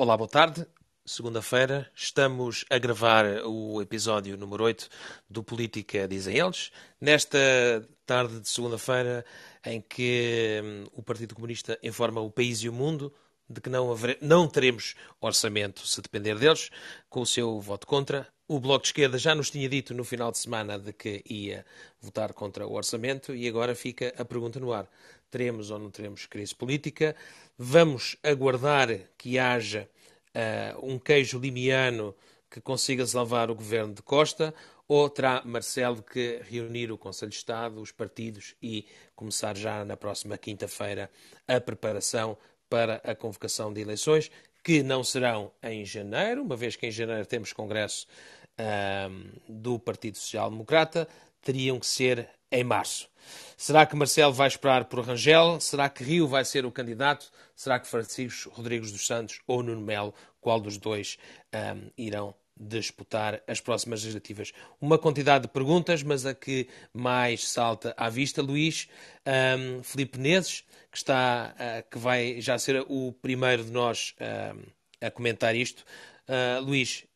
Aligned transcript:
Olá, 0.00 0.16
boa 0.16 0.28
tarde. 0.28 0.64
Segunda-feira, 1.04 1.90
estamos 1.92 2.64
a 2.70 2.78
gravar 2.78 3.24
o 3.44 3.82
episódio 3.82 4.36
número 4.36 4.62
8 4.62 4.88
do 5.28 5.42
Política 5.42 6.06
Dizem 6.06 6.38
Eles. 6.38 6.70
Nesta 7.00 7.36
tarde 8.06 8.38
de 8.38 8.48
segunda-feira, 8.48 9.24
em 9.66 9.80
que 9.80 10.60
hum, 10.62 10.84
o 10.92 11.02
Partido 11.02 11.34
Comunista 11.34 11.76
informa 11.82 12.20
o 12.20 12.30
país 12.30 12.58
e 12.62 12.68
o 12.68 12.72
mundo 12.72 13.12
de 13.50 13.60
que 13.60 13.68
não, 13.68 13.90
haver, 13.90 14.18
não 14.20 14.46
teremos 14.46 14.94
orçamento 15.20 15.86
se 15.86 16.00
depender 16.00 16.38
deles, 16.38 16.70
com 17.08 17.22
o 17.22 17.26
seu 17.26 17.60
voto 17.60 17.86
contra. 17.86 18.28
O 18.46 18.60
Bloco 18.60 18.82
de 18.82 18.88
Esquerda 18.88 19.18
já 19.18 19.34
nos 19.34 19.50
tinha 19.50 19.68
dito 19.68 19.94
no 19.94 20.04
final 20.04 20.30
de 20.30 20.38
semana 20.38 20.78
de 20.78 20.92
que 20.92 21.22
ia 21.28 21.66
votar 22.00 22.32
contra 22.32 22.66
o 22.66 22.74
orçamento 22.74 23.34
e 23.34 23.48
agora 23.48 23.74
fica 23.74 24.12
a 24.16 24.24
pergunta 24.24 24.60
no 24.60 24.72
ar. 24.72 24.88
Teremos 25.30 25.70
ou 25.70 25.78
não 25.78 25.90
teremos 25.90 26.24
crise 26.26 26.54
política? 26.54 27.14
Vamos 27.58 28.16
aguardar 28.22 28.88
que 29.18 29.38
haja 29.38 29.88
uh, 30.34 30.86
um 30.86 30.98
queijo 30.98 31.38
limiano 31.38 32.14
que 32.50 32.60
consiga 32.60 33.06
salvar 33.06 33.50
o 33.50 33.54
governo 33.54 33.94
de 33.94 34.02
Costa 34.02 34.54
ou 34.88 35.08
terá 35.10 35.42
Marcelo 35.44 36.02
que 36.02 36.40
reunir 36.48 36.90
o 36.90 36.96
Conselho 36.96 37.30
de 37.30 37.36
Estado, 37.36 37.80
os 37.80 37.92
partidos 37.92 38.54
e 38.62 38.86
começar 39.14 39.54
já 39.54 39.84
na 39.84 39.96
próxima 39.96 40.38
quinta-feira 40.38 41.10
a 41.46 41.60
preparação 41.60 42.38
para 42.70 42.96
a 43.04 43.14
convocação 43.14 43.72
de 43.72 43.82
eleições, 43.82 44.30
que 44.64 44.82
não 44.82 45.04
serão 45.04 45.52
em 45.62 45.84
janeiro, 45.84 46.42
uma 46.42 46.56
vez 46.56 46.74
que 46.74 46.86
em 46.86 46.90
janeiro 46.90 47.26
temos 47.26 47.52
congresso 47.52 48.06
um, 48.58 49.30
do 49.48 49.78
Partido 49.78 50.16
Social 50.16 50.50
Democrata, 50.50 51.06
teriam 51.42 51.78
que 51.78 51.86
ser 51.86 52.28
em 52.50 52.64
março. 52.64 53.08
Será 53.56 53.84
que 53.84 53.96
Marcelo 53.96 54.32
vai 54.32 54.48
esperar 54.48 54.86
por 54.86 55.04
Rangel? 55.04 55.60
Será 55.60 55.88
que 55.88 56.02
Rio 56.02 56.26
vai 56.26 56.44
ser 56.44 56.64
o 56.64 56.72
candidato? 56.72 57.30
Será 57.54 57.78
que 57.78 57.86
Francisco 57.86 58.50
Rodrigues 58.50 58.90
dos 58.90 59.06
Santos 59.06 59.40
ou 59.46 59.62
Nuno 59.62 59.80
Melo, 59.80 60.14
qual 60.40 60.60
dos 60.60 60.78
dois 60.78 61.18
um, 61.54 61.90
irão 61.96 62.34
disputar 62.56 63.42
as 63.46 63.60
próximas 63.60 64.00
legislativas? 64.00 64.52
Uma 64.80 64.98
quantidade 64.98 65.46
de 65.46 65.52
perguntas, 65.52 66.02
mas 66.02 66.26
a 66.26 66.34
que 66.34 66.68
mais 66.92 67.48
salta 67.48 67.94
à 67.96 68.08
vista, 68.08 68.42
Luís, 68.42 68.88
um, 69.58 69.82
Filipe 69.82 70.18
que, 70.18 70.96
está, 70.96 71.54
uh, 71.54 71.90
que 71.90 71.98
vai 71.98 72.40
já 72.40 72.58
ser 72.58 72.84
o 72.88 73.12
primeiro 73.12 73.64
de 73.64 73.70
nós 73.70 74.14
uh, 74.20 74.72
a 75.00 75.10
comentar 75.10 75.54
isto. 75.54 75.84
Uh, 76.28 76.60
Luís, 76.62 77.06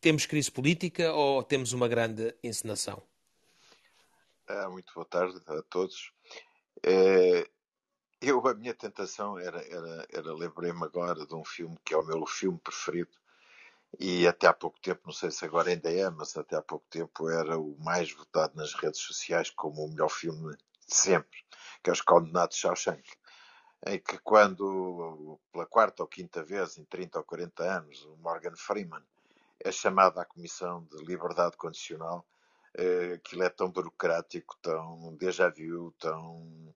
temos 0.00 0.26
crise 0.26 0.50
política 0.50 1.12
ou 1.12 1.42
temos 1.42 1.72
uma 1.72 1.88
grande 1.88 2.34
encenação? 2.42 3.02
Ah, 4.48 4.68
muito 4.70 4.92
boa 4.94 5.04
tarde 5.04 5.38
a 5.46 5.62
todos. 5.62 6.10
É, 6.82 7.46
eu, 8.20 8.46
a 8.46 8.54
minha 8.54 8.74
tentação 8.74 9.38
era, 9.38 9.60
era, 9.66 10.06
era 10.10 10.34
lembrei-me 10.34 10.84
agora 10.84 11.26
de 11.26 11.34
um 11.34 11.44
filme 11.44 11.76
que 11.84 11.94
é 11.94 11.96
o 11.96 12.04
meu 12.04 12.26
filme 12.26 12.58
preferido, 12.58 13.10
e 13.98 14.26
até 14.26 14.46
há 14.46 14.52
pouco 14.52 14.78
tempo, 14.80 15.02
não 15.06 15.12
sei 15.12 15.30
se 15.30 15.44
agora 15.44 15.70
ainda 15.70 15.90
é, 15.90 16.10
mas 16.10 16.36
até 16.36 16.56
há 16.56 16.62
pouco 16.62 16.84
tempo 16.90 17.28
era 17.30 17.58
o 17.58 17.76
mais 17.78 18.12
votado 18.12 18.54
nas 18.56 18.74
redes 18.74 19.00
sociais 19.00 19.50
como 19.50 19.84
o 19.84 19.88
melhor 19.88 20.10
filme 20.10 20.54
de 20.56 20.94
sempre, 20.94 21.38
que 21.82 21.90
é 21.90 21.92
Os 21.92 22.00
Condenados 22.00 22.56
de 22.56 22.62
Shawshank, 22.62 23.10
em 23.86 23.98
que 23.98 24.18
quando, 24.18 25.38
pela 25.52 25.66
quarta 25.66 26.02
ou 26.02 26.08
quinta 26.08 26.42
vez 26.42 26.76
em 26.76 26.84
30 26.84 27.18
ou 27.18 27.24
40 27.24 27.62
anos, 27.62 28.04
o 28.04 28.16
Morgan 28.16 28.56
Freeman 28.56 29.02
é 29.60 29.72
chamado 29.72 30.18
à 30.18 30.24
Comissão 30.24 30.84
de 30.84 31.04
Liberdade 31.04 31.56
Condicional, 31.56 32.26
uh, 32.78 33.14
aquilo 33.14 33.42
é 33.42 33.48
tão 33.48 33.70
burocrático, 33.70 34.56
tão 34.60 35.14
déjà 35.16 35.48
vu, 35.48 35.92
tão, 35.98 36.74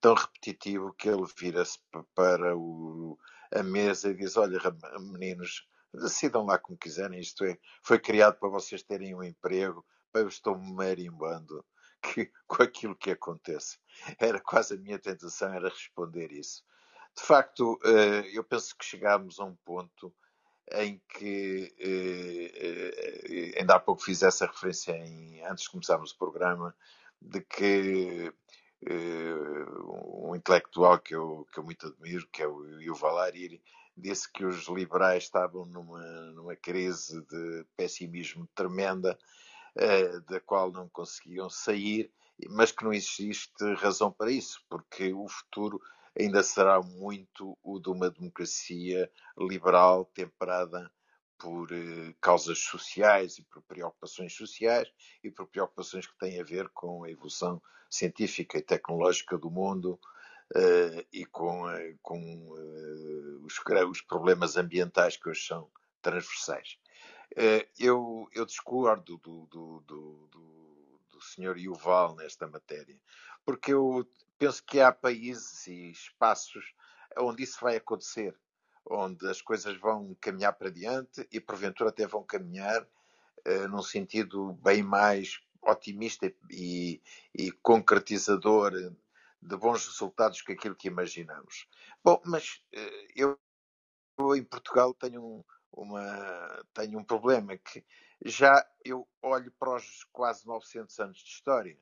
tão 0.00 0.14
repetitivo 0.14 0.92
que 0.94 1.08
ele 1.08 1.24
vira-se 1.38 1.78
para 2.14 2.56
o, 2.56 3.18
a 3.52 3.62
mesa 3.62 4.10
e 4.10 4.14
diz: 4.14 4.36
Olha, 4.36 4.58
meninos, 5.00 5.66
decidam 5.94 6.44
lá 6.44 6.58
como 6.58 6.78
quiserem, 6.78 7.20
isto 7.20 7.44
é, 7.44 7.58
foi 7.82 7.98
criado 7.98 8.38
para 8.38 8.48
vocês 8.48 8.82
terem 8.82 9.14
um 9.14 9.22
emprego, 9.22 9.84
eu 10.14 10.28
estou 10.28 10.58
marimbando 10.58 11.64
que, 12.02 12.30
com 12.46 12.62
aquilo 12.62 12.96
que 12.96 13.10
acontece. 13.10 13.78
Era 14.18 14.40
quase 14.40 14.74
a 14.74 14.78
minha 14.78 14.98
tentação, 14.98 15.52
era 15.52 15.68
responder 15.68 16.32
isso. 16.32 16.64
De 17.16 17.22
facto, 17.22 17.78
eh, 17.84 18.30
eu 18.32 18.42
penso 18.42 18.74
que 18.76 18.84
chegámos 18.84 19.38
a 19.38 19.44
um 19.44 19.54
ponto 19.56 20.14
em 20.70 21.00
que 21.08 21.74
eh, 21.78 23.52
eh, 23.54 23.60
ainda 23.60 23.74
há 23.74 23.80
pouco 23.80 24.02
fiz 24.02 24.22
essa 24.22 24.46
referência 24.46 24.92
em, 24.92 25.44
antes 25.44 25.64
de 25.64 25.70
começarmos 25.70 26.12
o 26.12 26.18
programa 26.18 26.74
de 27.20 27.40
que 27.42 28.28
eh, 28.28 28.32
um 28.88 30.34
intelectual 30.34 30.98
que 30.98 31.14
eu, 31.14 31.46
que 31.52 31.58
eu 31.58 31.64
muito 31.64 31.86
admiro, 31.86 32.26
que 32.32 32.42
é 32.42 32.48
o 32.48 32.80
Yuval 32.80 33.18
Hariri, 33.18 33.62
disse 33.96 34.30
que 34.30 34.44
os 34.44 34.66
liberais 34.68 35.24
estavam 35.24 35.64
numa, 35.66 36.02
numa 36.32 36.56
crise 36.56 37.20
de 37.22 37.66
pessimismo 37.76 38.48
tremenda, 38.54 39.18
da 40.28 40.40
qual 40.40 40.72
não 40.72 40.88
conseguiam 40.88 41.48
sair, 41.48 42.10
mas 42.50 42.72
que 42.72 42.84
não 42.84 42.92
existe 42.92 43.74
razão 43.74 44.10
para 44.10 44.30
isso, 44.30 44.60
porque 44.68 45.12
o 45.12 45.28
futuro 45.28 45.80
ainda 46.18 46.42
será 46.42 46.80
muito 46.80 47.58
o 47.62 47.78
de 47.78 47.88
uma 47.88 48.10
democracia 48.10 49.10
liberal 49.38 50.04
temperada 50.04 50.90
por 51.38 51.72
eh, 51.72 52.14
causas 52.20 52.58
sociais 52.60 53.38
e 53.38 53.42
por 53.42 53.62
preocupações 53.62 54.32
sociais 54.32 54.88
e 55.24 55.30
por 55.30 55.46
preocupações 55.48 56.06
que 56.06 56.16
têm 56.18 56.40
a 56.40 56.44
ver 56.44 56.68
com 56.68 57.02
a 57.02 57.10
evolução 57.10 57.60
científica 57.92 58.56
e 58.56 58.62
tecnológica 58.62 59.36
do 59.36 59.50
mundo 59.50 60.00
uh, 60.56 61.06
e 61.12 61.26
com, 61.26 61.66
uh, 61.66 61.98
com 62.00 62.18
uh, 62.18 63.44
os, 63.44 63.60
os, 63.90 64.00
problemas 64.00 64.56
ambientais 64.56 65.18
que 65.18 65.28
hoje 65.28 65.46
são 65.46 65.70
transversais. 66.00 66.78
eu, 67.78 68.28
eu 68.32 68.46
discordo 68.46 69.18
do, 69.18 69.46
do, 69.46 69.80
do, 69.86 70.28
do, 70.30 71.00
do 71.10 71.20
Sr. 71.20 71.58
Yuval 71.58 72.16
nesta 72.16 72.48
matéria, 72.48 72.98
porque 73.44 73.72
eu 73.72 74.08
penso 74.38 74.64
que 74.64 74.80
há 74.80 74.90
países 74.90 75.66
e 75.66 75.90
espaços 75.90 76.74
onde 77.18 77.44
isso 77.44 77.58
vai 77.60 77.76
acontecer, 77.76 78.34
onde 78.84 79.28
as 79.28 79.40
coisas 79.40 79.76
vão 79.78 80.16
caminhar 80.20 80.54
para 80.54 80.70
diante 80.70 81.28
e 81.30 81.38
porventura 81.38 81.90
até 81.90 82.06
vão 82.06 82.24
caminhar 82.24 82.84
num 83.68 83.82
sentido 83.82 84.54
bem 84.54 84.82
mais 84.82 85.40
otimista 85.62 86.32
e, 86.50 87.00
e 87.34 87.50
concretizador 87.62 88.72
de 89.40 89.56
bons 89.56 89.86
resultados 89.86 90.42
que 90.42 90.52
aquilo 90.52 90.76
que 90.76 90.88
imaginamos. 90.88 91.68
Bom, 92.04 92.20
mas 92.24 92.62
eu, 93.14 93.38
eu, 94.18 94.36
em 94.36 94.44
Portugal 94.44 94.94
tenho 94.94 95.22
um, 95.22 95.44
uma, 95.72 96.64
tenho 96.74 96.98
um 96.98 97.04
problema 97.04 97.56
que 97.56 97.84
já 98.24 98.64
eu 98.84 99.08
olho 99.20 99.50
para 99.58 99.76
os 99.76 100.04
quase 100.12 100.46
900 100.46 100.98
anos 101.00 101.18
de 101.18 101.30
história 101.30 101.78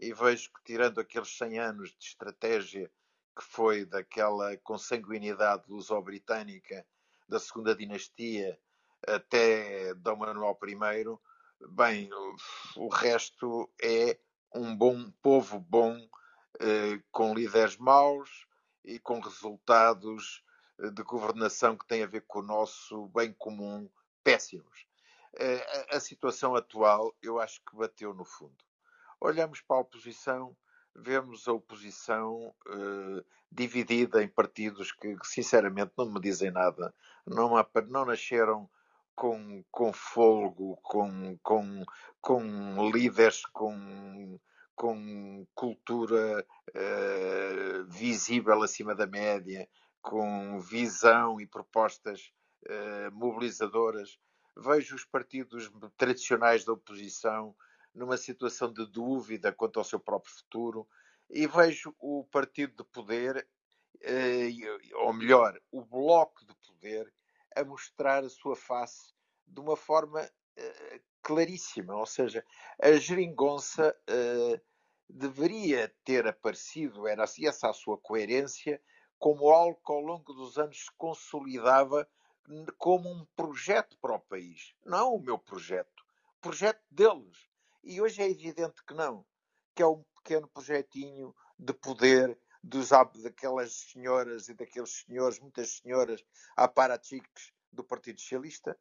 e 0.00 0.12
vejo 0.12 0.50
que, 0.52 0.64
tirando 0.64 1.00
aqueles 1.00 1.36
100 1.36 1.58
anos 1.58 1.90
de 1.90 2.04
estratégia 2.04 2.90
que 3.36 3.44
foi 3.44 3.84
daquela 3.84 4.56
consanguinidade 4.58 5.64
luso-britânica 5.68 6.86
da 7.28 7.38
segunda 7.38 7.74
dinastia 7.74 8.58
até 9.06 9.94
Dom 9.94 10.16
Manuel 10.16 10.58
I, 10.62 11.04
bem, 11.68 12.08
o 12.76 12.88
resto 12.88 13.70
é 13.80 14.18
um 14.54 14.76
bom 14.76 15.10
povo 15.22 15.58
bom, 15.58 15.96
eh, 16.60 17.00
com 17.10 17.34
líderes 17.34 17.76
maus 17.76 18.46
e 18.84 18.98
com 18.98 19.18
resultados 19.20 20.44
eh, 20.80 20.90
de 20.90 21.02
governação 21.02 21.76
que 21.76 21.86
têm 21.86 22.02
a 22.02 22.06
ver 22.06 22.22
com 22.26 22.40
o 22.40 22.42
nosso 22.42 23.08
bem 23.08 23.32
comum 23.32 23.88
péssimos. 24.22 24.86
Eh, 25.36 25.86
a 25.90 26.00
situação 26.00 26.54
atual, 26.54 27.14
eu 27.20 27.40
acho 27.40 27.60
que 27.64 27.76
bateu 27.76 28.14
no 28.14 28.24
fundo 28.24 28.64
olhamos 29.24 29.60
para 29.62 29.76
a 29.76 29.80
oposição, 29.80 30.56
vemos 30.94 31.48
a 31.48 31.52
oposição 31.52 32.54
uh, 32.66 33.24
dividida 33.50 34.22
em 34.22 34.28
partidos 34.28 34.92
que, 34.92 35.16
sinceramente, 35.24 35.92
não 35.96 36.12
me 36.12 36.20
dizem 36.20 36.50
nada, 36.50 36.94
não, 37.26 37.50
não 37.88 38.04
nasceram 38.04 38.68
com, 39.14 39.64
com 39.70 39.92
folgo, 39.92 40.76
com, 40.82 41.38
com, 41.42 41.84
com 42.20 42.90
líderes, 42.90 43.44
com, 43.46 44.38
com 44.74 45.46
cultura 45.54 46.44
uh, 46.70 47.84
visível 47.86 48.62
acima 48.62 48.94
da 48.94 49.06
média, 49.06 49.68
com 50.02 50.60
visão 50.60 51.40
e 51.40 51.46
propostas 51.46 52.32
uh, 52.66 53.12
mobilizadoras. 53.12 54.18
Vejo 54.56 54.94
os 54.94 55.04
partidos 55.04 55.70
tradicionais 55.96 56.64
da 56.64 56.72
oposição 56.72 57.54
numa 57.94 58.16
situação 58.16 58.72
de 58.72 58.86
dúvida 58.86 59.52
quanto 59.52 59.78
ao 59.78 59.84
seu 59.84 60.00
próprio 60.00 60.32
futuro, 60.34 60.86
e 61.30 61.46
vejo 61.46 61.94
o 61.98 62.24
partido 62.24 62.74
de 62.76 62.90
poder, 62.90 63.46
eh, 64.02 64.50
ou 64.94 65.12
melhor, 65.12 65.58
o 65.70 65.84
bloco 65.84 66.44
de 66.44 66.54
poder, 66.66 67.12
a 67.54 67.64
mostrar 67.64 68.24
a 68.24 68.28
sua 68.28 68.56
face 68.56 69.14
de 69.46 69.60
uma 69.60 69.76
forma 69.76 70.28
eh, 70.56 71.00
claríssima. 71.22 71.96
Ou 71.96 72.06
seja, 72.06 72.44
a 72.80 72.92
geringonça 72.92 73.96
eh, 74.06 74.60
deveria 75.08 75.94
ter 76.04 76.26
aparecido, 76.26 77.06
era 77.06 77.24
assim 77.24 77.46
essa 77.46 77.70
a 77.70 77.74
sua 77.74 77.98
coerência, 77.98 78.80
como 79.18 79.50
algo 79.50 79.80
que 79.84 79.92
ao 79.92 80.00
longo 80.00 80.32
dos 80.32 80.58
anos 80.58 80.84
se 80.84 80.90
consolidava 80.96 82.08
como 82.76 83.08
um 83.08 83.24
projeto 83.36 83.96
para 83.98 84.16
o 84.16 84.20
país. 84.20 84.74
Não 84.84 85.14
o 85.14 85.20
meu 85.20 85.38
projeto, 85.38 86.04
projeto 86.40 86.82
deles. 86.90 87.48
E 87.82 88.00
hoje 88.00 88.22
é 88.22 88.30
evidente 88.30 88.84
que 88.84 88.94
não, 88.94 89.24
que 89.74 89.82
é 89.82 89.86
um 89.86 90.02
pequeno 90.16 90.48
projetinho 90.48 91.34
de 91.58 91.72
poder 91.72 92.38
dos, 92.64 92.88
daquelas 93.22 93.72
senhoras 93.92 94.48
e 94.48 94.54
daqueles 94.54 95.04
senhores, 95.04 95.38
muitas 95.38 95.76
senhoras 95.76 96.24
aparachiques 96.56 97.52
do 97.70 97.84
Partido 97.84 98.20
Socialista. 98.20 98.76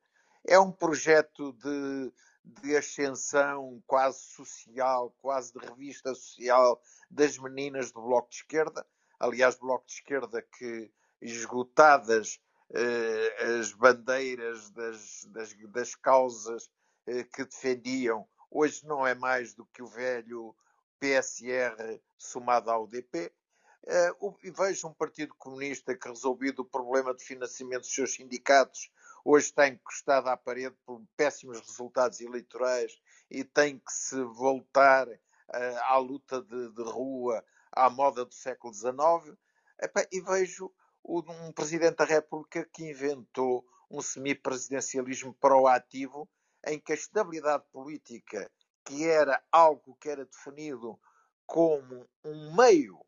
É 0.45 0.57
um 0.57 0.71
projeto 0.71 1.53
de, 1.53 2.13
de 2.43 2.77
ascensão 2.77 3.81
quase 3.85 4.19
social, 4.19 5.13
quase 5.21 5.53
de 5.53 5.59
revista 5.65 6.13
social 6.15 6.81
das 7.09 7.37
meninas 7.37 7.91
do 7.91 8.01
Bloco 8.01 8.29
de 8.29 8.37
Esquerda. 8.37 8.85
Aliás, 9.19 9.55
Bloco 9.55 9.85
de 9.85 9.93
Esquerda 9.93 10.41
que, 10.41 10.91
esgotadas 11.21 12.39
eh, 12.73 13.59
as 13.59 13.71
bandeiras 13.73 14.69
das, 14.71 15.25
das, 15.25 15.55
das 15.69 15.95
causas 15.95 16.69
eh, 17.07 17.23
que 17.23 17.45
defendiam, 17.45 18.27
hoje 18.49 18.85
não 18.85 19.05
é 19.05 19.13
mais 19.13 19.53
do 19.53 19.65
que 19.67 19.81
o 19.81 19.87
velho 19.87 20.55
PSR 20.99 22.01
somado 22.17 22.69
ao 22.71 22.83
UDP. 22.83 23.31
Eh, 23.85 24.11
e 24.43 24.51
vejo 24.51 24.87
um 24.87 24.93
Partido 24.93 25.35
Comunista 25.35 25.93
que, 25.93 26.07
resolvido 26.07 26.61
o 26.61 26.65
problema 26.65 27.13
de 27.13 27.21
financiamento 27.23 27.81
dos 27.81 27.93
seus 27.93 28.13
sindicatos, 28.13 28.89
hoje 29.25 29.47
está 29.47 29.67
encostado 29.67 30.29
à 30.29 30.37
parede 30.37 30.75
por 30.85 31.01
péssimos 31.17 31.59
resultados 31.59 32.21
eleitorais 32.21 32.97
e 33.29 33.43
tem 33.43 33.77
que 33.77 33.91
se 33.91 34.21
voltar 34.23 35.09
uh, 35.09 35.17
à 35.81 35.97
luta 35.97 36.41
de, 36.41 36.69
de, 36.69 36.83
rua 36.83 37.43
à 37.73 37.89
moda 37.89 38.23
do 38.23 38.33
século 38.33 38.73
XIX. 38.73 39.37
E 40.11 40.21
vejo 40.21 40.73
um 41.03 41.51
Presidente 41.51 41.97
da 41.97 42.05
República 42.05 42.63
que 42.63 42.89
inventou 42.89 43.65
um 43.91 44.01
semipresidencialismo 44.01 45.33
proativo 45.33 46.29
em 46.65 46.79
que 46.79 46.93
a 46.93 46.95
estabilidade 46.95 47.65
política, 47.69 48.49
que 48.85 49.05
era 49.05 49.43
algo 49.51 49.97
que 49.99 50.07
era 50.07 50.23
definido 50.25 50.97
como 51.45 52.07
um 52.23 52.55
meio 52.55 53.05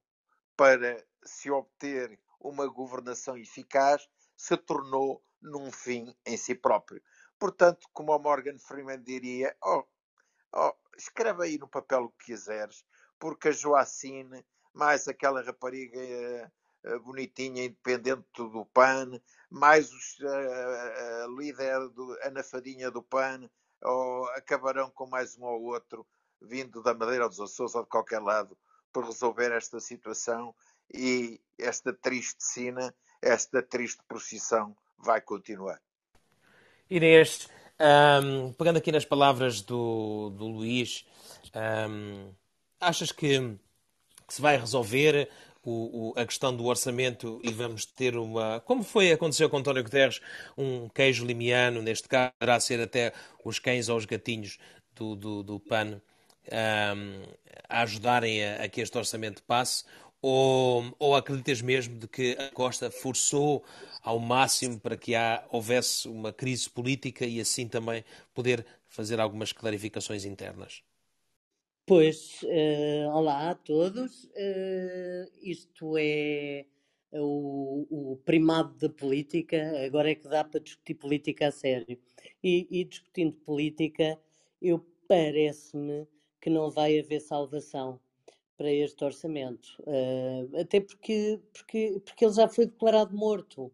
para 0.56 1.04
se 1.24 1.50
obter 1.50 2.20
uma 2.40 2.68
governação 2.68 3.38
eficaz, 3.38 4.08
se 4.36 4.56
tornou 4.58 5.24
num 5.42 5.72
fim 5.72 6.16
em 6.26 6.38
si 6.38 6.56
próprio. 6.56 7.02
Portanto, 7.38 7.88
como 7.94 8.16
o 8.16 8.20
Morgan 8.20 8.58
Freeman 8.58 9.02
diria, 9.02 9.56
oh, 9.64 9.84
oh, 10.54 10.74
escreve 10.98 11.44
aí 11.44 11.58
no 11.58 11.68
papel 11.68 12.04
o 12.04 12.10
que 12.10 12.26
quiseres, 12.26 12.86
porque 13.20 13.50
a 13.50 13.52
Joacine, 13.52 14.46
mais 14.74 15.08
aquela 15.08 15.42
rapariga 15.42 16.00
uh, 16.86 17.00
bonitinha, 17.02 17.66
independente 17.66 18.26
do 18.36 18.66
PAN, 18.74 19.20
mais 19.50 19.92
os, 19.92 20.20
uh, 20.20 21.24
a 21.24 21.28
líder, 21.38 21.90
do, 21.90 22.18
a 22.22 22.30
nafadinha 22.30 22.90
do 22.90 23.04
PAN, 23.04 23.50
oh, 23.84 24.28
acabarão 24.36 24.90
com 24.92 25.08
mais 25.08 25.38
um 25.38 25.44
ou 25.44 25.64
outro, 25.64 26.08
vindo 26.42 26.82
da 26.82 26.94
Madeira 26.94 27.26
ou 27.26 27.30
dos 27.30 27.40
Açores 27.40 27.76
ou 27.76 27.84
de 27.84 27.90
qualquer 27.90 28.22
lado, 28.22 28.58
por 28.96 29.04
resolver 29.04 29.52
esta 29.52 29.78
situação 29.82 30.56
e 30.94 31.42
esta 31.60 31.92
triste 31.92 32.42
cena, 32.42 32.96
esta 33.22 33.62
triste 33.62 34.02
procissão 34.08 34.74
vai 34.98 35.20
continuar. 35.20 35.82
Inês, 36.90 37.50
um, 38.24 38.54
pegando 38.54 38.78
aqui 38.78 38.94
nas 38.94 39.04
palavras 39.04 39.60
do, 39.60 40.30
do 40.30 40.48
Luís, 40.48 41.06
um, 41.90 42.32
achas 42.80 43.12
que, 43.12 43.38
que, 44.26 44.34
se 44.34 44.42
vai 44.42 44.56
resolver 44.56 45.30
o, 45.62 46.12
o, 46.12 46.14
a 46.18 46.26
questão 46.26 46.56
do 46.56 46.64
orçamento 46.64 47.42
e 47.44 47.52
vamos 47.52 47.86
ter 47.86 48.16
uma. 48.16 48.62
Como 48.62 48.82
foi 48.82 49.12
aconteceu 49.12 49.50
com 49.50 49.58
António 49.58 49.84
Guterres, 49.84 50.22
um 50.58 50.88
queijo 50.88 51.26
limiano, 51.26 51.82
neste 51.82 52.08
caso, 52.08 52.32
poderá 52.40 52.58
ser 52.62 52.80
até 52.80 53.12
os 53.44 53.60
cães 53.60 53.90
ou 53.90 53.98
os 53.98 54.06
gatinhos 54.06 54.58
do, 54.96 55.18
do, 55.18 55.44
do 55.44 55.60
PAN. 55.60 56.00
Um, 56.52 57.24
a 57.68 57.82
ajudarem 57.82 58.44
a, 58.44 58.64
a, 58.64 58.70
que 58.70 58.82
este 58.82 58.98
orçamento 58.98 59.42
passe, 59.44 59.84
ou, 60.22 60.96
ou 60.98 61.16
acreditas 61.16 61.62
mesmo 61.62 62.00
de 62.00 62.08
que 62.08 62.32
a 62.34 62.50
Costa 62.50 62.90
forçou 62.90 63.64
ao 64.02 64.20
máximo 64.20 64.80
para 64.80 64.98
que 64.98 65.16
há, 65.16 65.44
houvesse 65.52 66.08
uma 66.08 66.32
crise 66.32 66.70
política 66.70 67.26
e 67.26 67.40
assim 67.40 67.68
também 67.68 68.04
poder 68.34 68.66
fazer 68.88 69.20
algumas 69.20 69.52
clarificações 69.52 70.26
internas? 70.26 70.84
Pois, 71.86 72.42
uh, 72.44 73.10
olá 73.14 73.52
a 73.52 73.56
todos. 73.56 74.24
Uh, 74.24 75.30
isto 75.44 75.96
é 76.00 76.66
o, 77.12 77.86
o, 77.90 78.18
primado 78.26 78.74
da 78.80 78.90
política, 78.90 79.86
agora 79.86 80.10
é 80.10 80.16
que 80.16 80.28
dá 80.28 80.44
para 80.44 80.60
discutir 80.60 80.96
política 80.96 81.48
a 81.48 81.52
sério. 81.52 82.00
E, 82.44 82.68
e 82.72 82.84
discutindo 82.84 83.34
política, 83.34 84.20
eu 84.60 84.84
parece-me 85.08 86.08
que 86.46 86.50
não 86.52 86.70
vai 86.70 87.00
haver 87.00 87.22
salvação 87.22 88.00
para 88.56 88.72
este 88.72 89.04
orçamento, 89.04 89.68
uh, 89.80 90.62
até 90.62 90.80
porque, 90.80 91.42
porque, 91.52 92.00
porque 92.06 92.24
ele 92.24 92.34
já 92.36 92.48
foi 92.48 92.68
declarado 92.68 93.18
morto. 93.18 93.74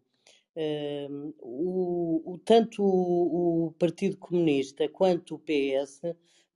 Uh, 0.56 1.34
o, 1.38 2.32
o, 2.32 2.38
tanto 2.38 2.82
o, 2.82 3.66
o, 3.66 3.72
Partido 3.72 4.16
Comunista 4.16 4.88
quanto 4.88 5.34
o 5.34 5.38
PS 5.38 6.00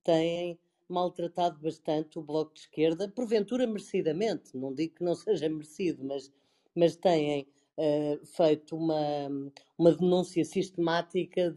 têm 0.02 0.58
maltratado 0.88 1.60
bastante 1.60 2.18
o 2.18 2.22
Bloco 2.22 2.54
de 2.54 2.60
Esquerda, 2.60 3.12
porventura 3.14 3.66
merecidamente, 3.66 4.56
não 4.56 4.72
digo 4.72 4.94
que 4.94 5.04
não 5.04 5.14
seja 5.14 5.50
merecido, 5.50 6.02
mas, 6.02 6.32
mas 6.74 6.96
têm 6.96 7.46
uh, 7.76 8.24
feito 8.24 8.74
uma, 8.74 9.52
uma 9.76 9.92
denúncia 9.92 10.46
sistemática 10.46 11.54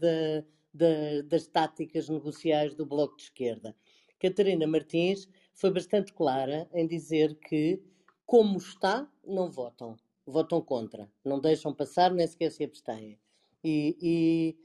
das 0.73 1.47
táticas 1.47 2.09
negociais 2.09 2.75
do 2.75 2.85
Bloco 2.85 3.15
de 3.15 3.23
Esquerda. 3.23 3.73
Catarina 4.19 4.67
Martins 4.67 5.27
foi 5.53 5.71
bastante 5.71 6.13
clara 6.13 6.69
em 6.73 6.85
dizer 6.85 7.35
que, 7.35 7.81
como 8.25 8.57
está, 8.57 9.09
não 9.25 9.49
votam. 9.49 9.95
Votam 10.25 10.61
contra. 10.61 11.09
Não 11.23 11.39
deixam 11.39 11.73
passar, 11.73 12.11
nem 12.11 12.27
sequer 12.27 12.51
se 12.51 12.63
abstêm. 12.63 13.17
E, 13.63 13.97
e 14.01 14.57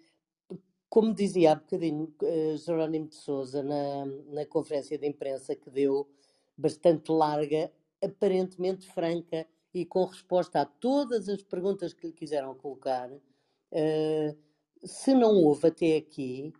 como 0.89 1.15
dizia 1.15 1.53
há 1.53 1.55
bocadinho 1.57 2.15
uh, 2.23 2.57
Jerónimo 2.57 3.09
de 3.09 3.17
Souza 3.17 3.63
na, 3.63 4.07
na 4.29 4.47
conferência 4.47 4.99
de 4.99 5.07
imprensa 5.07 5.57
que 5.57 5.71
deu, 5.71 6.09
bastante 6.57 7.11
larga, 7.11 7.73
aparentemente 8.03 8.87
franca 8.87 9.47
e 9.73 9.85
com 9.85 10.05
resposta 10.05 10.61
a 10.61 10.65
todas 10.65 11.29
as 11.29 11.43
perguntas 11.43 11.93
que 11.93 12.07
lhe 12.07 12.13
quiseram 12.13 12.55
colocar, 12.55 13.11
uh, 13.11 14.39
se 14.85 15.15
não 15.15 15.35
houve 15.35 15.69
até 15.69 15.97
aqui, 15.97 16.53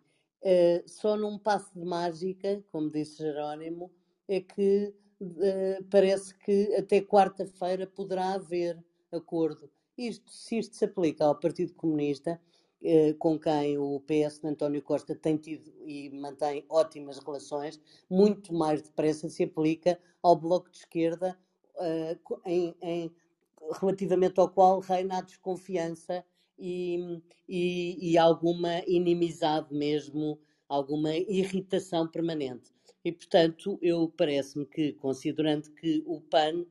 uh, 0.45 0.89
só 0.89 1.17
num 1.17 1.39
passo 1.39 1.73
de 1.75 1.85
mágica, 1.85 2.63
como 2.71 2.91
disse 2.91 3.19
Jerónimo, 3.19 3.91
é 4.29 4.41
que 4.41 4.95
uh, 5.21 5.85
parece 5.91 6.35
que 6.39 6.75
até 6.77 7.01
quarta-feira 7.01 7.87
poderá 7.87 8.35
haver 8.35 8.83
acordo. 9.11 9.71
Isto, 9.97 10.31
se 10.31 10.59
isto 10.59 10.77
se 10.77 10.85
aplica 10.85 11.25
ao 11.25 11.39
Partido 11.39 11.73
Comunista, 11.75 12.41
uh, 12.83 13.15
com 13.19 13.39
quem 13.39 13.79
o 13.79 14.01
PS 14.01 14.41
de 14.41 14.49
António 14.49 14.83
Costa 14.83 15.15
tem 15.15 15.37
tido 15.37 15.73
e 15.87 16.11
mantém 16.11 16.65
ótimas 16.69 17.19
relações, 17.19 17.81
muito 18.11 18.53
mais 18.53 18.83
depressa 18.83 19.29
se 19.29 19.45
aplica 19.45 19.99
ao 20.23 20.37
Bloco 20.37 20.71
de 20.71 20.79
Esquerda, 20.79 21.39
em, 22.47 22.73
em, 22.81 23.13
relativamente 23.81 24.39
ao 24.39 24.49
qual 24.49 24.79
reina 24.79 25.19
a 25.19 25.23
desconfiança 25.23 26.25
e, 26.59 27.21
e, 27.49 28.13
e 28.13 28.19
alguma 28.19 28.83
inimizade 28.87 29.75
mesmo, 29.75 30.39
alguma 30.69 31.15
irritação 31.17 32.09
permanente. 32.09 32.73
E, 33.05 33.13
portanto, 33.13 33.79
eu 33.83 34.13
parece-me 34.17 34.65
que, 34.65 34.93
considerando 34.95 35.71
que 35.73 36.03
o 36.07 36.21
PAN 36.21 36.65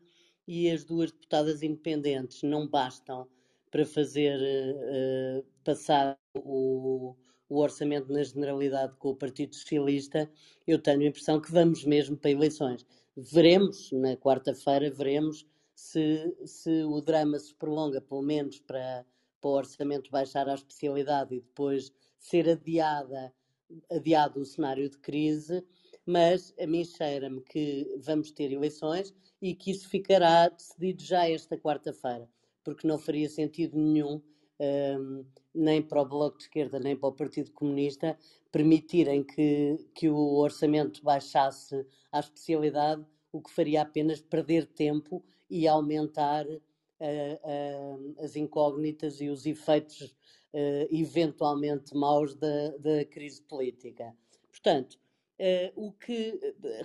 e 0.48 0.70
as 0.70 0.84
duas 0.84 1.12
deputadas 1.12 1.62
independentes 1.62 2.42
não 2.44 2.68
bastam 2.68 3.28
para 3.70 3.86
fazer 3.86 4.40
uh, 4.40 5.46
passar 5.64 6.18
o, 6.36 7.16
o, 7.50 7.58
orçamento 7.60 8.12
na 8.12 8.24
generalidade 8.24 8.96
com 8.98 9.10
o 9.10 9.16
Partido 9.16 9.56
Socialista, 9.56 10.30
eu 10.68 10.80
tenho 10.80 11.02
a 11.02 11.06
impressão 11.06 11.40
que 11.40 11.52
vamos 11.52 11.84
mesmo 11.86 12.18
para 12.18 12.32
eleições. 12.32 12.86
Veremos, 13.16 13.92
na 13.92 14.16
quarta-feira, 14.18 14.92
veremos 14.92 15.48
se, 15.76 16.36
se 16.46 16.84
o 16.84 17.02
drama 17.02 17.40
se 17.40 17.54
prolonga, 17.56 18.02
pelo 18.02 18.22
menos 18.22 18.60
para, 18.60 19.06
para 19.44 19.50
o 19.50 19.56
orçamento 19.56 20.10
baixar 20.10 20.48
à 20.48 20.54
especialidade 20.54 21.36
e 21.36 21.42
depois 21.42 21.92
ser 22.18 22.50
adiada, 22.50 23.34
adiado 23.92 24.40
o 24.40 24.46
cenário 24.46 24.90
de 24.90 24.98
crise 24.98 25.64
mas 26.06 26.54
a 26.60 26.68
mim 26.68 26.84
cheira-me 26.84 27.42
que 27.42 27.96
vamos 28.00 28.32
ter 28.32 28.52
eleições 28.52 29.14
e 29.42 29.56
que 29.56 29.72
isso 29.72 29.88
ficará 29.88 30.50
decidido 30.50 31.02
já 31.02 31.30
esta 31.30 31.58
quarta-feira, 31.58 32.30
porque 32.64 32.88
não 32.88 32.98
faria 32.98 33.30
sentido 33.30 33.78
nenhum, 33.78 34.22
um, 34.60 35.26
nem 35.54 35.82
para 35.82 36.02
o 36.02 36.06
Bloco 36.06 36.38
de 36.38 36.44
Esquerda, 36.44 36.80
nem 36.80 36.96
para 36.96 37.10
o 37.10 37.14
Partido 37.14 37.52
Comunista, 37.52 38.18
permitirem 38.52 39.24
que, 39.24 39.78
que 39.94 40.10
o 40.10 40.36
orçamento 40.36 41.04
baixasse 41.04 41.86
à 42.12 42.20
especialidade, 42.20 43.06
o 43.32 43.42
que 43.42 43.52
faria 43.52 43.82
apenas 43.82 44.22
perder 44.22 44.66
tempo 44.68 45.24
e 45.50 45.68
aumentar 45.68 46.46
as 48.24 48.36
incógnitas 48.36 49.22
e 49.22 49.30
os 49.30 49.46
efeitos 49.46 50.16
eventualmente 50.92 51.96
maus 51.96 52.36
da, 52.36 52.78
da 52.78 53.06
crise 53.06 53.42
política. 53.42 54.16
Portanto, 54.52 55.00
o 55.76 55.92
que, 55.92 56.40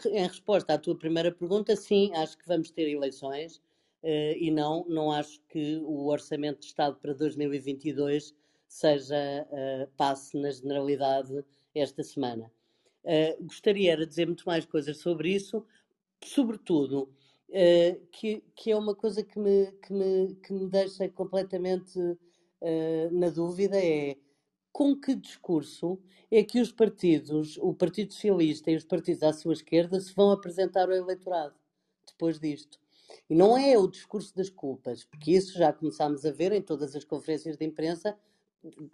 em 0.06 0.26
resposta 0.26 0.75
à 0.75 0.78
tua 0.78 0.98
primeira 0.98 1.30
pergunta, 1.30 1.76
sim, 1.76 2.10
acho 2.14 2.37
que 2.38 2.46
vamos 2.46 2.70
ter 2.70 2.88
eleições 2.88 3.60
e 4.02 4.50
não, 4.50 4.84
não 4.88 5.12
acho 5.12 5.40
que 5.48 5.76
o 5.84 6.06
Orçamento 6.06 6.60
de 6.60 6.66
Estado 6.66 6.96
para 6.96 7.12
2022 7.12 8.34
seja 8.66 9.46
passe 9.96 10.37
na 10.38 10.50
generalidade 10.50 11.44
esta 11.75 12.02
semana. 12.02 12.50
Gostaria 13.40 13.96
de 13.96 14.06
dizer 14.06 14.26
muito 14.26 14.44
mais 14.46 14.64
coisas 14.64 14.96
sobre 14.98 15.30
isso, 15.30 15.64
sobretudo 16.25 17.12
uh, 17.50 18.07
que, 18.12 18.43
que 18.55 18.71
é 18.71 18.76
uma 18.76 18.95
coisa 18.95 19.23
que 19.23 19.38
me, 19.38 19.73
que 19.83 19.93
me, 19.93 20.35
que 20.37 20.52
me 20.52 20.69
deixa 20.69 21.09
completamente 21.09 21.99
uh, 21.99 23.11
na 23.12 23.31
dúvida 23.31 23.78
é 23.78 24.17
com 24.73 24.95
que 24.95 25.14
discurso 25.14 25.99
é 26.31 26.45
que 26.45 26.61
os 26.61 26.71
partidos, 26.71 27.57
o 27.59 27.75
Partido 27.75 28.12
Socialista 28.12 28.71
e 28.71 28.76
os 28.76 28.85
partidos 28.85 29.23
à 29.23 29.33
sua 29.33 29.55
esquerda 29.55 29.99
se 30.00 30.14
vão 30.14 30.31
apresentar 30.31 30.88
ao 30.88 30.95
eleitorado 30.95 31.55
depois 32.07 32.38
disto. 32.38 32.78
E 33.28 33.35
não 33.35 33.57
é 33.57 33.78
o 33.78 33.88
discurso 33.88 34.35
das 34.37 34.50
culpas, 34.50 35.05
porque 35.05 35.33
isso 35.33 35.57
já 35.57 35.73
começámos 35.73 36.25
a 36.25 36.31
ver 36.31 36.52
em 36.52 36.61
todas 36.61 36.95
as 36.95 37.05
conferências 37.05 37.57
de 37.57 37.64
imprensa, 37.64 38.19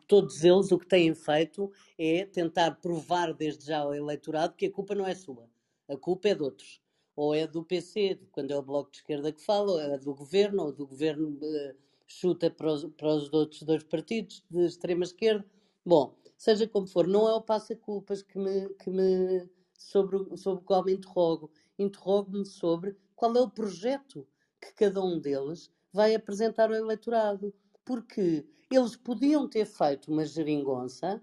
todos 0.06 0.44
eles 0.44 0.70
o 0.70 0.78
que 0.78 0.86
têm 0.86 1.14
feito 1.14 1.72
é 1.98 2.24
tentar 2.24 2.72
provar 2.76 3.32
desde 3.32 3.66
já 3.66 3.78
ao 3.78 3.94
eleitorado 3.94 4.54
que 4.54 4.66
a 4.66 4.70
culpa 4.70 4.94
não 4.94 5.06
é 5.06 5.14
sua, 5.14 5.48
a 5.88 5.96
culpa 5.96 6.28
é 6.28 6.34
de 6.34 6.42
outros. 6.42 6.83
Ou 7.16 7.34
é 7.34 7.46
do 7.46 7.64
PC, 7.64 8.18
quando 8.32 8.50
é 8.50 8.56
o 8.56 8.62
Bloco 8.62 8.90
de 8.90 8.98
Esquerda 8.98 9.32
que 9.32 9.40
fala, 9.40 9.72
ou 9.72 9.80
é 9.80 9.98
do 9.98 10.14
governo, 10.14 10.64
ou 10.64 10.72
do 10.72 10.86
governo 10.86 11.28
uh, 11.30 11.74
chuta 12.06 12.50
para 12.50 12.72
os, 12.72 12.84
para 12.84 13.08
os 13.08 13.32
outros 13.32 13.62
dois 13.62 13.82
partidos 13.84 14.44
de 14.50 14.66
extrema-esquerda. 14.66 15.44
Bom, 15.84 16.14
seja 16.36 16.66
como 16.66 16.86
for, 16.86 17.06
não 17.06 17.28
é 17.28 17.34
o 17.34 17.42
passa-culpas 17.42 18.22
que 18.22 18.38
me, 18.38 18.68
que 18.74 18.90
me, 18.90 19.48
sobre, 19.76 20.36
sobre 20.36 20.62
o 20.62 20.64
qual 20.64 20.84
me 20.84 20.94
interrogo. 20.94 21.50
Interrogo-me 21.78 22.44
sobre 22.44 22.96
qual 23.14 23.36
é 23.36 23.40
o 23.40 23.50
projeto 23.50 24.26
que 24.60 24.72
cada 24.74 25.02
um 25.02 25.18
deles 25.18 25.70
vai 25.92 26.14
apresentar 26.14 26.70
ao 26.70 26.76
eleitorado. 26.76 27.54
Porque 27.84 28.46
eles 28.70 28.96
podiam 28.96 29.48
ter 29.48 29.66
feito 29.66 30.10
uma 30.10 30.24
geringonça 30.24 31.22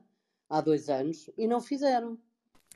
há 0.49 0.61
dois 0.61 0.89
anos 0.89 1.29
e 1.37 1.47
não 1.47 1.59
fizeram. 1.59 2.19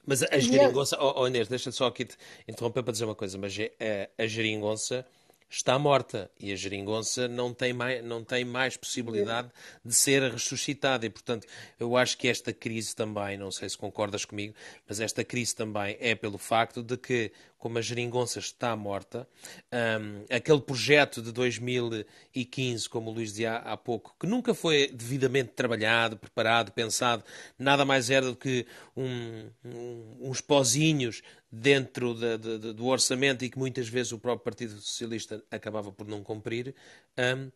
Mas 0.05 0.23
a, 0.23 0.37
geringonça, 0.37 0.97
oh, 0.99 1.21
oh 1.21 1.27
Inês, 1.27 1.47
deixa 1.47 1.71
só 1.71 1.87
aqui 1.87 2.05
te 2.05 2.15
interromper 2.47 2.83
para 2.83 2.91
dizer 2.91 3.05
uma 3.05 3.15
coisa, 3.15 3.37
mas 3.37 3.51
a, 3.51 3.71
é, 3.79 4.09
a 4.17 4.27
geringonça 4.27 5.05
está 5.49 5.77
morta 5.77 6.29
e 6.39 6.51
a 6.51 6.55
geringonça 6.55 7.27
não 7.27 7.53
tem 7.53 7.73
mais, 7.73 8.03
não 8.03 8.23
tem 8.23 8.43
mais 8.43 8.75
possibilidade 8.75 9.49
de 9.83 9.93
ser 9.93 10.31
ressuscitada. 10.31 11.05
E, 11.05 11.09
portanto, 11.09 11.47
eu 11.79 11.95
acho 11.95 12.17
que 12.17 12.27
esta 12.27 12.51
crise 12.51 12.95
também, 12.95 13.37
não 13.37 13.51
sei 13.51 13.69
se 13.69 13.77
concordas 13.77 14.25
comigo, 14.25 14.53
mas 14.87 14.99
esta 14.99 15.23
crise 15.23 15.55
também 15.55 15.97
é 15.99 16.15
pelo 16.15 16.37
facto 16.37 16.83
de 16.83 16.97
que, 16.97 17.31
como 17.57 17.77
a 17.77 17.81
geringonça 17.81 18.39
está 18.39 18.75
morta, 18.75 19.27
um, 19.71 20.25
aquele 20.35 20.61
projeto 20.61 21.21
de 21.21 21.31
2015, 21.31 22.89
como 22.89 23.09
o 23.09 23.13
Luís 23.13 23.29
dizia 23.29 23.57
há 23.57 23.77
pouco, 23.77 24.15
que 24.19 24.27
nunca 24.27 24.53
foi 24.53 24.87
devidamente 24.87 25.51
trabalhado, 25.53 26.17
preparado, 26.17 26.71
pensado, 26.71 27.23
nada 27.57 27.85
mais 27.85 28.09
era 28.09 28.25
do 28.25 28.35
que 28.35 28.65
um, 28.95 29.49
um, 29.63 30.17
uns 30.21 30.41
pozinhos 30.41 31.21
dentro 31.55 32.13
de, 32.13 32.37
de, 32.37 32.73
do 32.73 32.85
orçamento 32.87 33.45
e 33.45 33.49
que 33.49 33.57
muitas 33.57 33.87
vezes 33.87 34.11
o 34.11 34.19
próprio 34.19 34.43
Partido 34.43 34.73
Socialista 34.73 35.41
acabava 35.49 35.91
por 35.91 36.05
não 36.05 36.21
cumprir, 36.21 36.75
um, 37.17 37.49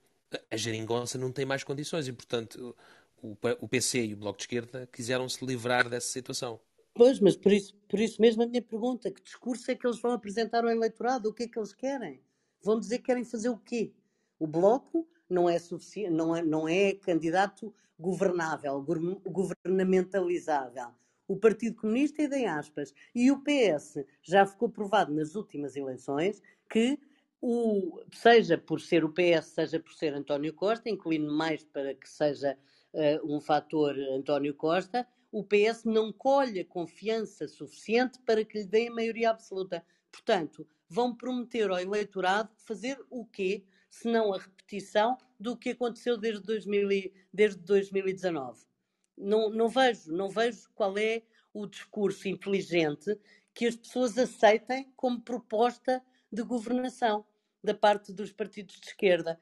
a 0.50 0.56
geringonça 0.56 1.18
não 1.18 1.32
tem 1.32 1.46
mais 1.46 1.64
condições 1.64 2.08
e, 2.08 2.14
portanto, 2.14 2.76
o, 3.22 3.36
o 3.60 3.68
PC 3.68 4.06
e 4.06 4.14
o 4.14 4.18
Bloco 4.18 4.38
de 4.38 4.44
Esquerda 4.44 4.88
quiseram 4.92 5.28
se 5.28 5.46
livrar 5.46 5.90
dessa 5.90 6.08
situação. 6.08 6.60
Pois, 6.94 7.20
mas 7.20 7.36
por 7.36 7.52
isso, 7.52 7.76
por 7.88 8.00
isso 8.00 8.22
mesmo 8.22 8.44
a 8.44 8.48
minha 8.48 8.62
pergunta, 8.62 9.12
que 9.12 9.22
discurso 9.22 9.70
é 9.70 9.76
que 9.76 9.86
eles 9.86 10.00
vão 10.00 10.14
apresentar 10.14 10.64
ao 10.64 10.70
eleitorado? 10.70 11.30
O 11.30 11.34
que 11.34 11.44
é 11.44 11.48
que 11.48 11.60
eles 11.60 11.74
querem? 11.74 12.22
Vão 12.64 12.80
dizer 12.80 13.00
que 13.00 13.06
querem 13.06 13.26
fazer 13.26 13.50
o 13.50 13.58
quê? 13.58 13.92
O 14.38 14.48
Bloco 14.48 15.08
não 15.30 15.50
é, 15.50 15.58
não 16.10 16.36
é, 16.36 16.42
não 16.42 16.68
é 16.70 16.94
candidato 16.94 17.74
governável, 18.00 18.82
governamentalizável 19.26 20.94
o 21.30 21.38
Partido 21.38 21.76
Comunista 21.76 22.24
e 22.24 22.46
aspas. 22.46 22.92
E 23.14 23.32
o 23.32 23.42
PS 23.44 24.04
já 24.24 24.46
ficou 24.48 24.68
provado 24.68 25.14
nas 25.14 25.36
últimas 25.36 25.76
eleições 25.76 26.42
que 26.68 27.00
o, 27.40 28.02
seja 28.12 28.58
por 28.58 28.82
ser 28.82 29.06
o 29.06 29.14
PS, 29.14 29.46
seja 29.46 29.80
por 29.80 29.94
ser 29.94 30.14
António 30.14 30.54
Costa, 30.54 30.90
incluindo 30.90 31.32
mais 31.32 31.64
para 31.64 31.94
que 31.94 32.10
seja 32.10 32.58
uh, 32.94 33.36
um 33.36 33.40
fator 33.40 33.96
António 34.12 34.56
Costa, 34.56 35.08
o 35.32 35.44
PS 35.44 35.86
não 35.86 36.12
colhe 36.12 36.62
a 36.62 36.66
confiança 36.66 37.48
suficiente 37.48 38.20
para 38.26 38.44
que 38.44 38.64
lhe 38.64 38.88
a 38.88 38.92
maioria 38.92 39.30
absoluta. 39.30 39.86
Portanto, 40.12 40.68
vão 40.90 41.16
prometer 41.16 41.70
ao 41.70 41.80
eleitorado 41.80 42.50
fazer 42.58 43.00
o 43.08 43.24
quê? 43.24 43.64
Se 43.88 44.12
não 44.12 44.34
a 44.34 44.40
repetição 44.40 45.16
do 45.40 45.56
que 45.56 45.70
aconteceu 45.70 46.18
desde, 46.18 46.42
2000, 46.42 47.14
desde 47.32 47.62
2019 47.62 48.69
não, 49.20 49.50
não 49.50 49.68
vejo, 49.68 50.12
não 50.12 50.30
vejo 50.30 50.70
qual 50.74 50.98
é 50.98 51.22
o 51.54 51.68
discurso 51.68 52.28
inteligente 52.28 53.20
que 53.54 53.68
as 53.68 53.76
pessoas 53.76 54.18
aceitem 54.18 54.92
como 54.96 55.22
proposta 55.22 56.02
de 56.32 56.42
governação 56.44 57.26
da 57.62 57.74
parte 57.74 58.14
dos 58.14 58.32
partidos 58.32 58.80
de 58.80 58.88
esquerda. 58.88 59.40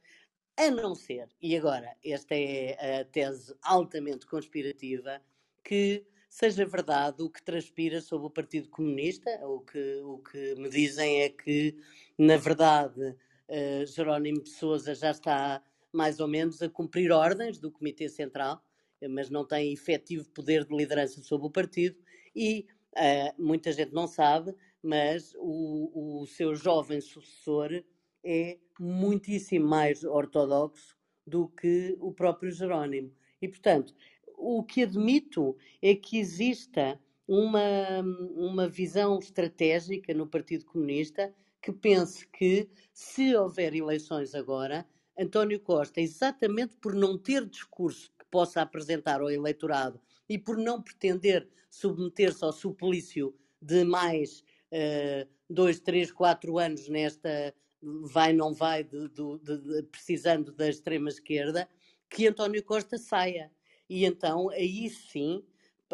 A 0.57 0.71
não 0.71 0.95
ser, 0.95 1.29
e 1.39 1.55
agora, 1.55 1.95
esta 2.03 2.33
é 2.33 3.01
a 3.01 3.05
tese 3.05 3.55
altamente 3.61 4.25
conspirativa, 4.25 5.21
que 5.63 6.03
seja 6.27 6.65
verdade 6.65 7.21
o 7.21 7.29
que 7.29 7.43
transpira 7.43 8.01
sobre 8.01 8.25
o 8.25 8.31
Partido 8.31 8.67
Comunista, 8.69 9.29
o 9.45 9.59
que, 9.59 10.01
o 10.03 10.17
que 10.17 10.55
me 10.55 10.67
dizem 10.67 11.21
é 11.21 11.29
que, 11.29 11.77
na 12.17 12.37
verdade, 12.37 12.99
uh, 13.01 13.85
Jerónimo 13.85 14.41
de 14.41 14.49
Souza 14.49 14.95
já 14.95 15.11
está 15.11 15.61
mais 15.93 16.19
ou 16.19 16.27
menos 16.27 16.59
a 16.63 16.69
cumprir 16.69 17.11
ordens 17.11 17.59
do 17.59 17.71
Comitê 17.71 18.09
Central 18.09 18.63
mas 19.09 19.29
não 19.29 19.45
tem 19.45 19.73
efetivo 19.73 20.29
poder 20.29 20.65
de 20.65 20.75
liderança 20.75 21.21
sobre 21.21 21.47
o 21.47 21.51
partido 21.51 21.97
e 22.35 22.65
uh, 22.95 23.41
muita 23.41 23.71
gente 23.71 23.93
não 23.93 24.07
sabe, 24.07 24.55
mas 24.81 25.33
o, 25.37 26.21
o 26.21 26.27
seu 26.27 26.55
jovem 26.55 27.01
sucessor 27.01 27.83
é 28.23 28.57
muitíssimo 28.79 29.67
mais 29.67 30.03
ortodoxo 30.03 30.95
do 31.25 31.47
que 31.47 31.95
o 31.99 32.13
próprio 32.13 32.51
Jerónimo. 32.51 33.11
E, 33.41 33.47
portanto, 33.47 33.93
o 34.37 34.63
que 34.63 34.83
admito 34.83 35.57
é 35.81 35.95
que 35.95 36.17
exista 36.17 36.99
uma, 37.27 38.01
uma 38.35 38.67
visão 38.67 39.19
estratégica 39.19 40.13
no 40.13 40.27
Partido 40.27 40.65
Comunista 40.65 41.33
que 41.61 41.71
pense 41.71 42.25
que, 42.27 42.69
se 42.93 43.35
houver 43.35 43.75
eleições 43.75 44.33
agora, 44.33 44.87
António 45.19 45.59
Costa, 45.59 45.99
exatamente 45.99 46.77
por 46.77 46.93
não 46.93 47.17
ter 47.17 47.45
discurso 47.45 48.11
possa 48.29 48.61
apresentar 48.61 49.21
ao 49.21 49.31
eleitorado 49.31 49.99
e 50.29 50.37
por 50.37 50.57
não 50.57 50.81
pretender 50.81 51.47
submeter-se 51.69 52.43
ao 52.43 52.51
suplício 52.51 53.35
de 53.61 53.83
mais 53.83 54.43
uh, 54.71 55.27
dois, 55.49 55.79
três, 55.79 56.11
quatro 56.11 56.57
anos 56.57 56.87
nesta 56.87 57.53
vai, 57.81 58.33
não 58.33 58.53
vai, 58.53 58.83
de, 58.83 59.07
de, 59.09 59.37
de, 59.39 59.83
precisando 59.83 60.51
da 60.51 60.67
extrema-esquerda, 60.67 61.69
que 62.09 62.27
António 62.27 62.63
Costa 62.63 62.97
saia. 62.97 63.51
E 63.89 64.05
então, 64.05 64.49
aí 64.49 64.89
sim, 64.89 65.43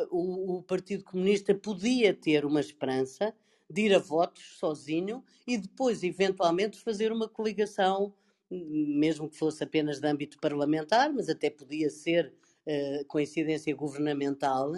o, 0.10 0.58
o 0.58 0.64
Partido 0.64 1.04
Comunista 1.04 1.54
podia 1.54 2.14
ter 2.14 2.46
uma 2.46 2.60
esperança 2.60 3.36
de 3.70 3.84
ir 3.84 3.94
a 3.94 4.00
votos 4.00 4.58
sozinho 4.58 5.24
e 5.46 5.58
depois, 5.58 6.04
eventualmente, 6.04 6.80
fazer 6.80 7.12
uma 7.12 7.28
coligação 7.28 8.14
mesmo 8.54 9.30
que 9.30 9.38
fosse 9.38 9.64
apenas 9.64 10.00
de 10.00 10.08
âmbito 10.08 10.38
parlamentar, 10.40 11.12
mas 11.12 11.30
até 11.30 11.50
podia 11.50 11.90
ser 11.90 12.34
uh, 12.66 13.06
coincidência 13.06 13.76
governamental, 13.76 14.74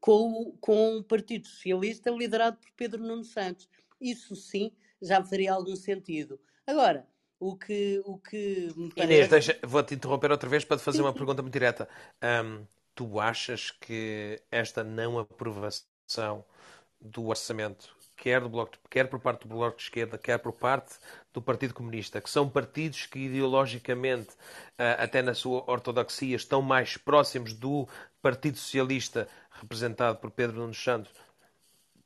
com, 0.00 0.56
com 0.60 0.96
o 0.96 1.04
Partido 1.04 1.46
Socialista 1.46 2.10
liderado 2.10 2.58
por 2.58 2.70
Pedro 2.76 3.02
Nuno 3.02 3.24
Santos. 3.24 3.68
Isso 4.00 4.34
sim 4.34 4.72
já 5.00 5.22
faria 5.24 5.52
algum 5.52 5.76
sentido. 5.76 6.40
Agora, 6.66 7.06
o 7.38 7.56
que, 7.56 8.02
o 8.04 8.18
que 8.18 8.68
me 8.76 8.92
parece... 8.92 9.28
Inês, 9.28 9.60
vou-te 9.62 9.94
interromper 9.94 10.30
outra 10.30 10.48
vez 10.48 10.64
para 10.64 10.76
te 10.76 10.82
fazer 10.82 11.00
uma 11.02 11.12
pergunta 11.12 11.42
muito 11.42 11.52
direta. 11.52 11.88
Um, 12.22 12.66
tu 12.94 13.20
achas 13.20 13.70
que 13.70 14.42
esta 14.50 14.82
não 14.82 15.18
aprovação 15.18 16.44
do 17.00 17.26
orçamento 17.26 17.96
quer, 18.18 18.40
do 18.40 18.48
bloco, 18.48 18.72
quer 18.90 19.08
por 19.08 19.20
parte 19.20 19.46
do 19.46 19.54
Bloco 19.54 19.76
de 19.76 19.84
Esquerda, 19.84 20.18
quer 20.18 20.38
por 20.38 20.52
parte 20.52 20.96
do 21.32 21.40
Partido 21.40 21.72
Comunista, 21.72 22.20
que 22.20 22.28
são 22.28 22.48
partidos 22.48 23.06
que 23.06 23.20
ideologicamente, 23.20 24.30
ah, 24.76 25.04
até 25.04 25.22
na 25.22 25.34
sua 25.34 25.62
ortodoxia, 25.70 26.36
estão 26.36 26.60
mais 26.60 26.96
próximos 26.96 27.54
do 27.54 27.88
Partido 28.20 28.58
Socialista, 28.58 29.28
representado 29.50 30.18
por 30.18 30.30
Pedro 30.30 30.58
Nuno 30.58 30.74
Santos, 30.74 31.12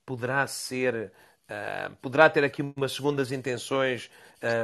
poderá 0.04 0.46
ser 0.46 1.12
uh, 1.48 1.94
poderá 1.96 2.28
ter 2.28 2.44
aqui 2.44 2.62
umas 2.62 2.92
segundas 2.92 3.32
intenções, 3.32 4.10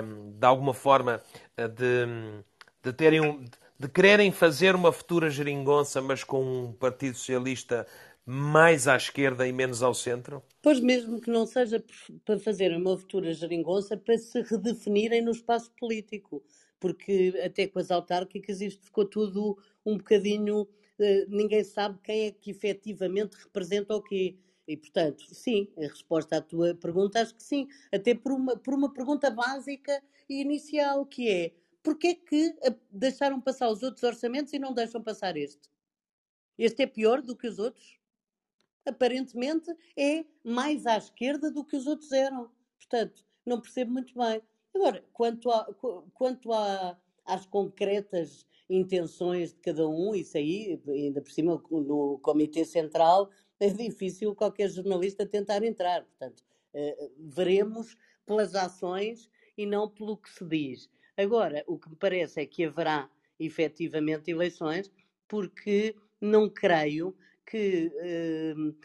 um, 0.05 0.33
de 0.38 0.47
alguma 0.47 0.75
forma, 0.75 1.23
de, 1.57 2.43
de 2.83 2.93
terem 2.93 3.21
um, 3.21 3.45
de 3.78 3.88
quererem 3.88 4.33
fazer 4.33 4.75
uma 4.75 4.90
futura 4.90 5.31
geringonça, 5.31 6.02
mas 6.02 6.25
com 6.25 6.43
um 6.43 6.73
Partido 6.73 7.17
Socialista 7.17 7.87
mais 8.30 8.87
à 8.87 8.94
esquerda 8.94 9.49
e 9.49 9.52
menos 9.54 9.82
ao 9.82 9.94
centro? 9.94 10.42
Pois 10.61 10.80
mesmo 10.80 11.18
que 11.18 11.30
não 11.30 11.47
seja 11.47 11.82
para 12.26 12.38
fazer 12.38 12.76
uma 12.76 12.94
futura 12.99 13.32
geringonça, 13.32 13.97
para 13.97 14.18
se 14.18 14.42
redefinirem 14.42 15.23
no 15.23 15.30
espaço 15.30 15.73
político, 15.78 16.44
porque 16.78 17.32
até 17.42 17.66
com 17.66 17.78
as 17.78 17.90
autárquicas 17.90 18.61
isto 18.61 18.85
ficou 18.85 19.06
tudo 19.06 19.56
um 19.85 19.97
bocadinho. 19.97 20.68
Eh, 20.99 21.25
ninguém 21.26 21.64
sabe 21.64 21.99
quem 22.04 22.26
é 22.26 22.30
que 22.30 22.50
efetivamente 22.50 23.35
representa 23.42 23.97
o 23.97 24.02
quê. 24.02 24.37
E, 24.66 24.76
portanto, 24.76 25.25
sim, 25.35 25.66
a 25.78 25.87
resposta 25.87 26.37
à 26.37 26.42
tua 26.42 26.75
pergunta, 26.75 27.23
acho 27.23 27.35
que 27.35 27.42
sim. 27.42 27.66
Até 27.90 28.14
por 28.14 28.32
uma, 28.32 28.58
por 28.58 28.75
uma 28.75 28.92
pergunta 28.92 29.30
básica 29.30 30.02
e 30.28 30.42
inicial, 30.42 31.06
que 31.06 31.30
é 31.30 31.52
porquê 31.82 32.14
que 32.14 32.54
deixaram 32.90 33.40
passar 33.40 33.70
os 33.70 33.82
outros 33.82 34.02
orçamentos 34.02 34.52
e 34.52 34.58
não 34.58 34.75
deixam 34.75 35.02
passar 35.02 35.35
este? 35.35 35.70
Este 36.58 36.82
é 36.82 36.87
pior 36.87 37.23
do 37.23 37.35
que 37.35 37.47
os 37.47 37.58
outros? 37.58 37.98
Aparentemente 38.88 39.71
é 39.97 40.25
mais 40.45 40.87
à 40.87 40.97
esquerda 40.97 41.50
do 41.50 41.64
que 41.64 41.76
os 41.76 41.87
outros 41.87 42.12
eram. 42.12 42.50
Portanto, 42.78 43.25
não 43.45 43.61
percebo 43.61 43.92
muito 43.92 44.14
bem. 44.18 44.42
Agora, 44.75 45.04
quanto, 45.12 45.50
a, 45.50 45.75
quanto 46.14 46.52
a, 46.52 46.99
às 47.25 47.47
concretas 47.47 48.47
intenções 48.68 49.52
de 49.52 49.61
cada 49.61 49.88
um, 49.88 50.14
isso 50.14 50.37
aí, 50.37 50.80
ainda 50.87 51.23
por 51.23 51.30
cima 51.30 51.62
no 51.71 52.18
Comitê 52.23 52.64
Central, 52.64 53.30
é 53.59 53.68
difícil 53.68 54.35
qualquer 54.35 54.68
jornalista 54.68 55.26
tentar 55.26 55.62
entrar. 55.64 56.04
Portanto, 56.04 56.42
eh, 56.75 57.11
veremos 57.18 57.97
pelas 58.26 58.54
ações 58.54 59.30
e 59.57 59.66
não 59.66 59.88
pelo 59.88 60.16
que 60.16 60.30
se 60.30 60.45
diz. 60.45 60.90
Agora, 61.16 61.64
o 61.66 61.78
que 61.78 61.88
me 61.88 61.97
parece 61.97 62.40
é 62.40 62.47
que 62.47 62.64
haverá 62.64 63.11
efetivamente 63.40 64.30
eleições, 64.30 64.92
porque 65.26 65.97
não 66.21 66.49
creio 66.49 67.16
que 67.49 67.90
uh, 68.52 68.76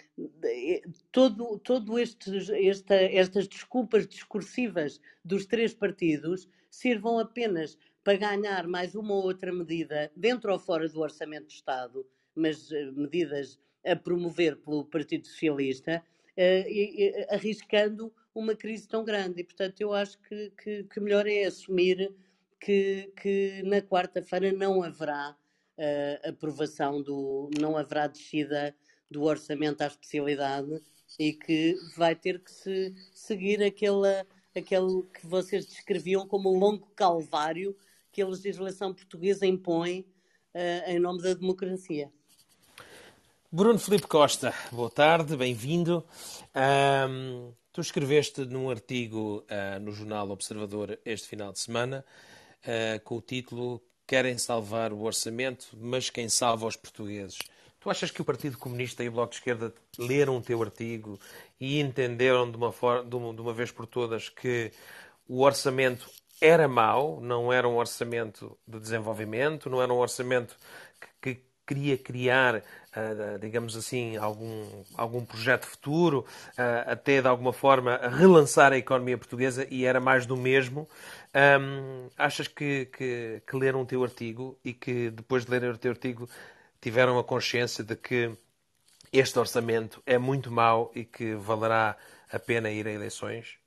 todo, 1.12 1.60
todo 1.60 2.00
estes, 2.00 2.50
esta, 2.50 2.96
estas 2.96 3.46
desculpas 3.46 4.08
discursivas 4.08 5.02
dos 5.24 5.46
três 5.46 5.74
partidos 5.74 6.48
sirvam 6.70 7.20
apenas 7.20 7.78
para 8.06 8.18
ganhar 8.18 8.66
mais 8.66 8.96
uma 8.96 9.14
ou 9.16 9.24
outra 9.24 9.52
medida 9.52 10.10
dentro 10.16 10.52
ou 10.54 10.58
fora 10.58 10.88
do 10.88 11.02
Orçamento 11.02 11.48
de 11.48 11.56
Estado, 11.56 12.08
mas 12.34 12.72
uh, 12.72 12.94
medidas 12.96 13.60
a 13.86 13.98
promover 13.98 14.56
pelo 14.56 14.86
Partido 14.86 15.28
Socialista, 15.28 16.02
uh, 16.38 16.68
e, 16.70 17.10
e, 17.10 17.28
arriscando 17.30 18.14
uma 18.34 18.56
crise 18.56 18.88
tão 18.88 19.04
grande. 19.04 19.42
E, 19.42 19.44
portanto, 19.44 19.82
eu 19.82 19.94
acho 19.94 20.18
que, 20.22 20.52
que, 20.52 20.84
que 20.86 21.00
melhor 21.02 21.28
é 21.28 21.44
assumir 21.44 22.14
que, 22.62 23.12
que 23.22 23.62
na 23.64 23.82
quarta-feira 23.82 24.54
não 24.54 24.82
haverá 24.82 25.36
uh, 25.78 26.30
aprovação 26.30 27.02
do. 27.02 27.50
não 27.60 27.78
haverá 27.78 28.08
descida 28.08 28.76
do 29.10 29.24
orçamento 29.24 29.82
à 29.82 29.88
especialidade 29.88 30.82
e 31.20 31.34
que 31.34 31.76
vai 31.96 32.16
ter 32.16 32.40
que 32.40 32.52
se 32.52 32.96
seguir 33.14 33.62
aquela, 33.64 34.26
aquele 34.56 35.04
que 35.14 35.26
vocês 35.26 35.66
descreviam 35.66 36.28
como 36.28 36.54
um 36.54 36.58
longo 36.58 36.88
calvário 36.96 37.76
que 38.12 38.22
a 38.22 38.28
legislação 38.28 38.94
portuguesa 38.94 39.46
impõe 39.46 40.06
uh, 40.54 40.90
em 40.90 41.00
nome 41.00 41.22
da 41.22 41.34
democracia. 41.34 42.12
Bruno 43.52 43.78
Felipe 43.78 44.08
Costa, 44.08 44.52
boa 44.72 44.90
tarde, 44.90 45.38
bem-vindo. 45.38 46.04
Um, 46.56 47.54
tu 47.72 47.82
escreveste 47.82 48.46
num 48.46 48.70
artigo 48.70 49.46
uh, 49.46 49.80
no 49.80 49.92
jornal 49.92 50.32
Observador 50.32 51.00
este 51.06 51.28
final 51.28 51.52
de 51.52 51.60
semana 51.60 52.04
uh, 52.64 53.00
com 53.04 53.18
o 53.18 53.22
título 53.22 53.80
querem 54.14 54.38
salvar 54.38 54.94
o 54.94 55.02
orçamento, 55.02 55.70
mas 55.74 56.12
quem 56.12 56.30
salva 56.30 56.68
os 56.68 56.76
portugueses. 56.76 57.40
Tu 57.80 57.90
achas 57.90 58.12
que 58.12 58.22
o 58.22 58.24
Partido 58.24 58.60
Comunista 58.60 59.04
e 59.04 59.10
o 59.10 59.12
Bloco 59.12 59.32
de 59.32 59.38
Esquerda 59.38 59.74
leram 59.98 60.38
o 60.38 60.42
teu 60.42 60.62
artigo 60.62 61.20
e 61.60 61.80
entenderam 61.80 62.52
de 62.52 62.56
uma, 62.56 62.72
forma, 62.72 63.04
de 63.10 63.16
uma, 63.16 63.54
vez 63.56 63.72
por 63.72 63.88
todas 63.88 64.30
que 64.30 64.72
o 65.28 65.42
orçamento 65.42 66.08
era 66.40 66.68
mau, 66.68 67.20
não 67.22 67.52
era 67.52 67.68
um 67.68 67.76
orçamento 67.76 68.56
de 68.68 68.80
desenvolvimento, 68.80 69.68
não 69.68 69.82
era 69.82 69.92
um 69.92 69.98
orçamento 69.98 70.56
que, 71.20 71.34
que 71.34 71.42
queria 71.66 71.98
criar, 71.98 72.58
uh, 72.58 73.40
digamos 73.42 73.76
assim, 73.76 74.16
algum, 74.18 74.84
algum 74.96 75.26
projeto 75.26 75.66
futuro, 75.66 76.24
uh, 76.50 76.92
até 76.92 77.20
de 77.20 77.28
alguma 77.28 77.52
forma 77.52 77.98
relançar 78.10 78.74
a 78.74 78.78
economia 78.78 79.18
portuguesa 79.18 79.66
e 79.72 79.86
era 79.86 80.00
mais 80.00 80.28
do 80.28 80.38
mesmo. 80.38 80.88
Um, 81.36 82.10
achas 82.16 82.48
que, 82.48 82.86
que, 82.86 83.42
que, 83.48 83.58
leram 83.58 83.82
o 83.82 83.86
teu 83.86 84.04
artigo 84.04 84.60
e 84.64 84.72
que 84.72 85.10
depois 85.10 85.46
de 85.46 85.52
lerem 85.52 85.72
o 85.72 85.78
teu 85.78 85.92
artigo 85.92 86.30
tiveram 86.80 87.18
a 87.18 87.24
consciência 87.24 87.84
de 87.84 87.96
que 87.96 88.38
este 89.12 89.40
orçamento 89.40 90.02
é 90.06 90.18
muito 90.20 90.52
mau 90.52 90.92
e 90.94 91.04
que 91.04 91.34
valerá 91.34 91.98
a 92.32 92.40
pena 92.40 92.70
ir 92.70 92.88
a 92.88 92.92
eleições? 92.92 93.58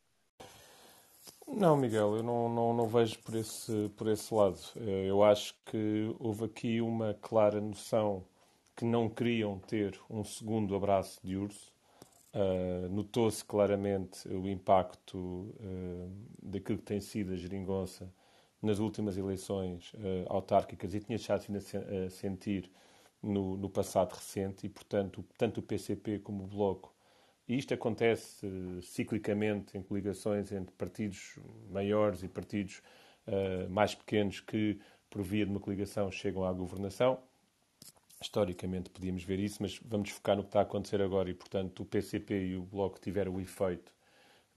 Não, 1.46 1.76
Miguel, 1.76 2.16
eu 2.16 2.22
não, 2.22 2.48
não, 2.48 2.74
não 2.74 2.88
vejo 2.88 3.18
por 3.20 3.34
esse, 3.34 3.88
por 3.96 4.08
esse 4.08 4.32
lado. 4.32 4.58
Eh, 4.76 5.06
eu 5.08 5.22
acho 5.22 5.54
que 5.64 6.14
houve 6.18 6.44
aqui 6.44 6.80
uma 6.80 7.14
clara 7.14 7.60
noção 7.60 8.24
que 8.76 8.84
não 8.84 9.08
queriam 9.08 9.58
ter 9.60 9.98
um 10.10 10.24
segundo 10.24 10.74
abraço 10.74 11.20
de 11.22 11.36
urso 11.36 11.75
Uh, 12.36 12.86
Notou-se 12.90 13.42
claramente 13.42 14.28
o 14.28 14.46
impacto 14.46 15.16
uh, 15.16 16.12
daquilo 16.42 16.76
que 16.76 16.84
tem 16.84 17.00
sido 17.00 17.32
a 17.32 17.36
geringonça 17.36 18.12
nas 18.60 18.78
últimas 18.78 19.16
eleições 19.16 19.94
uh, 19.94 20.26
autárquicas 20.26 20.92
e 20.92 21.00
tinha 21.00 21.16
deixado 21.16 21.46
a 21.46 22.10
sentir 22.10 22.70
no, 23.22 23.56
no, 23.56 23.70
passado 23.70 24.12
recente 24.12 24.66
e, 24.66 24.68
portanto, 24.68 25.24
tanto 25.38 25.60
o 25.60 25.62
PCP 25.62 26.18
como 26.18 26.44
o 26.44 26.46
Bloco. 26.46 26.94
E 27.48 27.56
isto 27.56 27.72
acontece 27.72 28.46
ciclicamente 28.82 29.78
em 29.78 29.82
coligações 29.82 30.52
entre 30.52 30.74
partidos 30.74 31.38
maiores 31.70 32.22
e 32.22 32.28
partidos 32.28 32.82
mais 33.70 33.94
pequenos 33.94 34.40
que, 34.40 34.78
por 35.08 35.22
via 35.22 35.44
de 35.44 35.52
uma 35.52 35.60
coligação, 35.60 36.10
chegam 36.10 36.44
à 36.44 36.52
governação 36.52 37.20
historicamente 38.20 38.90
podíamos 38.90 39.22
ver 39.24 39.38
isso, 39.38 39.58
mas 39.60 39.78
vamos 39.84 40.10
focar 40.10 40.36
no 40.36 40.42
que 40.42 40.48
está 40.48 40.60
a 40.60 40.62
acontecer 40.62 41.00
agora 41.02 41.30
e, 41.30 41.34
portanto, 41.34 41.82
o 41.82 41.86
PCP 41.86 42.48
e 42.48 42.56
o 42.56 42.62
Bloco 42.62 42.98
tiveram 43.00 43.34
o 43.34 43.40
efeito 43.40 43.92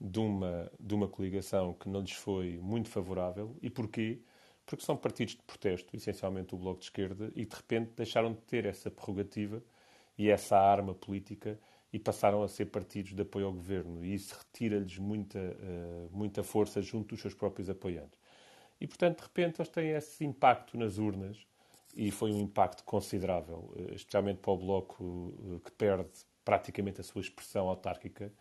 de 0.00 0.18
uma, 0.18 0.70
de 0.80 0.94
uma 0.94 1.08
coligação 1.08 1.74
que 1.74 1.88
não 1.88 2.00
lhes 2.00 2.12
foi 2.12 2.58
muito 2.58 2.88
favorável. 2.88 3.56
E 3.60 3.68
porquê? 3.68 4.20
Porque 4.64 4.84
são 4.84 4.96
partidos 4.96 5.34
de 5.34 5.42
protesto, 5.42 5.94
essencialmente 5.94 6.54
o 6.54 6.58
Bloco 6.58 6.80
de 6.80 6.86
Esquerda, 6.86 7.30
e 7.34 7.44
de 7.44 7.54
repente 7.54 7.92
deixaram 7.96 8.32
de 8.32 8.40
ter 8.42 8.64
essa 8.64 8.90
prerrogativa 8.90 9.62
e 10.16 10.28
essa 10.30 10.56
arma 10.58 10.94
política 10.94 11.58
e 11.92 11.98
passaram 11.98 12.42
a 12.42 12.48
ser 12.48 12.66
partidos 12.66 13.12
de 13.12 13.22
apoio 13.22 13.46
ao 13.46 13.52
governo. 13.52 14.04
E 14.04 14.14
isso 14.14 14.34
retira-lhes 14.38 14.96
muita, 14.98 15.38
uh, 15.38 16.08
muita 16.12 16.42
força 16.42 16.80
junto 16.80 17.14
dos 17.14 17.20
seus 17.20 17.34
próprios 17.34 17.68
apoiantes. 17.68 18.18
E, 18.80 18.86
portanto, 18.86 19.18
de 19.18 19.22
repente, 19.24 19.60
eles 19.60 19.68
têm 19.68 19.90
esse 19.90 20.24
impacto 20.24 20.78
nas 20.78 20.98
urnas 20.98 21.46
e 21.94 22.10
foi 22.10 22.32
um 22.32 22.40
impacto 22.40 22.84
considerável, 22.84 23.72
eh, 23.76 23.94
especialmente 23.94 24.38
para 24.38 24.52
o 24.52 24.56
Bloco 24.56 25.34
eh, 25.38 25.60
que 25.64 25.72
perde 25.72 26.08
praticamente 26.44 27.00
a 27.00 27.04
sua 27.04 27.20
expressão 27.20 27.68
autárquica. 27.68 28.32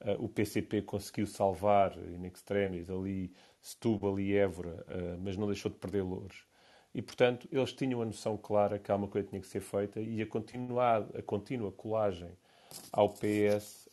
Eh, 0.00 0.16
o 0.18 0.28
PCP 0.28 0.82
conseguiu 0.82 1.26
salvar, 1.26 1.96
in 1.98 2.26
extremis, 2.26 2.90
ali 2.90 3.32
Setúbal 3.60 4.20
e 4.20 4.34
Évora, 4.36 4.84
mas 5.22 5.38
não 5.38 5.46
deixou 5.46 5.70
de 5.70 5.78
perder 5.78 6.02
Louros. 6.02 6.44
E, 6.94 7.00
portanto, 7.00 7.48
eles 7.50 7.72
tinham 7.72 8.02
a 8.02 8.04
noção 8.04 8.36
clara 8.36 8.78
que 8.78 8.92
alguma 8.92 9.10
coisa 9.10 9.26
tinha 9.26 9.40
que 9.40 9.46
ser 9.46 9.60
feita 9.60 10.00
e 10.00 10.20
a, 10.20 10.26
continuar, 10.26 11.06
a 11.16 11.22
contínua 11.22 11.72
colagem 11.72 12.30
ao 12.92 13.08
PS 13.08 13.88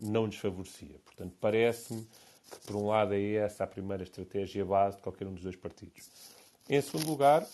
não 0.00 0.26
lhes 0.26 0.36
favorecia. 0.36 0.96
Portanto, 1.04 1.34
parece-me 1.40 2.06
que, 2.50 2.60
por 2.66 2.76
um 2.76 2.86
lado, 2.86 3.14
é 3.14 3.32
essa 3.32 3.64
a 3.64 3.66
primeira 3.66 4.04
estratégia 4.04 4.64
base 4.64 4.98
de 4.98 5.02
qualquer 5.02 5.26
um 5.26 5.34
dos 5.34 5.42
dois 5.42 5.56
partidos. 5.56 6.08
Em 6.68 6.80
segundo 6.80 7.08
lugar, 7.08 7.44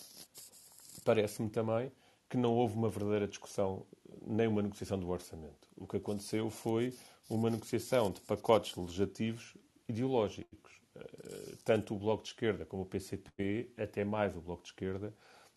parece-me 1.07 1.49
também 1.49 1.93
que 2.29 2.37
não 2.37 2.53
houve 2.53 2.75
uma 2.75 2.91
verdadeira 2.91 3.29
discussão, 3.29 3.87
nem 4.27 4.49
uma 4.49 4.61
negociação 4.61 4.99
do 4.99 5.09
orçamento. 5.09 5.69
O 5.77 5.87
que 5.87 5.97
aconteceu 5.97 6.51
foi 6.51 6.93
uma 7.31 7.49
negociação 7.49 8.11
de 8.11 8.21
pacotes 8.21 8.75
legislativos 8.77 9.55
ideológicos. 9.89 10.81
Eh, 10.97 11.55
tanto 11.65 11.95
o 11.95 11.99
Bloco 11.99 12.25
de 12.25 12.31
Esquerda 12.31 12.67
como 12.67 12.83
o 12.83 12.87
PCP, 12.87 13.71
até 13.79 14.05
mais 14.05 14.37
o 14.37 14.41
Bloco 14.41 14.65
de 14.65 14.71
Esquerda, 14.71 15.15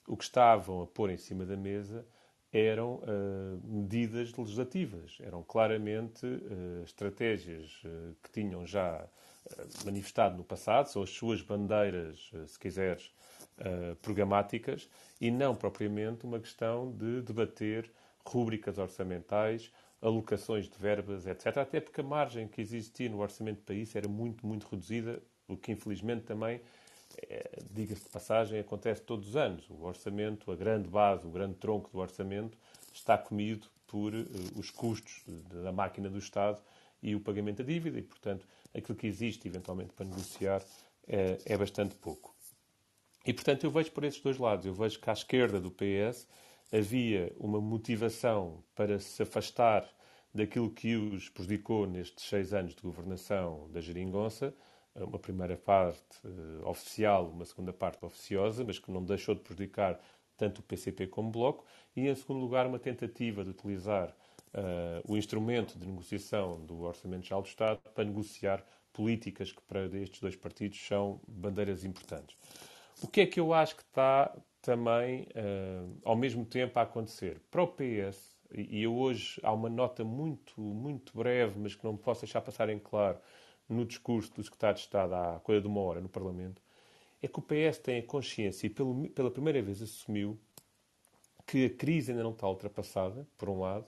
o 0.08 0.16
que 0.16 0.24
estavam 0.24 0.84
a 0.84 0.88
pôr 0.88 1.10
em 1.10 1.18
cima 1.18 1.46
da 1.46 1.58
mesa 1.58 2.06
eram 2.52 2.96
uh, 2.96 3.62
medidas 3.64 4.34
legislativas, 4.34 5.18
eram 5.20 5.44
claramente 5.44 6.26
uh, 6.26 6.84
estratégias 6.84 7.80
uh, 7.86 8.16
que 8.24 8.32
tinham 8.32 8.66
já 8.66 9.08
manifestado 9.84 10.38
no 10.38 10.44
passado, 10.44 10.88
são 10.88 11.02
as 11.02 11.10
suas 11.10 11.42
bandeiras, 11.42 12.32
se 12.46 12.60
quiseres, 12.60 13.12
uh, 13.60 13.96
programáticas 13.98 14.90
e 15.20 15.30
não 15.32 15.56
propriamente 15.56 16.26
uma 16.26 16.40
questão 16.40 16.92
de 16.92 17.22
debater 17.22 17.92
rúbricas 18.26 18.78
orçamentais 18.78 19.72
alocações 20.02 20.70
de 20.70 20.78
verbas, 20.78 21.28
etc. 21.28 21.58
Até 21.58 21.80
porque 21.80 22.02
a 22.02 22.04
margem 22.04 22.48
que 22.48 22.62
existia 22.62 23.10
no 23.10 23.20
orçamento 23.20 23.58
do 23.58 23.64
país 23.64 23.96
era 23.96 24.08
muito, 24.08 24.46
muito 24.46 24.68
reduzida, 24.68 25.22
o 25.48 25.58
que 25.58 25.72
infelizmente 25.72 26.24
também, 26.24 26.62
é, 27.30 27.60
diga-se 27.72 28.04
de 28.04 28.10
passagem, 28.10 28.60
acontece 28.60 29.02
todos 29.02 29.30
os 29.30 29.36
anos. 29.36 29.70
O 29.70 29.84
orçamento, 29.84 30.52
a 30.52 30.56
grande 30.56 30.88
base, 30.88 31.28
o 31.28 31.30
grande 31.30 31.56
tronco 31.56 31.90
do 31.92 32.00
orçamento 32.00 32.58
está 32.94 33.18
comido 33.18 33.68
por 33.88 34.14
uh, 34.14 34.26
os 34.56 34.70
custos 34.70 35.24
da 35.64 35.72
máquina 35.72 36.10
do 36.10 36.20
Estado 36.20 36.62
e 37.02 37.16
o 37.16 37.20
pagamento 37.20 37.58
da 37.58 37.64
dívida 37.64 38.00
e, 38.00 38.04
portanto, 38.04 38.46
aquilo 38.76 38.98
que 38.98 39.08
existe 39.08 39.48
eventualmente 39.48 39.92
para 39.94 40.06
negociar 40.06 40.62
é, 41.08 41.40
é 41.46 41.58
bastante 41.58 41.96
pouco. 41.96 42.29
E, 43.26 43.34
portanto, 43.34 43.64
eu 43.64 43.72
vejo 43.72 43.92
por 43.92 44.04
esses 44.04 44.22
dois 44.22 44.38
lados. 44.38 44.66
Eu 44.66 44.74
vejo 44.74 45.00
que 45.00 45.10
à 45.10 45.14
esquerda 45.14 45.60
do 45.60 45.72
PS 45.72 46.28
havia 46.72 47.34
uma 47.38 47.60
motivação 47.60 48.64
para 48.76 49.00
se 49.00 49.22
afastar 49.24 49.90
daquilo 50.34 50.70
que 50.70 50.96
os 50.96 51.30
prejudicou 51.30 51.88
nestes 51.88 52.26
seis 52.26 52.54
anos 52.54 52.76
de 52.76 52.82
governação 52.82 53.70
da 53.72 53.82
geringonça, 53.82 54.54
uma 54.96 55.20
primeira 55.20 55.56
parte 55.56 56.04
uh, 56.24 56.68
oficial, 56.68 57.30
uma 57.30 57.46
segunda 57.46 57.74
parte 57.74 58.04
oficiosa, 58.06 58.64
mas 58.64 58.80
que 58.80 58.92
não 58.92 59.04
deixou 59.04 59.34
de 59.34 59.42
prejudicar 59.42 60.00
tanto 60.38 60.60
o 60.60 60.64
PCP 60.64 61.08
como 61.08 61.30
o 61.30 61.32
Bloco, 61.32 61.66
e 61.96 62.08
em 62.08 62.16
segundo 62.16 62.40
lugar 62.40 62.66
uma 62.66 62.80
tentativa 62.80 63.44
de 63.44 63.50
utilizar 63.50 64.10
uh, 64.54 65.12
o 65.12 65.18
instrumento 65.18 65.78
de 65.78 65.86
negociação 65.86 66.64
do 66.66 66.82
Orçamento 66.82 67.26
Geral 67.26 67.42
do 67.42 67.48
Estado 67.48 67.80
para 67.94 68.06
negociar 68.06 68.64
políticas 68.94 69.52
que 69.52 69.62
para 69.62 69.86
estes 69.98 70.20
dois 70.20 70.36
partidos 70.36 70.80
são 70.86 71.20
bandeiras 71.28 71.84
importantes. 71.84 72.36
O 73.02 73.08
que 73.08 73.22
é 73.22 73.26
que 73.26 73.40
eu 73.40 73.54
acho 73.54 73.78
que 73.78 73.84
está 73.84 74.36
também 74.62 75.24
uh, 75.24 75.98
ao 76.04 76.18
mesmo 76.18 76.46
tempo 76.46 76.78
a 76.80 76.82
acontecer? 76.82 77.42
Para 77.50 77.64
o 77.64 77.68
PS, 77.68 78.38
e 78.54 78.84
eu 78.84 78.94
hoje 78.94 79.40
há 79.42 79.54
uma 79.54 79.70
nota 79.70 80.04
muito, 80.04 80.60
muito 80.60 81.18
breve, 81.18 81.58
mas 81.58 81.76
que 81.76 81.84
não 81.84 81.96
posso 81.96 82.22
deixar 82.22 82.42
passar 82.42 82.68
em 82.70 82.78
claro, 82.78 83.18
no 83.70 83.86
discurso 83.86 84.34
do 84.34 84.44
Secretário 84.44 84.76
de 84.76 84.82
Estado 84.82 85.14
há 85.14 85.40
coisa 85.40 85.62
de 85.62 85.68
uma 85.68 85.80
hora 85.80 86.02
no 86.02 86.10
Parlamento, 86.10 86.62
é 87.22 87.28
que 87.28 87.40
o 87.40 87.42
PS 87.42 87.78
tem 87.80 88.00
a 88.00 88.04
consciência 88.04 88.68
e 88.68 88.70
pelo, 88.70 89.10
pela 89.12 89.32
primeira 89.32 89.62
vez 89.62 89.82
assumiu 89.82 90.38
que 91.46 91.66
a 91.66 91.70
crise 91.70 92.12
ainda 92.12 92.24
não 92.24 92.32
está 92.32 92.48
ultrapassada, 92.48 93.26
por 93.38 93.50
um 93.50 93.62
lado, 93.62 93.86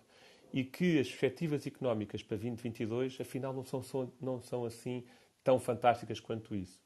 e 0.54 0.64
que 0.64 1.00
as 1.00 1.08
perspectivas 1.08 1.68
económicas 1.68 2.24
para 2.24 2.38
2022, 2.38 3.20
afinal, 3.20 3.54
não 3.54 3.64
são, 3.66 4.12
não 4.22 4.42
são 4.42 4.66
assim 4.66 5.04
tão 5.44 5.60
fantásticas 5.60 6.20
quanto 6.20 6.56
isso. 6.56 6.80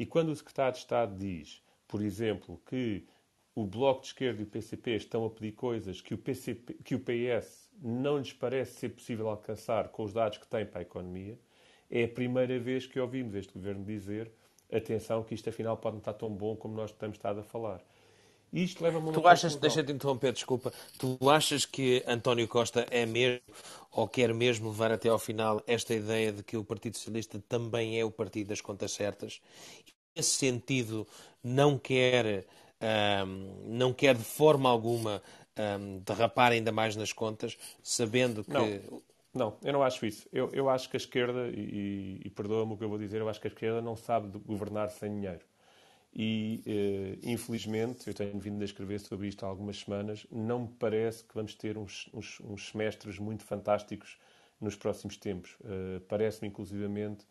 E 0.00 0.06
quando 0.06 0.30
o 0.30 0.34
Secretário 0.34 0.72
de 0.72 0.78
Estado 0.78 1.14
diz, 1.14 1.62
por 1.86 2.00
exemplo, 2.00 2.58
que 2.64 3.06
o 3.54 3.66
Bloco 3.66 4.00
de 4.00 4.06
Esquerda 4.06 4.40
e 4.40 4.44
o 4.44 4.46
PCP 4.46 4.92
estão 4.92 5.26
a 5.26 5.28
pedir 5.28 5.52
coisas 5.52 6.00
que 6.00 6.14
o, 6.14 6.16
PCP, 6.16 6.72
que 6.82 6.94
o 6.94 7.00
PS 7.00 7.68
não 7.82 8.16
lhes 8.16 8.32
parece 8.32 8.78
ser 8.78 8.88
possível 8.88 9.28
alcançar 9.28 9.88
com 9.88 10.02
os 10.02 10.14
dados 10.14 10.38
que 10.38 10.46
têm 10.46 10.64
para 10.64 10.78
a 10.78 10.82
economia, 10.82 11.38
é 11.90 12.04
a 12.04 12.08
primeira 12.08 12.58
vez 12.58 12.86
que 12.86 12.98
ouvimos 12.98 13.34
este 13.34 13.52
governo 13.52 13.84
dizer 13.84 14.32
atenção 14.72 15.22
que 15.22 15.34
isto 15.34 15.50
afinal 15.50 15.76
pode 15.76 15.96
não 15.96 15.98
estar 16.00 16.14
tão 16.14 16.30
bom 16.30 16.56
como 16.56 16.74
nós 16.74 16.90
temos 16.92 17.18
estado 17.18 17.40
a 17.40 17.44
falar. 17.44 17.84
Isto 18.52 18.82
leva-me 18.82 19.06
a 19.06 19.10
uma 19.10 19.12
Tu 19.12 19.28
achas, 19.28 19.56
deixa-te 19.56 19.92
interromper, 19.92 20.32
desculpa, 20.32 20.72
tu 20.98 21.18
achas 21.30 21.64
que 21.64 22.02
António 22.06 22.48
Costa 22.48 22.86
é 22.90 23.06
mesmo, 23.06 23.40
ou 23.92 24.08
quer 24.08 24.34
mesmo 24.34 24.70
levar 24.70 24.90
até 24.90 25.08
ao 25.08 25.18
final 25.18 25.62
esta 25.66 25.94
ideia 25.94 26.32
de 26.32 26.42
que 26.42 26.56
o 26.56 26.64
Partido 26.64 26.96
Socialista 26.96 27.42
também 27.48 27.98
é 27.98 28.04
o 28.04 28.10
partido 28.10 28.48
das 28.48 28.60
contas 28.60 28.92
certas? 28.92 29.40
Nesse 30.16 30.30
sentido, 30.30 31.06
não 31.42 31.78
quer, 31.78 32.44
não 33.64 33.92
quer 33.92 34.16
de 34.16 34.24
forma 34.24 34.68
alguma 34.68 35.22
derrapar 36.02 36.52
ainda 36.52 36.72
mais 36.72 36.96
nas 36.96 37.12
contas, 37.12 37.56
sabendo 37.82 38.42
que... 38.44 38.52
Não. 38.52 39.00
Não, 39.32 39.56
eu 39.62 39.72
não 39.72 39.82
acho 39.84 40.04
isso. 40.06 40.28
Eu, 40.32 40.50
eu 40.52 40.68
acho 40.68 40.90
que 40.90 40.96
a 40.96 40.98
esquerda, 40.98 41.48
e, 41.54 42.20
e 42.24 42.30
perdoa-me 42.30 42.72
o 42.72 42.76
que 42.76 42.82
eu 42.82 42.88
vou 42.88 42.98
dizer, 42.98 43.20
eu 43.20 43.28
acho 43.28 43.40
que 43.40 43.46
a 43.46 43.50
esquerda 43.50 43.80
não 43.80 43.94
sabe 43.94 44.36
governar 44.44 44.90
sem 44.90 45.08
dinheiro. 45.14 45.44
E, 46.12 46.62
eh, 46.66 47.18
infelizmente, 47.22 48.08
eu 48.08 48.14
tenho 48.14 48.38
vindo 48.38 48.60
a 48.60 48.64
escrever 48.64 48.98
sobre 48.98 49.28
isto 49.28 49.46
há 49.46 49.48
algumas 49.48 49.78
semanas, 49.78 50.26
não 50.30 50.62
me 50.62 50.68
parece 50.68 51.24
que 51.24 51.34
vamos 51.34 51.54
ter 51.54 51.78
uns, 51.78 52.10
uns, 52.12 52.40
uns 52.40 52.68
semestres 52.68 53.18
muito 53.18 53.44
fantásticos 53.44 54.18
nos 54.60 54.74
próximos 54.76 55.16
tempos. 55.16 55.56
Uh, 55.60 56.00
Parece-me, 56.08 56.48
inclusivamente, 56.48 57.24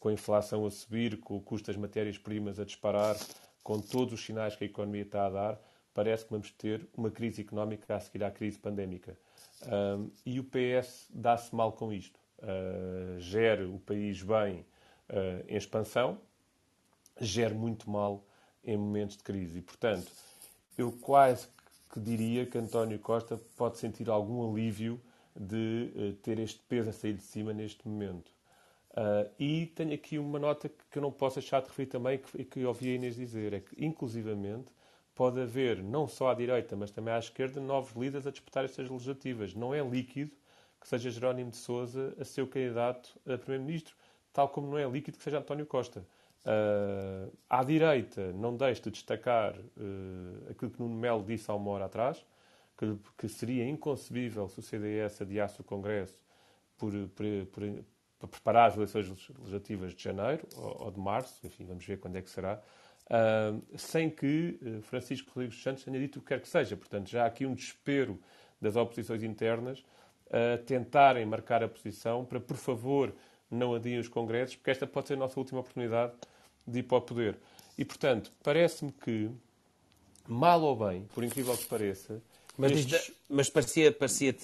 com 0.00 0.08
a 0.08 0.12
inflação 0.12 0.66
a 0.66 0.70
subir, 0.70 1.18
com 1.20 1.36
o 1.36 1.40
custo 1.40 1.68
das 1.68 1.76
matérias-primas 1.76 2.58
a 2.58 2.64
disparar, 2.64 3.16
com 3.62 3.78
todos 3.80 4.14
os 4.14 4.24
sinais 4.24 4.56
que 4.56 4.64
a 4.64 4.66
economia 4.66 5.02
está 5.02 5.26
a 5.26 5.30
dar, 5.30 5.60
parece 5.94 6.24
que 6.24 6.30
vamos 6.32 6.50
ter 6.50 6.88
uma 6.96 7.10
crise 7.10 7.42
económica 7.42 7.94
a 7.94 8.00
seguir 8.00 8.24
à 8.24 8.30
crise 8.30 8.58
pandémica. 8.58 9.16
Uh, 9.62 10.10
e 10.26 10.40
o 10.40 10.44
PS 10.44 11.06
dá-se 11.10 11.54
mal 11.54 11.72
com 11.72 11.92
isto. 11.92 12.18
Uh, 12.38 13.20
gere 13.20 13.64
o 13.64 13.78
país 13.78 14.20
bem 14.22 14.66
uh, 15.08 15.44
em 15.46 15.56
expansão, 15.56 16.18
gere 17.24 17.54
muito 17.54 17.88
mal 17.90 18.24
em 18.64 18.76
momentos 18.76 19.16
de 19.16 19.22
crise. 19.22 19.58
E, 19.58 19.62
portanto, 19.62 20.10
eu 20.76 20.92
quase 20.92 21.48
que 21.92 22.00
diria 22.00 22.46
que 22.46 22.58
António 22.58 22.98
Costa 22.98 23.40
pode 23.56 23.78
sentir 23.78 24.08
algum 24.08 24.50
alívio 24.50 25.00
de 25.34 25.92
uh, 25.94 26.12
ter 26.22 26.38
este 26.38 26.60
peso 26.68 26.90
a 26.90 26.92
sair 26.92 27.14
de 27.14 27.22
cima 27.22 27.52
neste 27.52 27.86
momento. 27.86 28.30
Uh, 28.90 29.30
e 29.38 29.66
tenho 29.66 29.94
aqui 29.94 30.18
uma 30.18 30.38
nota 30.38 30.68
que 30.68 30.98
eu 30.98 31.02
não 31.02 31.10
posso 31.10 31.40
deixar 31.40 31.60
de 31.60 31.68
referir 31.68 31.88
também, 31.88 32.18
que, 32.18 32.44
que 32.44 32.64
ouvi 32.64 32.90
a 32.90 32.94
Inês 32.94 33.16
dizer, 33.16 33.52
é 33.54 33.60
que, 33.60 33.84
inclusivamente, 33.84 34.68
pode 35.14 35.40
haver, 35.40 35.82
não 35.82 36.06
só 36.06 36.30
à 36.30 36.34
direita, 36.34 36.76
mas 36.76 36.90
também 36.90 37.12
à 37.12 37.18
esquerda, 37.18 37.60
novos 37.60 37.94
líderes 37.94 38.26
a 38.26 38.30
disputar 38.30 38.64
estas 38.64 38.88
legislativas. 38.88 39.54
Não 39.54 39.74
é 39.74 39.82
líquido 39.82 40.32
que 40.80 40.88
seja 40.88 41.10
Jerónimo 41.10 41.50
de 41.50 41.56
Sousa 41.56 42.14
a 42.18 42.24
ser 42.24 42.42
o 42.42 42.46
candidato 42.46 43.18
a 43.26 43.38
Primeiro-Ministro, 43.38 43.94
tal 44.32 44.48
como 44.48 44.66
não 44.66 44.78
é 44.78 44.88
líquido 44.88 45.16
que 45.16 45.24
seja 45.24 45.38
António 45.38 45.66
Costa. 45.66 46.04
Uh, 46.44 47.32
à 47.48 47.62
direita, 47.62 48.32
não 48.32 48.56
deixe 48.56 48.82
de 48.82 48.90
destacar 48.90 49.54
uh, 49.56 50.50
aquilo 50.50 50.72
que 50.72 50.80
Nuno 50.80 50.96
Melo 50.96 51.22
disse 51.22 51.48
há 51.48 51.54
uma 51.54 51.70
hora 51.70 51.84
atrás, 51.84 52.24
que, 52.76 52.98
que 53.16 53.28
seria 53.28 53.68
inconcebível 53.68 54.48
se 54.48 54.58
o 54.58 54.62
CDS 54.62 55.22
adiasse 55.22 55.60
o 55.60 55.64
Congresso 55.64 56.20
por, 56.76 56.90
por, 57.10 57.24
por, 57.52 57.84
para 58.18 58.28
preparar 58.28 58.68
as 58.70 58.76
eleições 58.76 59.08
legislativas 59.38 59.94
de 59.94 60.02
janeiro 60.02 60.44
ou, 60.56 60.86
ou, 60.86 60.90
de 60.90 60.98
março, 60.98 61.46
enfim, 61.46 61.64
vamos 61.64 61.86
ver 61.86 62.00
quando 62.00 62.16
é 62.16 62.22
que 62.22 62.30
será, 62.30 62.60
uh, 63.06 63.78
sem 63.78 64.10
que 64.10 64.58
Francisco 64.82 65.30
Rodrigues 65.32 65.62
Santos 65.62 65.84
tenha 65.84 66.00
dito 66.00 66.18
o 66.18 66.22
que 66.22 66.28
quer 66.28 66.40
que 66.40 66.48
seja. 66.48 66.76
Portanto, 66.76 67.08
já 67.08 67.22
há 67.22 67.26
aqui 67.26 67.46
um 67.46 67.54
desespero 67.54 68.18
das 68.60 68.74
oposições 68.74 69.22
internas 69.22 69.84
a 70.28 70.58
tentarem 70.58 71.24
marcar 71.24 71.62
a 71.62 71.68
posição 71.68 72.24
para, 72.24 72.40
por 72.40 72.56
favor, 72.56 73.14
não 73.48 73.74
adiem 73.74 74.00
os 74.00 74.08
congressos, 74.08 74.56
porque 74.56 74.70
esta 74.70 74.88
pode 74.88 75.06
ser 75.06 75.14
a 75.14 75.18
nossa 75.18 75.38
última 75.38 75.60
oportunidade 75.60 76.14
de 76.66 76.80
ir 76.80 76.82
para 76.84 76.98
o 76.98 77.00
poder. 77.00 77.38
E, 77.76 77.84
portanto, 77.84 78.30
parece-me 78.42 78.92
que, 78.92 79.30
mal 80.26 80.62
ou 80.62 80.76
bem, 80.76 81.06
por 81.14 81.24
incrível 81.24 81.56
que 81.56 81.66
pareça... 81.66 82.22
Mas, 82.56 82.72
estes... 82.72 83.12
mas 83.28 83.48
parecia-te... 83.48 83.98
Parecia 83.98 84.34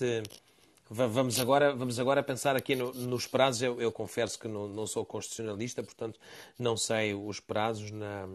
vamos, 0.90 1.38
agora, 1.38 1.74
vamos 1.74 1.98
agora 1.98 2.22
pensar 2.22 2.56
aqui 2.56 2.74
no, 2.74 2.92
nos 2.92 3.26
prazos. 3.26 3.62
Eu, 3.62 3.80
eu 3.80 3.92
confesso 3.92 4.38
que 4.38 4.48
não, 4.48 4.68
não, 4.68 4.86
sou 4.86 5.04
constitucionalista, 5.04 5.82
portanto, 5.82 6.18
não 6.58 6.76
sei 6.76 7.14
os 7.14 7.40
prazos 7.40 7.90
na... 7.90 8.28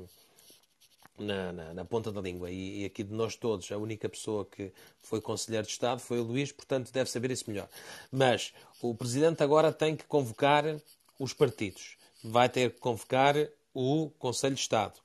Na, 1.15 1.53
na, 1.53 1.73
na, 1.75 1.85
ponta 1.85 2.11
da 2.11 2.19
língua. 2.19 2.49
E, 2.49 2.81
e, 2.81 2.85
aqui 2.85 3.03
de 3.03 3.13
nós 3.13 3.35
todos, 3.35 3.71
a 3.71 3.77
única 3.77 4.09
pessoa 4.09 4.45
que 4.45 4.73
foi 4.99 5.21
Conselheiro 5.21 5.67
de 5.67 5.71
Estado 5.71 5.99
foi 5.99 6.19
o 6.19 6.23
Luís, 6.23 6.51
portanto 6.51 6.91
deve 6.91 7.07
saber 7.07 7.29
isso 7.29 7.47
melhor. 7.47 7.69
Mas 8.11 8.51
o 8.81 8.95
Presidente 8.95 9.43
agora 9.43 9.71
tem 9.71 9.95
que 9.95 10.05
convocar 10.05 10.65
os 11.19 11.31
partidos. 11.31 11.97
Vai 12.23 12.49
ter 12.49 12.71
que 12.71 12.79
convocar 12.79 13.35
o 13.73 14.09
Conselho 14.19 14.55
de 14.55 14.61
Estado 14.61 14.99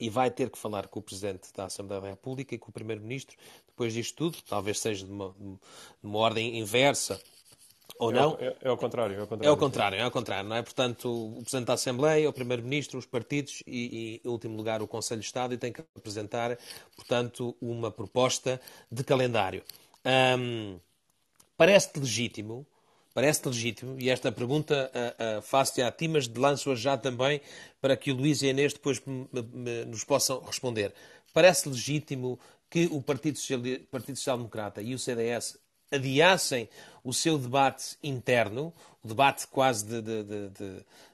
e 0.00 0.08
vai 0.08 0.30
ter 0.30 0.50
que 0.50 0.58
falar 0.58 0.88
com 0.88 1.00
o 1.00 1.02
Presidente 1.02 1.52
da 1.54 1.64
Assembleia 1.64 2.00
da 2.00 2.08
República 2.08 2.54
e 2.54 2.58
com 2.58 2.70
o 2.70 2.72
Primeiro-Ministro 2.72 3.36
depois 3.66 3.92
disto 3.92 4.16
tudo, 4.16 4.38
talvez 4.42 4.80
seja 4.80 5.04
de 5.04 5.12
uma, 5.12 5.34
de 5.38 5.58
uma 6.02 6.18
ordem 6.18 6.58
inversa 6.58 7.20
ou 7.98 8.12
não. 8.12 8.36
É, 8.40 8.46
é, 8.46 8.56
é, 8.62 8.68
ao 8.68 8.76
contrário, 8.76 9.16
é 9.16 9.20
ao 9.20 9.26
contrário. 9.26 9.46
É 9.46 9.50
ao 9.50 9.56
contrário, 9.56 9.98
é 9.98 10.02
ao 10.02 10.10
contrário, 10.10 10.48
não 10.48 10.56
é? 10.56 10.62
Portanto, 10.62 11.08
o 11.08 11.42
Presidente 11.42 11.66
da 11.66 11.72
Assembleia, 11.74 12.28
o 12.28 12.32
Primeiro-Ministro, 12.32 12.98
os 12.98 13.06
partidos 13.06 13.62
e, 13.66 14.20
e, 14.22 14.28
em 14.28 14.30
último 14.30 14.56
lugar, 14.56 14.82
o 14.82 14.88
Conselho 14.88 15.20
de 15.20 15.26
Estado 15.26 15.54
e 15.54 15.58
tem 15.58 15.72
que 15.72 15.80
apresentar, 15.96 16.58
portanto, 16.94 17.56
uma 17.60 17.90
proposta 17.90 18.60
de 18.90 19.02
calendário. 19.02 19.62
Hum, 20.38 20.78
Parece-te 21.58 21.98
legítimo 21.98 22.64
Parece 23.18 23.48
legítimo, 23.48 23.96
e 23.98 24.10
esta 24.10 24.30
pergunta 24.30 24.92
uh, 24.94 25.38
uh, 25.38 25.42
faço-te 25.42 25.82
a 25.82 25.90
ti, 25.90 26.06
mas 26.06 26.28
lanço-a 26.28 26.76
já 26.76 26.96
também 26.96 27.40
para 27.80 27.96
que 27.96 28.12
o 28.12 28.14
Luís 28.14 28.42
e 28.42 28.46
a 28.46 28.50
Inês 28.50 28.72
depois 28.72 29.02
me, 29.04 29.26
me, 29.52 29.84
nos 29.86 30.04
possam 30.04 30.38
responder. 30.38 30.94
Parece 31.34 31.68
legítimo 31.68 32.38
que 32.70 32.86
o 32.92 33.02
Partido 33.02 33.36
Social, 33.36 33.60
Partido 33.90 34.14
Social 34.14 34.36
Democrata 34.36 34.80
e 34.80 34.94
o 34.94 35.00
CDS 35.00 35.58
adiassem 35.90 36.68
o 37.02 37.12
seu 37.12 37.36
debate 37.36 37.96
interno, 38.04 38.72
o 39.02 39.08
debate 39.08 39.48
quase 39.48 39.84
de, 39.84 40.00
de, 40.00 40.22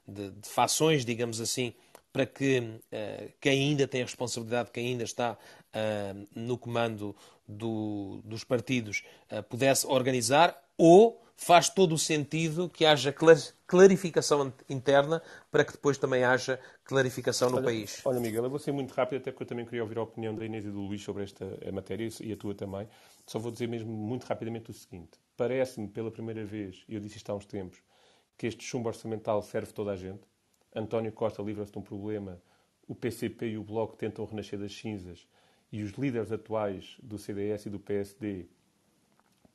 de, 0.06 0.30
de 0.30 0.46
fações, 0.46 1.06
digamos 1.06 1.40
assim, 1.40 1.72
para 2.12 2.26
que 2.26 2.58
uh, 2.58 3.32
quem 3.40 3.70
ainda 3.70 3.88
tem 3.88 4.02
a 4.02 4.04
responsabilidade, 4.04 4.70
quem 4.70 4.88
ainda 4.88 5.04
está 5.04 5.38
uh, 5.38 6.28
no 6.34 6.58
comando 6.58 7.16
do, 7.48 8.20
dos 8.22 8.44
partidos, 8.44 9.02
uh, 9.32 9.42
pudesse 9.44 9.86
organizar 9.86 10.54
ou 10.76 11.23
faz 11.36 11.68
todo 11.68 11.94
o 11.94 11.98
sentido 11.98 12.68
que 12.68 12.84
haja 12.84 13.14
clarificação 13.66 14.52
interna 14.68 15.20
para 15.50 15.64
que 15.64 15.72
depois 15.72 15.98
também 15.98 16.24
haja 16.24 16.60
clarificação 16.84 17.50
no 17.50 17.56
olha, 17.56 17.64
país. 17.64 18.00
Olha, 18.04 18.20
Miguel, 18.20 18.44
eu 18.44 18.50
vou 18.50 18.58
ser 18.58 18.72
muito 18.72 18.92
rápido, 18.92 19.20
até 19.20 19.30
porque 19.30 19.42
eu 19.42 19.48
também 19.48 19.64
queria 19.64 19.82
ouvir 19.82 19.98
a 19.98 20.02
opinião 20.02 20.34
da 20.34 20.44
Inês 20.44 20.64
e 20.64 20.70
do 20.70 20.80
Luís 20.80 21.02
sobre 21.02 21.24
esta 21.24 21.44
matéria 21.72 22.08
e 22.20 22.32
a 22.32 22.36
tua 22.36 22.54
também. 22.54 22.88
Só 23.26 23.38
vou 23.38 23.50
dizer 23.50 23.68
mesmo 23.68 23.92
muito 23.92 24.24
rapidamente 24.24 24.70
o 24.70 24.74
seguinte. 24.74 25.18
Parece-me, 25.36 25.88
pela 25.88 26.10
primeira 26.10 26.44
vez, 26.44 26.84
e 26.88 26.94
eu 26.94 27.00
disse 27.00 27.16
isto 27.16 27.30
há 27.30 27.34
uns 27.34 27.46
tempos, 27.46 27.82
que 28.38 28.46
este 28.46 28.64
chumbo 28.64 28.88
orçamental 28.88 29.42
serve 29.42 29.72
toda 29.72 29.92
a 29.92 29.96
gente. 29.96 30.22
António 30.74 31.12
Costa 31.12 31.42
livra-se 31.42 31.72
de 31.72 31.78
um 31.78 31.82
problema, 31.82 32.40
o 32.86 32.94
PCP 32.94 33.46
e 33.48 33.58
o 33.58 33.64
Bloco 33.64 33.96
tentam 33.96 34.24
renascer 34.24 34.58
das 34.58 34.74
cinzas 34.74 35.26
e 35.72 35.82
os 35.82 35.92
líderes 35.92 36.30
atuais 36.30 36.96
do 37.02 37.18
CDS 37.18 37.66
e 37.66 37.70
do 37.70 37.80
PSD 37.80 38.46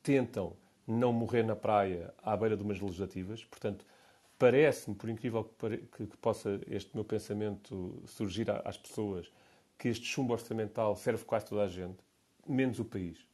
tentam 0.02 0.56
não 0.90 1.12
morrer 1.12 1.44
na 1.44 1.54
praia 1.54 2.12
à 2.22 2.36
beira 2.36 2.56
de 2.56 2.62
umas 2.62 2.80
legislativas. 2.80 3.44
Portanto, 3.44 3.84
parece-me, 4.38 4.96
por 4.96 5.08
incrível 5.08 5.44
que, 5.44 6.06
que, 6.06 6.16
possa 6.16 6.60
este 6.66 6.94
meu 6.94 7.04
pensamento 7.04 8.02
surgir 8.06 8.50
às 8.64 8.76
pessoas, 8.76 9.30
que 9.78 9.88
este 9.88 10.04
chumbo 10.06 10.32
orçamental 10.32 10.96
serve 10.96 11.24
quase 11.24 11.46
toda 11.46 11.62
a 11.62 11.68
gente, 11.68 11.98
menos 12.46 12.78
o 12.78 12.84
país. 12.84 13.26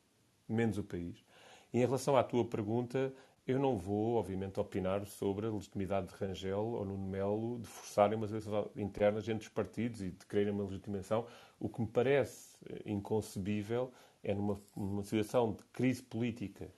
Menos 0.48 0.78
o 0.78 0.84
país. 0.84 1.24
E 1.72 1.78
em 1.78 1.84
relação 1.84 2.16
à 2.16 2.22
tua 2.22 2.44
pergunta, 2.44 3.12
eu 3.46 3.58
não 3.58 3.78
vou, 3.78 4.16
obviamente, 4.16 4.60
opinar 4.60 5.06
sobre 5.06 5.46
a 5.46 5.50
legitimidade 5.50 6.08
de 6.08 6.14
Rangel 6.14 6.58
ou 6.58 6.84
Nuno 6.84 7.08
Melo 7.08 7.58
de 7.60 7.66
forçarem 7.66 8.16
umas 8.16 8.30
eleições 8.30 8.66
internas 8.76 9.28
entre 9.28 9.46
os 9.46 9.52
partidos 9.52 10.02
e 10.02 10.10
de 10.10 10.26
quererem 10.26 10.52
uma 10.52 10.64
legitimação. 10.64 11.26
O 11.58 11.68
que 11.68 11.80
me 11.80 11.86
parece 11.86 12.56
inconcebível 12.84 13.92
é 14.22 14.34
numa, 14.34 14.60
numa 14.76 15.02
situação 15.02 15.52
de 15.52 15.62
crise 15.72 16.02
política 16.02 16.68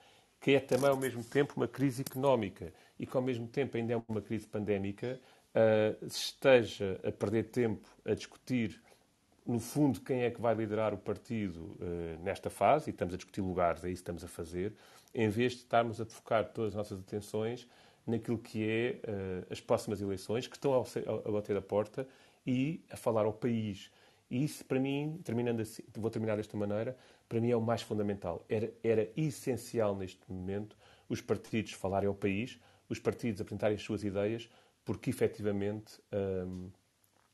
que 0.40 0.52
é 0.52 0.60
também 0.60 0.88
ao 0.88 0.96
mesmo 0.96 1.22
tempo 1.24 1.54
uma 1.56 1.68
crise 1.68 2.02
económica 2.02 2.72
e 2.98 3.06
que 3.06 3.16
ao 3.16 3.22
mesmo 3.22 3.46
tempo 3.46 3.76
ainda 3.76 3.94
é 3.94 4.02
uma 4.08 4.20
crise 4.20 4.46
pandémica, 4.46 5.20
uh, 5.54 6.06
esteja 6.06 7.00
a 7.04 7.12
perder 7.12 7.44
tempo 7.44 7.88
a 8.04 8.14
discutir, 8.14 8.80
no 9.46 9.60
fundo, 9.60 10.00
quem 10.00 10.22
é 10.22 10.30
que 10.30 10.40
vai 10.40 10.54
liderar 10.54 10.92
o 10.92 10.98
partido 10.98 11.76
uh, 11.80 12.22
nesta 12.22 12.50
fase, 12.50 12.90
e 12.90 12.92
estamos 12.92 13.14
a 13.14 13.16
discutir 13.16 13.40
lugares, 13.40 13.84
é 13.84 13.88
isso 13.88 14.02
que 14.02 14.10
estamos 14.10 14.24
a 14.24 14.28
fazer, 14.28 14.74
em 15.14 15.28
vez 15.28 15.52
de 15.52 15.58
estarmos 15.58 16.00
a 16.00 16.04
focar 16.04 16.44
todas 16.52 16.72
as 16.72 16.76
nossas 16.76 17.00
atenções 17.00 17.66
naquilo 18.06 18.38
que 18.38 18.68
é 18.68 19.00
uh, 19.10 19.46
as 19.50 19.60
próximas 19.60 20.00
eleições, 20.00 20.46
que 20.46 20.56
estão 20.56 20.74
a, 20.74 21.28
a 21.28 21.32
bater 21.32 21.56
a 21.56 21.62
porta, 21.62 22.06
e 22.48 22.82
a 22.90 22.96
falar 22.96 23.26
ao 23.26 23.32
país. 23.32 23.90
E 24.30 24.44
isso, 24.44 24.64
para 24.64 24.78
mim, 24.78 25.20
terminando 25.24 25.60
assim, 25.60 25.82
vou 25.96 26.10
terminar 26.10 26.36
desta 26.36 26.56
maneira, 26.56 26.96
para 27.28 27.40
mim 27.40 27.50
é 27.50 27.56
o 27.56 27.60
mais 27.60 27.82
fundamental. 27.82 28.44
Era, 28.48 28.72
era 28.82 29.10
essencial 29.16 29.96
neste 29.96 30.20
momento 30.30 30.76
os 31.08 31.20
partidos 31.20 31.72
falarem 31.72 32.08
ao 32.08 32.14
país, 32.14 32.58
os 32.88 32.98
partidos 32.98 33.40
apresentarem 33.40 33.76
as 33.76 33.82
suas 33.82 34.04
ideias, 34.04 34.48
porque 34.84 35.10
efetivamente 35.10 36.00
hum, 36.46 36.70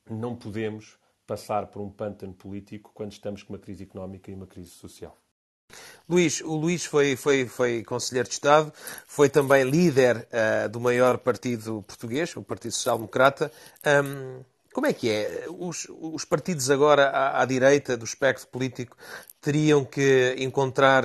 não 0.09 0.37
podemos 0.37 0.99
passar 1.27 1.67
por 1.67 1.81
um 1.81 1.91
pântano 1.91 2.35
político 2.35 2.93
quando 2.95 3.13
estamos 3.13 3.43
com 3.43 3.53
uma 3.53 3.59
crise 3.59 3.85
económica 3.85 4.31
e 4.31 4.35
uma 4.35 4.47
crise 4.47 4.71
social. 4.71 5.17
Luís, 6.09 6.41
o 6.43 6.55
Luís 6.55 6.85
foi, 6.85 7.17
foi, 7.17 7.47
foi 7.47 7.83
Conselheiro 7.83 8.29
de 8.29 8.35
Estado, 8.35 8.73
foi 9.07 9.29
também 9.29 9.65
líder 9.65 10.29
uh, 10.29 10.69
do 10.69 10.79
maior 10.79 11.19
partido 11.19 11.83
português, 11.83 12.37
o 12.37 12.43
Partido 12.43 12.73
Social 12.73 12.99
Democrata. 12.99 13.51
Um, 14.05 14.45
como 14.75 14.89
é 14.89 14.93
que 14.93 15.09
é? 15.09 15.47
Os, 15.49 15.87
os 15.89 16.25
partidos 16.25 16.69
agora 16.69 17.09
à, 17.09 17.41
à, 17.41 17.45
direita 17.45 17.97
do 17.97 18.05
espectro 18.05 18.49
político 18.49 18.97
teriam 19.41 19.85
que 19.85 20.35
encontrar 20.37 21.05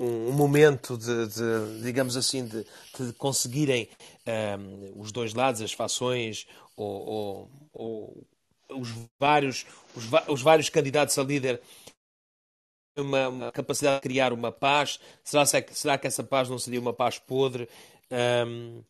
um, 0.00 0.28
um 0.28 0.32
momento 0.32 0.96
de, 0.96 1.26
de, 1.28 1.82
digamos 1.82 2.16
assim, 2.16 2.46
de, 2.46 2.66
de 2.98 3.12
conseguirem 3.12 3.90
um, 4.58 5.00
os 5.02 5.12
dois 5.12 5.34
lados, 5.34 5.60
as 5.60 5.74
fações 5.74 6.46
ou, 6.74 7.06
ou, 7.06 7.50
ou 7.74 8.26
os, 8.70 8.88
vários, 9.20 9.66
os, 9.94 10.04
os, 10.28 10.40
vários 10.40 10.70
candidatos 10.70 11.18
a 11.18 11.22
líder 11.22 11.60
uma, 12.96 13.28
uma, 13.28 13.52
capacidade 13.52 13.96
de 13.96 14.02
criar 14.02 14.32
uma 14.32 14.50
paz? 14.50 14.98
Será, 15.22 15.44
será 15.44 15.98
que 15.98 16.06
essa 16.06 16.24
paz 16.24 16.48
não 16.48 16.58
seria 16.58 16.80
uma 16.80 16.94
paz 16.94 17.18
podre? 17.18 17.68
Um, 18.10 18.82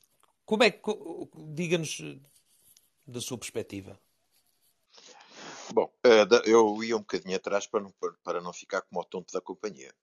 como 0.44 0.62
é 0.62 0.70
que, 0.70 0.80
diga-nos 1.54 2.00
da 3.12 3.20
sua 3.20 3.38
perspectiva? 3.38 3.98
Bom, 5.72 5.90
eh, 6.04 6.26
eu 6.46 6.82
ia 6.82 6.96
um 6.96 7.00
bocadinho 7.00 7.36
atrás 7.36 7.66
para 7.66 7.80
não, 7.80 7.94
para 8.22 8.40
não 8.40 8.52
ficar 8.52 8.82
como 8.82 9.00
o 9.00 9.04
tonto 9.04 9.32
da 9.32 9.40
companhia. 9.40 9.94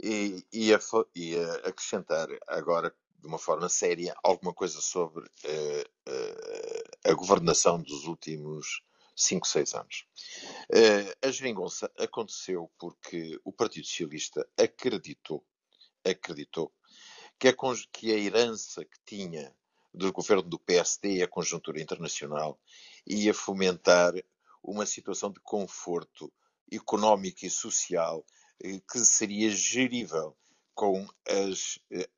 E 0.00 0.44
ia, 0.52 0.78
ia 1.14 1.52
acrescentar 1.64 2.28
agora, 2.46 2.94
de 3.18 3.26
uma 3.26 3.38
forma 3.38 3.68
séria, 3.68 4.14
alguma 4.22 4.54
coisa 4.54 4.80
sobre 4.80 5.24
uh, 5.24 6.08
uh, 6.08 7.10
a 7.10 7.12
governação 7.14 7.82
dos 7.82 8.04
últimos 8.04 8.82
5, 9.16 9.48
6 9.48 9.74
anos. 9.74 10.06
Uh, 10.70 11.26
a 11.26 11.30
geringonça 11.32 11.90
aconteceu 11.98 12.70
porque 12.78 13.40
o 13.44 13.52
Partido 13.52 13.86
Socialista 13.86 14.48
acreditou, 14.56 15.44
acreditou 16.04 16.72
que 17.38 17.48
a, 17.48 17.54
que 17.92 18.12
a 18.12 18.18
herança 18.18 18.84
que 18.84 18.98
tinha 19.04 19.52
do 19.92 20.12
governo 20.12 20.42
do 20.42 20.58
PSD 20.58 21.16
e 21.16 21.22
a 21.22 21.28
conjuntura 21.28 21.80
internacional 21.80 22.58
ia 23.06 23.32
fomentar 23.32 24.12
uma 24.62 24.86
situação 24.86 25.30
de 25.30 25.40
conforto 25.40 26.32
económico 26.70 27.46
e 27.46 27.50
social 27.50 28.24
eh, 28.62 28.80
que 28.90 28.98
seria 29.00 29.50
gerível 29.50 30.36
com, 30.74 31.06
as, 31.28 31.78
eh, 31.90 32.08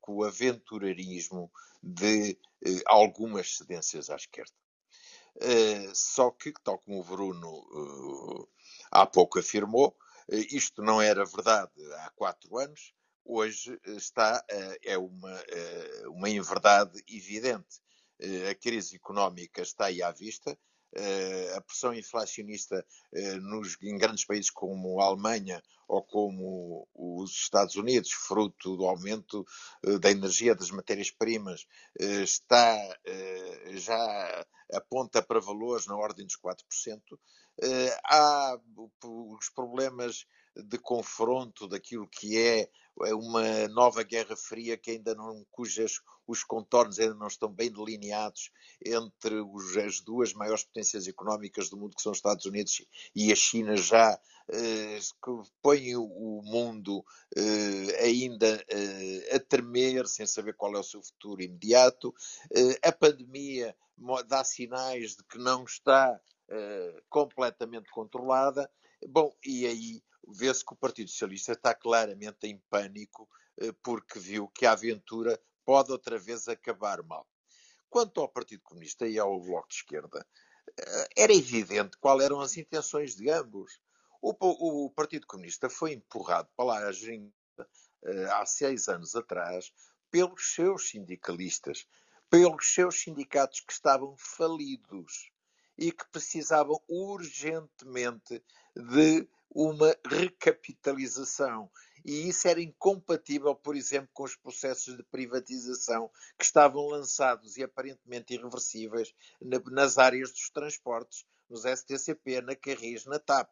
com 0.00 0.16
o 0.16 0.24
aventureirismo 0.24 1.50
de 1.82 2.38
eh, 2.64 2.82
algumas 2.86 3.56
cedências 3.56 4.10
à 4.10 4.16
esquerda. 4.16 4.52
Só 5.94 6.32
que, 6.32 6.52
tal 6.64 6.80
como 6.80 6.98
o 6.98 7.04
Bruno 7.04 8.48
há 8.90 9.06
pouco 9.06 9.38
afirmou, 9.38 9.96
isto 10.28 10.82
não 10.82 11.00
era 11.00 11.24
verdade 11.24 11.70
há 12.00 12.10
quatro 12.10 12.58
anos, 12.58 12.92
hoje 13.28 13.78
eh, 13.84 13.92
está, 13.92 14.42
eh, 14.50 14.78
é 14.84 14.98
uma, 14.98 15.44
eh, 15.48 16.02
uma 16.08 16.30
inverdade 16.30 17.02
evidente. 17.06 17.86
A 18.50 18.54
crise 18.56 18.96
económica 18.96 19.62
está 19.62 19.84
aí 19.84 20.02
à 20.02 20.10
vista, 20.10 20.58
a 21.54 21.60
pressão 21.60 21.94
inflacionista 21.94 22.84
nos, 23.42 23.80
em 23.80 23.96
grandes 23.96 24.24
países 24.24 24.50
como 24.50 25.00
a 25.00 25.04
Alemanha 25.04 25.62
ou 25.86 26.02
como 26.02 26.88
os 26.92 27.30
Estados 27.30 27.76
Unidos, 27.76 28.10
fruto 28.10 28.76
do 28.76 28.86
aumento 28.86 29.46
da 30.00 30.10
energia, 30.10 30.52
das 30.52 30.72
matérias-primas, 30.72 31.64
está 32.00 32.76
já 33.74 34.44
aponta 34.72 35.22
para 35.22 35.38
valores 35.38 35.86
na 35.86 35.94
ordem 35.96 36.26
dos 36.26 36.36
4%. 36.36 37.00
Há 38.04 38.58
os 39.04 39.48
problemas 39.50 40.26
de 40.64 40.78
confronto 40.78 41.68
daquilo 41.68 42.08
que 42.08 42.36
é, 42.36 42.60
é 42.62 42.68
uma 43.14 43.68
nova 43.68 44.02
Guerra 44.02 44.36
Fria 44.36 44.76
que 44.76 44.92
ainda 44.92 45.14
não, 45.14 45.44
cujas 45.50 46.00
os 46.26 46.44
contornos 46.44 46.98
ainda 46.98 47.14
não 47.14 47.26
estão 47.26 47.50
bem 47.50 47.70
delineados 47.70 48.50
entre 48.84 49.40
os, 49.40 49.76
as 49.76 50.00
duas 50.00 50.34
maiores 50.34 50.64
potências 50.64 51.08
económicas 51.08 51.70
do 51.70 51.76
mundo, 51.76 51.96
que 51.96 52.02
são 52.02 52.12
os 52.12 52.18
Estados 52.18 52.44
Unidos 52.44 52.84
e 53.14 53.32
a 53.32 53.34
China, 53.34 53.76
já 53.76 54.20
eh, 54.50 54.98
põem 55.62 55.96
o 55.96 56.42
mundo 56.44 57.04
eh, 57.34 58.04
ainda 58.04 58.62
eh, 58.68 59.36
a 59.36 59.40
tremer, 59.40 60.06
sem 60.06 60.26
saber 60.26 60.54
qual 60.54 60.74
é 60.74 60.78
o 60.78 60.84
seu 60.84 61.02
futuro 61.02 61.42
imediato. 61.42 62.14
Eh, 62.54 62.78
a 62.88 62.92
pandemia 62.92 63.74
dá 64.26 64.44
sinais 64.44 65.16
de 65.16 65.24
que 65.24 65.38
não 65.38 65.64
está 65.64 66.20
eh, 66.50 67.02
completamente 67.08 67.90
controlada. 67.90 68.70
Bom, 69.06 69.34
e 69.44 69.66
aí 69.66 70.02
vê-se 70.32 70.64
que 70.64 70.72
o 70.72 70.76
Partido 70.76 71.10
Socialista 71.10 71.52
está 71.52 71.74
claramente 71.74 72.46
em 72.46 72.58
pânico 72.70 73.28
eh, 73.58 73.72
porque 73.82 74.18
viu 74.18 74.48
que 74.48 74.66
a 74.66 74.72
aventura 74.72 75.40
pode 75.64 75.90
outra 75.92 76.18
vez 76.18 76.48
acabar 76.48 77.02
mal. 77.02 77.26
Quanto 77.88 78.20
ao 78.20 78.28
Partido 78.28 78.62
Comunista 78.62 79.06
e 79.06 79.18
ao 79.18 79.40
Bloco 79.40 79.68
de 79.68 79.76
Esquerda, 79.76 80.26
eh, 80.78 81.08
era 81.16 81.34
evidente 81.34 81.96
quais 81.98 82.22
eram 82.22 82.40
as 82.40 82.56
intenções 82.56 83.14
de 83.16 83.30
ambos. 83.30 83.80
O, 84.20 84.34
o 84.86 84.90
Partido 84.90 85.26
Comunista 85.26 85.70
foi 85.70 85.92
empurrado 85.92 86.48
para 86.56 86.66
lá 86.66 86.90
eh, 86.90 88.24
há 88.32 88.44
seis 88.46 88.88
anos 88.88 89.14
atrás 89.14 89.72
pelos 90.10 90.54
seus 90.54 90.90
sindicalistas, 90.90 91.86
pelos 92.30 92.72
seus 92.72 93.00
sindicatos 93.00 93.60
que 93.60 93.72
estavam 93.72 94.16
falidos 94.16 95.30
e 95.76 95.92
que 95.92 96.08
precisavam 96.10 96.82
urgentemente 96.88 98.42
de 98.74 99.28
uma 99.50 99.96
recapitalização. 100.06 101.70
E 102.04 102.28
isso 102.28 102.46
era 102.48 102.60
incompatível, 102.60 103.54
por 103.54 103.76
exemplo, 103.76 104.08
com 104.12 104.22
os 104.24 104.36
processos 104.36 104.96
de 104.96 105.02
privatização 105.02 106.10
que 106.38 106.44
estavam 106.44 106.86
lançados 106.86 107.56
e 107.56 107.62
aparentemente 107.62 108.34
irreversíveis 108.34 109.12
nas 109.70 109.98
áreas 109.98 110.30
dos 110.30 110.48
transportes, 110.48 111.26
nos 111.50 111.64
STCP, 111.64 112.40
na 112.40 112.54
Carris, 112.54 113.04
na 113.04 113.18
TAP. 113.18 113.50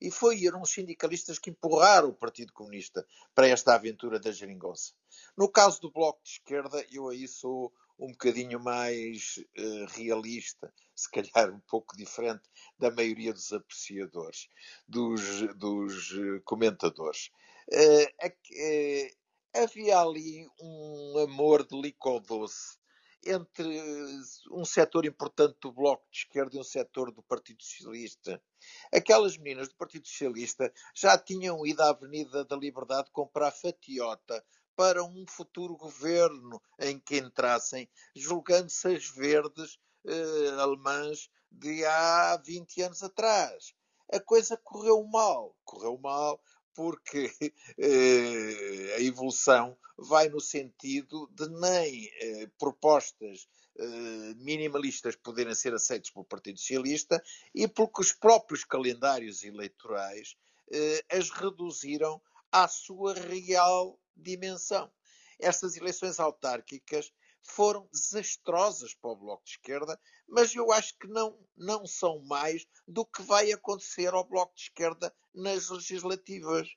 E 0.00 0.10
foram 0.10 0.60
os 0.60 0.70
sindicalistas 0.70 1.38
que 1.38 1.50
empurraram 1.50 2.10
o 2.10 2.14
Partido 2.14 2.52
Comunista 2.52 3.06
para 3.34 3.48
esta 3.48 3.74
aventura 3.74 4.20
da 4.20 4.30
geringonça. 4.30 4.92
No 5.36 5.48
caso 5.48 5.80
do 5.80 5.90
Bloco 5.90 6.22
de 6.22 6.32
Esquerda, 6.32 6.84
eu 6.92 7.08
aí 7.08 7.26
sou 7.26 7.72
um 7.98 8.08
bocadinho 8.08 8.60
mais 8.60 9.36
uh, 9.58 9.86
realista, 9.96 10.72
se 10.94 11.10
calhar 11.10 11.52
um 11.52 11.60
pouco 11.60 11.96
diferente 11.96 12.42
da 12.78 12.90
maioria 12.90 13.32
dos 13.32 13.52
apreciadores, 13.52 14.48
dos, 14.86 15.20
dos 15.56 16.12
uh, 16.12 16.40
comentadores. 16.44 17.30
Uh, 17.72 19.10
havia 19.54 19.98
ali 19.98 20.46
um 20.60 21.18
amor 21.18 21.66
de 21.66 21.80
licor 21.80 22.20
doce 22.20 22.76
entre 23.24 23.66
um 24.52 24.64
setor 24.64 25.04
importante 25.04 25.56
do 25.60 25.72
Bloco 25.72 26.06
de 26.10 26.18
Esquerda 26.18 26.56
e 26.56 26.60
um 26.60 26.64
setor 26.64 27.10
do 27.10 27.22
Partido 27.22 27.62
Socialista. 27.62 28.40
Aquelas 28.92 29.36
meninas 29.36 29.68
do 29.68 29.74
Partido 29.74 30.06
Socialista 30.06 30.72
já 30.94 31.18
tinham 31.18 31.66
ido 31.66 31.82
à 31.82 31.90
Avenida 31.90 32.44
da 32.44 32.56
Liberdade 32.56 33.10
comprar 33.10 33.50
fatiota 33.50 34.44
para 34.76 35.02
um 35.02 35.24
futuro 35.26 35.76
governo 35.76 36.62
em 36.78 37.00
que 37.00 37.16
entrassem, 37.16 37.88
julgando-se 38.14 38.88
as 38.88 39.08
verdes 39.08 39.78
eh, 40.04 40.60
alemãs 40.60 41.30
de 41.50 41.84
há 41.84 42.36
20 42.44 42.82
anos 42.82 43.02
atrás. 43.02 43.74
A 44.12 44.20
coisa 44.20 44.56
correu 44.56 45.02
mal. 45.04 45.56
Correu 45.64 45.98
mal 45.98 46.40
porque 46.74 47.32
eh, 47.78 48.94
a 48.96 49.00
evolução 49.00 49.76
vai 49.96 50.28
no 50.28 50.40
sentido 50.40 51.26
de 51.32 51.48
nem 51.48 52.10
eh, 52.20 52.50
propostas 52.58 53.48
eh, 53.78 54.34
minimalistas 54.36 55.16
poderem 55.16 55.54
ser 55.54 55.74
aceitas 55.74 56.10
pelo 56.10 56.24
Partido 56.24 56.58
Socialista 56.58 57.22
e 57.54 57.66
porque 57.66 58.02
os 58.02 58.12
próprios 58.12 58.62
calendários 58.64 59.42
eleitorais 59.42 60.36
eh, 60.70 61.04
as 61.10 61.30
reduziram 61.30 62.20
à 62.52 62.68
sua 62.68 63.14
real 63.14 63.98
dimensão. 64.16 64.90
Estas 65.38 65.76
eleições 65.76 66.18
autárquicas 66.18 67.12
foram 67.42 67.88
desastrosas 67.92 68.94
para 68.94 69.10
o 69.10 69.16
Bloco 69.16 69.44
de 69.44 69.52
Esquerda, 69.52 70.00
mas 70.28 70.54
eu 70.54 70.72
acho 70.72 70.98
que 70.98 71.06
não, 71.06 71.38
não 71.56 71.86
são 71.86 72.20
mais 72.24 72.66
do 72.86 73.04
que 73.04 73.22
vai 73.22 73.52
acontecer 73.52 74.12
ao 74.12 74.24
Bloco 74.24 74.54
de 74.54 74.62
Esquerda 74.62 75.14
nas 75.34 75.68
legislativas. 75.68 76.68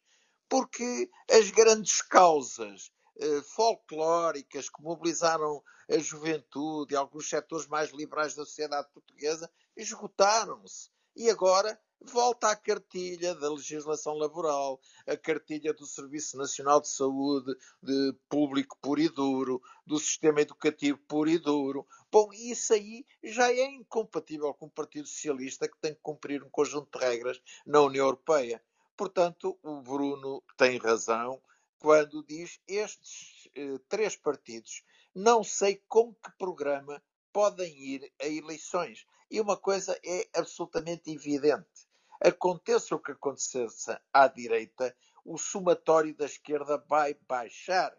Porque 0.47 1.10
as 1.30 1.49
grandes 1.52 2.02
causas 2.02 2.91
eh, 3.17 3.41
folclóricas 3.41 4.69
que 4.69 4.82
mobilizaram 4.82 5.63
a 5.89 5.97
juventude 5.97 6.93
e 6.93 6.97
alguns 6.97 7.30
setores 7.30 7.67
mais 7.67 7.91
liberais 7.91 8.34
da 8.34 8.45
sociedade 8.45 8.89
portuguesa 8.93 9.52
esgotaram-se. 9.75 10.89
E 11.15 11.30
agora 11.30 11.80
volta 12.02 12.50
à 12.50 12.56
cartilha 12.56 13.36
da 13.36 13.52
legislação 13.52 14.14
laboral, 14.14 14.80
a 15.06 15.18
cartilha 15.18 15.74
do 15.74 15.86
Serviço 15.86 16.38
Nacional 16.38 16.82
de 16.82 16.90
Saúde 16.90 17.54
de 17.84 18.16
público 18.30 18.78
puro 18.82 19.02
e 19.02 19.10
duro, 19.10 19.62
do 19.86 20.00
sistema 20.00 20.42
educativo 20.42 20.98
puro 21.08 21.30
e 21.30 21.38
duro. 21.38 21.86
Bom, 22.12 22.32
isso 22.34 22.74
aí 22.74 23.06
já 23.24 23.52
é 23.52 23.66
incompatível 23.66 24.54
com 24.54 24.68
o 24.68 24.72
Partido 24.72 25.08
Socialista 25.08 25.68
que 25.68 25.78
tem 25.80 25.94
que 25.94 26.02
cumprir 26.02 26.44
um 26.44 26.50
conjunto 26.50 26.98
de 26.98 27.06
regras 27.06 27.42
na 27.66 27.82
União 27.82 28.06
Europeia. 28.06 28.64
Portanto, 28.96 29.58
o 29.62 29.82
Bruno 29.82 30.42
tem 30.58 30.78
razão 30.78 31.42
quando 31.78 32.24
diz 32.26 32.60
estes 32.68 33.50
eh, 33.56 33.80
três 33.88 34.16
partidos 34.16 34.84
não 35.16 35.44
sei 35.44 35.82
com 35.88 36.14
que 36.14 36.32
programa 36.38 37.02
podem 37.32 37.72
ir 37.78 38.12
a 38.22 38.28
eleições. 38.28 39.06
E 39.30 39.40
uma 39.40 39.58
coisa 39.58 40.00
é 40.04 40.28
absolutamente 40.34 41.12
evidente 41.12 41.88
aconteça 42.19 42.95
o 42.95 42.99
que 42.99 43.12
acontecesse 43.12 43.97
à 44.13 44.27
direita, 44.27 44.95
o 45.23 45.38
somatório 45.38 46.15
da 46.15 46.25
esquerda 46.25 46.77
vai 46.88 47.15
baixar. 47.27 47.95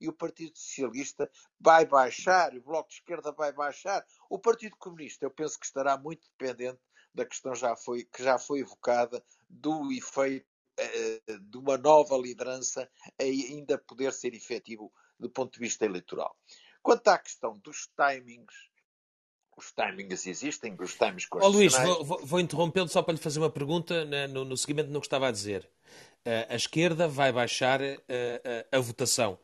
E 0.00 0.08
o 0.08 0.12
Partido 0.12 0.58
Socialista 0.58 1.30
vai 1.60 1.86
baixar, 1.86 2.52
o 2.56 2.60
Bloco 2.60 2.88
de 2.88 2.96
Esquerda 2.96 3.30
vai 3.30 3.52
baixar. 3.52 4.04
O 4.28 4.36
Partido 4.36 4.76
Comunista, 4.76 5.24
eu 5.24 5.30
penso 5.30 5.58
que 5.58 5.64
estará 5.64 5.96
muito 5.96 6.28
dependente 6.36 6.80
da 7.14 7.24
questão 7.24 7.54
já 7.54 7.76
foi, 7.76 8.04
que 8.04 8.22
já 8.22 8.36
foi 8.36 8.60
evocada 8.60 9.24
do 9.48 9.92
efeito 9.92 10.46
eh, 10.76 11.20
de 11.40 11.58
uma 11.58 11.76
nova 11.76 12.16
liderança 12.16 12.90
ainda 13.18 13.78
poder 13.78 14.12
ser 14.12 14.34
efetivo 14.34 14.92
do 15.20 15.30
ponto 15.30 15.52
de 15.52 15.60
vista 15.60 15.84
eleitoral. 15.84 16.36
Quanto 16.82 17.06
à 17.08 17.18
questão 17.18 17.58
dos 17.58 17.88
timings, 17.88 18.71
os 19.56 19.72
timings 19.72 20.26
existem, 20.26 20.74
os 20.78 20.94
timings 20.94 21.26
constitucionais... 21.26 21.84
Oh, 21.84 21.88
Luís, 21.88 22.06
vou, 22.06 22.26
vou, 22.26 22.40
interrompê-lo 22.40 22.88
só 22.88 23.02
para 23.02 23.14
lhe 23.14 23.20
fazer 23.20 23.38
uma 23.38 23.50
pergunta 23.50 24.04
no, 24.28 24.44
no 24.44 24.56
seguimento 24.56 24.90
do 24.90 25.00
que 25.00 25.06
estava 25.06 25.28
a 25.28 25.30
dizer. 25.30 25.68
Uh, 26.24 26.46
a 26.50 26.54
esquerda 26.54 27.08
vai 27.08 27.32
baixar 27.32 27.80
uh, 27.80 27.84
uh, 27.84 27.98
a 28.70 28.78
votação 28.78 29.36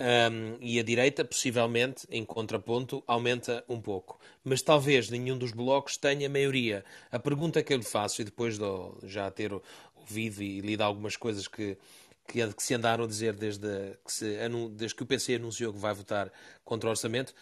um, 0.00 0.56
e 0.60 0.78
a 0.80 0.82
direita, 0.82 1.24
possivelmente, 1.24 2.06
em 2.10 2.24
contraponto, 2.24 3.02
aumenta 3.06 3.64
um 3.68 3.80
pouco. 3.80 4.18
Mas 4.42 4.60
talvez 4.60 5.08
nenhum 5.10 5.38
dos 5.38 5.52
blocos 5.52 5.96
tenha 5.96 6.28
maioria. 6.28 6.84
A 7.10 7.18
pergunta 7.18 7.62
que 7.62 7.72
eu 7.72 7.76
lhe 7.76 7.84
faço, 7.84 8.20
e 8.20 8.24
depois 8.24 8.58
de 8.58 8.64
já 9.04 9.30
ter 9.30 9.52
ouvido 9.94 10.42
e 10.42 10.60
lido 10.60 10.82
algumas 10.82 11.16
coisas 11.16 11.46
que, 11.46 11.78
que, 12.26 12.46
que, 12.52 12.62
se 12.62 12.74
andaram 12.74 13.04
a 13.04 13.06
dizer 13.06 13.34
desde 13.34 13.96
que, 14.04 14.12
se, 14.12 14.36
desde 14.72 14.96
que 14.96 15.02
o 15.02 15.06
PC 15.06 15.36
anunciou 15.36 15.72
que 15.72 15.78
vai 15.78 15.94
votar 15.94 16.32
contra 16.64 16.88
o 16.88 16.90
orçamento, 16.90 17.34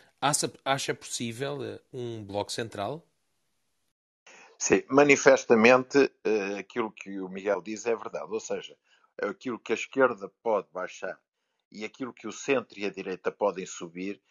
Acha, 0.65 0.95
possível 0.95 1.59
uh, 1.59 1.81
um 1.93 2.25
bloco 2.25 2.53
central? 2.53 3.05
Sim, 4.57 4.85
manifestamente 4.89 5.99
uh, 5.99 6.57
aquilo 6.61 6.93
que 6.93 7.19
o 7.19 7.29
Miguel 7.29 7.61
diz 7.61 7.85
é 7.87 7.97
verdade. 7.97 8.33
Ou 8.33 8.39
seja, 8.39 8.79
aquilo 9.21 9.59
que 9.59 9.73
a 9.73 9.75
esquerda 9.75 10.33
pode 10.41 10.69
baixar 10.73 11.19
e 11.73 11.85
aquilo 11.85 12.13
que 12.13 12.29
o 12.29 12.33
centro 12.33 12.79
e 12.79 12.87
a 12.87 12.91
direita 12.91 13.33
podem 13.33 13.67
subir 13.67 14.23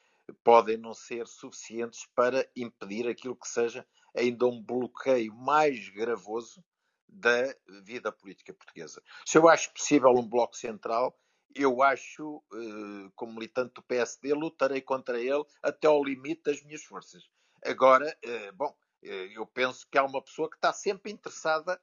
podem 0.46 0.78
não 0.78 0.94
ser 0.94 1.28
suficientes 1.28 2.08
para 2.16 2.48
impedir 2.56 3.06
aquilo 3.06 3.36
que 3.36 3.50
seja 3.50 3.86
ainda 4.16 4.46
um 4.46 4.64
bloqueio 4.64 5.34
mais 5.34 5.90
gravoso 5.90 6.64
da 7.06 7.54
vida 7.84 8.14
política 8.14 8.54
portuguesa. 8.54 9.04
Se 9.26 9.38
eu 9.38 9.50
acho 9.50 9.74
possível 9.74 10.12
um 10.12 10.26
bloco 10.26 10.56
central, 10.56 11.14
eu 11.56 11.82
acho, 11.82 12.44
eh, 12.54 13.12
como 13.16 13.34
militante 13.34 13.74
do 13.76 13.84
PSD, 13.84 14.34
lutarei 14.34 14.82
contra 14.82 15.20
ele 15.20 15.44
até 15.62 15.88
ao 15.88 16.04
limite 16.04 16.44
das 16.44 16.62
minhas 16.64 16.84
forças. 16.84 17.30
Agora, 17.64 18.18
eh, 18.24 18.52
bom, 18.52 18.76
eh, 19.04 19.32
eu 19.34 19.46
penso 19.46 19.88
que 19.90 19.98
há 19.98 20.04
uma 20.04 20.22
pessoa 20.22 20.50
que 20.50 20.56
está 20.56 20.74
sempre 20.74 21.12
interessada, 21.12 21.82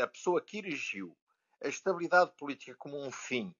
a 0.00 0.06
pessoa 0.06 0.40
que 0.40 0.58
erigiu 0.58 1.16
a 1.62 1.66
estabilidade 1.66 2.32
política 2.36 2.76
como 2.78 2.96
um 2.96 3.10
fim 3.10 3.52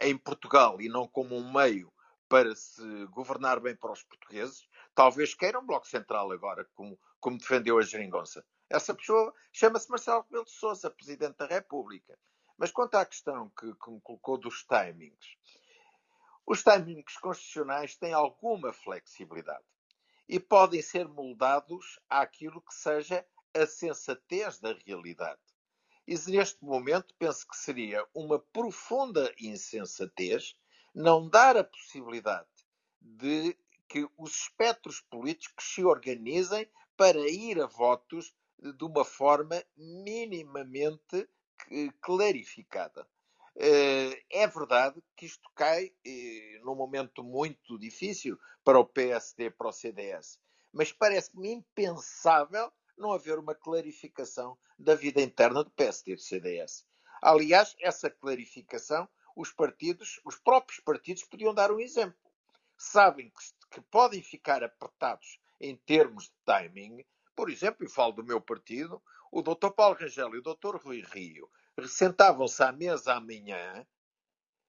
em 0.00 0.16
Portugal 0.16 0.80
e 0.80 0.88
não 0.88 1.08
como 1.08 1.34
um 1.34 1.52
meio 1.52 1.92
para 2.28 2.54
se 2.54 3.06
governar 3.06 3.58
bem 3.60 3.74
para 3.74 3.92
os 3.92 4.02
portugueses, 4.02 4.68
talvez 4.94 5.34
queira 5.34 5.58
um 5.58 5.66
Bloco 5.66 5.88
Central 5.88 6.30
agora, 6.32 6.64
como, 6.74 6.98
como 7.20 7.38
defendeu 7.38 7.78
a 7.78 7.82
Geringonça. 7.82 8.44
Essa 8.70 8.94
pessoa 8.94 9.32
chama-se 9.52 9.90
Marcelo 9.90 10.22
Rebelo 10.22 10.44
de 10.44 10.50
Sousa, 10.50 10.90
Presidente 10.90 11.36
da 11.36 11.46
República. 11.46 12.18
Mas 12.56 12.70
quanto 12.70 12.94
à 12.94 13.04
questão 13.04 13.50
que, 13.50 13.74
que 13.74 13.90
me 13.90 14.00
colocou 14.00 14.38
dos 14.38 14.64
timings, 14.64 15.36
os 16.46 16.62
timings 16.62 17.16
constitucionais 17.18 17.96
têm 17.96 18.12
alguma 18.12 18.72
flexibilidade 18.72 19.64
e 20.28 20.38
podem 20.38 20.80
ser 20.80 21.08
moldados 21.08 21.98
àquilo 22.08 22.60
que 22.60 22.74
seja 22.74 23.26
a 23.54 23.66
sensatez 23.66 24.58
da 24.60 24.72
realidade. 24.86 25.40
E 26.06 26.14
neste 26.30 26.62
momento 26.62 27.14
penso 27.18 27.46
que 27.46 27.56
seria 27.56 28.06
uma 28.14 28.38
profunda 28.38 29.32
insensatez 29.38 30.56
não 30.94 31.28
dar 31.28 31.56
a 31.56 31.64
possibilidade 31.64 32.48
de 33.00 33.56
que 33.88 34.08
os 34.16 34.32
espectros 34.32 35.00
políticos 35.00 35.64
se 35.74 35.84
organizem 35.84 36.68
para 36.96 37.18
ir 37.28 37.60
a 37.60 37.66
votos 37.66 38.34
de 38.58 38.84
uma 38.84 39.04
forma 39.04 39.62
minimamente 39.76 41.28
clarificada. 42.00 43.06
Eh, 43.56 44.24
é 44.30 44.46
verdade 44.48 45.00
que 45.16 45.26
isto 45.26 45.48
cai 45.54 45.92
eh, 46.04 46.58
num 46.64 46.74
momento 46.74 47.22
muito 47.22 47.78
difícil 47.78 48.38
para 48.64 48.80
o 48.80 48.84
PSD, 48.84 49.50
para 49.50 49.68
o 49.68 49.72
CDS, 49.72 50.40
mas 50.72 50.92
parece-me 50.92 51.52
impensável 51.52 52.72
não 52.98 53.12
haver 53.12 53.38
uma 53.38 53.54
clarificação 53.54 54.58
da 54.76 54.94
vida 54.96 55.20
interna 55.20 55.62
do 55.62 55.70
PSD 55.70 56.12
e 56.12 56.16
do 56.16 56.20
CDS. 56.20 56.84
Aliás, 57.22 57.76
essa 57.80 58.10
clarificação, 58.10 59.08
os 59.36 59.52
partidos, 59.52 60.20
os 60.24 60.36
próprios 60.36 60.80
partidos 60.80 61.24
podiam 61.24 61.54
dar 61.54 61.70
um 61.70 61.80
exemplo. 61.80 62.18
Sabem 62.76 63.30
que, 63.30 63.76
que 63.76 63.80
podem 63.82 64.20
ficar 64.20 64.64
apertados 64.64 65.38
em 65.60 65.76
termos 65.76 66.24
de 66.24 66.34
timing, 66.44 67.04
por 67.36 67.48
exemplo, 67.48 67.86
e 67.86 67.88
falo 67.88 68.12
do 68.12 68.24
meu 68.24 68.40
partido, 68.40 69.00
o 69.34 69.42
Dr. 69.42 69.70
Paulo 69.70 69.96
Rangel 69.96 70.32
e 70.36 70.38
o 70.38 70.42
Dr. 70.42 70.76
Rui 70.76 71.00
Rio 71.00 71.50
sentavam-se 71.88 72.62
à 72.62 72.70
mesa 72.70 73.14
amanhã, 73.14 73.84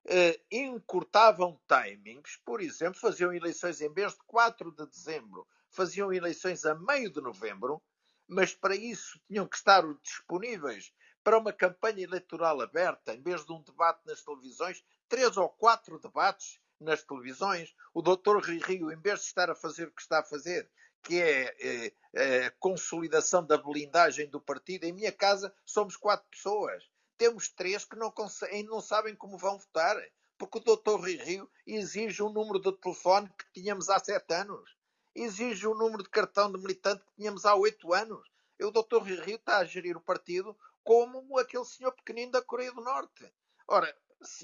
eh, 0.08 0.42
encurtavam 0.52 1.62
timings, 1.68 2.38
por 2.44 2.60
exemplo, 2.60 3.00
faziam 3.00 3.32
eleições 3.32 3.80
em 3.80 3.94
vez 3.94 4.14
de 4.14 4.24
4 4.26 4.72
de 4.72 4.88
dezembro, 4.88 5.48
faziam 5.70 6.12
eleições 6.12 6.66
a 6.66 6.74
meio 6.74 7.12
de 7.12 7.22
novembro, 7.22 7.80
mas 8.28 8.56
para 8.56 8.76
isso 8.76 9.20
tinham 9.28 9.48
que 9.48 9.56
estar 9.56 9.84
disponíveis 10.02 10.92
para 11.24 11.38
uma 11.38 11.54
campanha 11.54 12.04
eleitoral 12.04 12.60
aberta, 12.60 13.14
em 13.14 13.22
vez 13.22 13.46
de 13.46 13.54
um 13.54 13.62
debate 13.62 14.02
nas 14.08 14.24
televisões, 14.24 14.84
três 15.08 15.38
ou 15.38 15.48
quatro 15.48 16.00
debates 16.00 16.60
nas 16.80 17.04
televisões. 17.04 17.76
O 17.94 18.02
doutor 18.02 18.42
Rio, 18.42 18.92
em 18.92 19.00
vez 19.00 19.20
de 19.20 19.26
estar 19.28 19.52
a 19.52 19.56
fazer 19.56 19.90
o 19.90 19.92
que 19.92 20.02
está 20.02 20.22
a 20.22 20.24
fazer, 20.24 20.68
que 21.06 21.22
é, 21.22 21.56
é, 21.60 21.94
é, 22.14 22.50
consolidação 22.60 23.46
da 23.46 23.58
blindagem 23.60 24.28
do 24.28 24.42
partido, 24.42 24.86
em 24.86 24.92
minha 24.92 25.12
casa 25.12 25.54
somos 25.64 25.96
quatro 25.96 26.28
pessoas. 26.32 26.84
Temos 27.16 27.48
três 27.48 27.86
que 27.86 27.96
não, 27.96 28.12
ainda 28.52 28.72
não 28.72 28.82
sabem 28.82 29.16
como 29.16 29.38
vão 29.38 29.60
votar, 29.60 29.96
porque 30.36 30.58
o 30.58 30.62
doutor 30.62 31.00
Rio 31.02 31.50
exige 31.66 32.24
um 32.24 32.34
número 32.34 32.60
de 32.60 32.74
telefone 32.74 33.30
que 33.30 33.62
tínhamos 33.62 33.88
há 33.88 34.00
sete 34.00 34.34
anos. 34.34 34.76
Exige 35.14 35.68
um 35.68 35.76
número 35.76 36.02
de 36.02 36.10
cartão 36.10 36.52
de 36.52 36.58
militante 36.58 37.06
que 37.06 37.16
tínhamos 37.16 37.46
há 37.46 37.56
oito 37.56 37.94
anos. 37.94 38.28
E 38.60 38.66
o 38.66 38.72
doutor 38.72 39.04
Rio 39.04 39.36
está 39.36 39.60
a 39.60 39.66
gerir 39.66 39.96
o 39.96 40.02
partido 40.02 40.58
como 40.84 41.38
aquele 41.38 41.66
senhor 41.66 41.92
pequenino 41.92 42.32
da 42.32 42.42
Coreia 42.42 42.72
do 42.72 42.82
Norte. 42.82 43.32
Ora, 43.68 43.96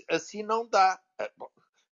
assim 0.10 0.44
não 0.44 0.66
dá. 0.66 1.02
Ah, 1.18 1.32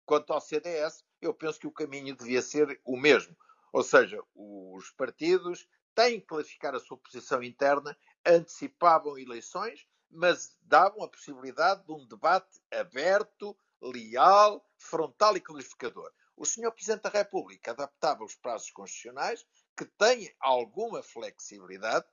quanto 0.06 0.32
ao 0.32 0.40
CDS, 0.40 1.04
eu 1.22 1.34
penso 1.34 1.60
que 1.60 1.68
o 1.68 1.72
caminho 1.72 2.16
devia 2.16 2.42
ser 2.42 2.80
o 2.86 2.96
mesmo. 2.96 3.36
Ou 3.72 3.84
seja, 3.84 4.22
os 4.36 4.90
partidos 4.92 5.68
têm 5.96 6.20
que 6.20 6.28
clarificar 6.28 6.76
a 6.76 6.80
sua 6.80 6.98
posição 6.98 7.44
interna, 7.44 7.98
antecipavam 8.26 9.18
eleições, 9.18 9.88
mas 10.10 10.58
davam 10.62 11.04
a 11.04 11.10
possibilidade 11.10 11.86
de 11.86 11.92
um 11.92 12.08
debate 12.08 12.60
aberto, 12.72 13.56
leal, 13.82 14.66
frontal 14.78 15.38
e 15.38 15.42
clarificador. 15.42 16.12
O 16.36 16.46
Sr. 16.46 16.72
Presidente 16.72 17.04
da 17.04 17.10
República 17.10 17.72
adaptava 17.72 18.24
os 18.24 18.36
prazos 18.36 18.72
constitucionais, 18.72 19.46
que 19.78 19.86
têm 19.86 20.34
alguma 20.40 21.04
flexibilidade, 21.04 22.06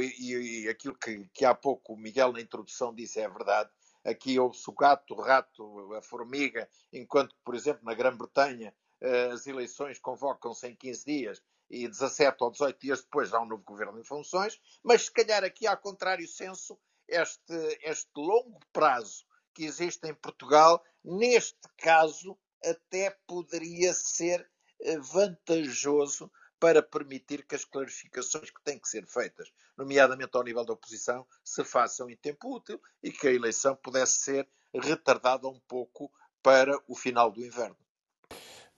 e, 0.00 0.64
e 0.64 0.68
aquilo 0.68 0.96
que, 0.96 1.28
que 1.32 1.44
há 1.44 1.54
pouco 1.54 1.92
o 1.92 1.96
Miguel 1.96 2.32
na 2.32 2.40
introdução 2.40 2.94
disse 2.94 3.20
é 3.20 3.28
verdade, 3.28 3.70
aqui 4.04 4.38
ouve-se 4.38 4.68
o 4.68 4.72
gato, 4.72 5.14
o 5.14 5.20
rato, 5.20 5.94
a 5.94 6.02
formiga, 6.02 6.68
enquanto 6.92 7.34
por 7.44 7.54
exemplo, 7.54 7.84
na 7.84 7.94
Grã-Bretanha 7.94 8.74
as 9.00 9.46
eleições 9.46 9.98
convocam-se 9.98 10.66
em 10.66 10.74
15 10.74 11.04
dias 11.04 11.42
e 11.68 11.88
17 11.88 12.36
ou 12.42 12.50
18 12.50 12.80
dias 12.80 13.02
depois 13.02 13.32
há 13.34 13.40
um 13.40 13.46
novo 13.46 13.62
governo 13.64 13.98
em 13.98 14.04
funções, 14.04 14.60
mas 14.82 15.02
se 15.02 15.12
calhar 15.12 15.44
aqui, 15.44 15.66
ao 15.66 15.76
contrário 15.76 16.26
senso, 16.28 16.78
este, 17.08 17.78
este 17.82 18.10
longo 18.16 18.58
prazo 18.72 19.24
que 19.54 19.64
existe 19.64 20.06
em 20.06 20.14
Portugal, 20.14 20.82
neste 21.04 21.68
caso, 21.78 22.38
até 22.64 23.10
poderia 23.26 23.92
ser 23.94 24.48
eh, 24.80 24.98
vantajoso 24.98 26.30
para 26.58 26.82
permitir 26.82 27.46
que 27.46 27.54
as 27.54 27.64
clarificações 27.64 28.50
que 28.50 28.62
têm 28.62 28.78
que 28.78 28.88
ser 28.88 29.06
feitas, 29.06 29.52
nomeadamente 29.76 30.36
ao 30.36 30.42
nível 30.42 30.64
da 30.64 30.72
oposição, 30.72 31.26
se 31.44 31.64
façam 31.64 32.08
em 32.08 32.16
tempo 32.16 32.54
útil 32.54 32.80
e 33.02 33.12
que 33.12 33.28
a 33.28 33.32
eleição 33.32 33.76
pudesse 33.76 34.20
ser 34.20 34.48
retardada 34.74 35.48
um 35.48 35.60
pouco 35.60 36.10
para 36.42 36.78
o 36.86 36.94
final 36.94 37.30
do 37.30 37.44
inverno. 37.44 37.76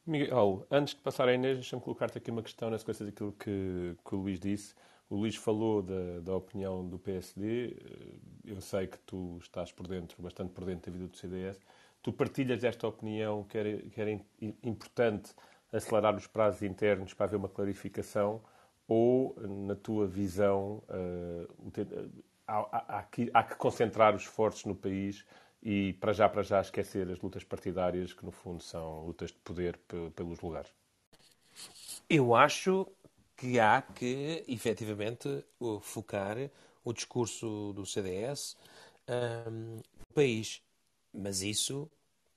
Miguel, 0.09 0.67
antes 0.71 0.95
de 0.95 1.03
passar 1.03 1.29
a 1.29 1.35
Inês, 1.35 1.59
deixa-me 1.59 1.83
colocar-te 1.83 2.17
aqui 2.17 2.31
uma 2.31 2.43
questão 2.43 2.71
na 2.71 2.79
sequência 2.79 3.05
daquilo 3.05 3.33
que, 3.33 3.95
que 4.03 4.15
o 4.15 4.19
Luís 4.19 4.41
disse. 4.41 4.75
O 5.11 5.17
Luís 5.17 5.37
falou 5.37 5.83
da, 5.83 6.21
da, 6.21 6.35
opinião 6.35 6.83
do 6.87 6.99
PSD. 6.99 7.77
Eu 8.43 8.59
sei 8.63 8.87
que 8.87 8.99
tu 9.01 9.37
estás 9.39 9.71
por 9.71 9.87
dentro, 9.87 10.23
bastante 10.23 10.53
por 10.53 10.65
dentro 10.65 10.91
da 10.91 10.97
vida 10.97 11.11
do 11.11 11.17
CDS. 11.17 11.61
Tu 12.03 12.11
partilhas 12.11 12.65
esta 12.65 12.89
opinião 12.89 13.45
que 13.45 13.59
era, 13.59 13.77
que 13.77 14.01
era 14.01 14.11
importante 14.63 15.35
acelerar 15.71 16.17
os 16.17 16.27
prazos 16.27 16.63
internos 16.63 17.13
para 17.13 17.27
haver 17.27 17.37
uma 17.37 17.49
clarificação 17.49 18.41
ou, 18.87 19.37
na 19.67 19.75
tua 19.75 20.07
visão, 20.07 20.83
uh, 20.89 21.55
há, 22.47 22.57
há, 22.57 22.99
há, 22.99 23.03
que, 23.03 23.31
há, 23.35 23.43
que, 23.43 23.57
concentrar 23.57 24.17
os 24.17 24.23
esforços 24.23 24.65
no 24.65 24.75
país 24.75 25.27
e, 25.63 25.93
para 25.95 26.13
já, 26.13 26.29
para 26.29 26.43
já, 26.43 26.61
esquecer 26.61 27.11
as 27.11 27.19
lutas 27.21 27.45
partidárias, 27.45 28.13
que 28.13 28.25
no 28.25 28.33
fundo 28.33 28.63
são 28.63 29.05
lutas 29.07 29.31
de 29.31 29.39
poder 29.39 29.79
pelos 30.15 30.41
lugares? 30.41 30.71
Eu 32.09 32.35
acho 32.35 32.87
que 33.37 33.59
há 33.59 33.83
que, 33.83 34.45
efetivamente, 34.49 35.45
focar 35.81 36.37
o 36.85 36.93
discurso 36.93 37.73
do 37.75 37.85
CDS 37.85 38.57
um, 39.09 39.77
no 39.77 40.15
país. 40.15 40.63
Mas 41.13 41.43
isso 41.43 41.91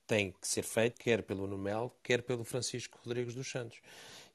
tem 0.06 0.32
que 0.32 0.46
ser 0.46 0.62
feito 0.62 1.00
quer 1.00 1.22
pelo 1.22 1.46
Numel, 1.46 1.94
quer 2.02 2.22
pelo 2.22 2.44
Francisco 2.44 2.98
Rodrigues 3.04 3.34
dos 3.34 3.50
Santos. 3.50 3.80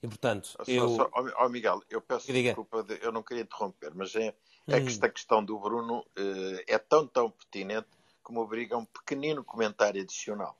E, 0.01 0.07
portanto, 0.07 0.47
só, 0.47 0.63
eu... 0.67 0.95
Só, 0.95 1.09
oh, 1.13 1.49
Miguel, 1.49 1.81
eu 1.89 2.01
peço 2.01 2.31
Diga. 2.31 2.49
desculpa, 2.49 2.83
de, 2.83 2.99
eu 3.03 3.11
não 3.11 3.23
queria 3.23 3.43
interromper, 3.43 3.93
mas 3.95 4.15
é, 4.15 4.33
é 4.67 4.77
hum. 4.77 4.83
que 4.83 4.87
esta 4.87 5.09
questão 5.09 5.43
do 5.43 5.57
Bruno 5.59 5.99
uh, 5.99 6.63
é 6.67 6.77
tão, 6.77 7.07
tão 7.07 7.29
pertinente 7.29 7.87
que 8.27 8.33
me 8.33 8.39
obriga 8.39 8.75
a 8.75 8.79
um 8.79 8.85
pequenino 8.85 9.41
comentário 9.41 10.01
adicional. 10.01 10.59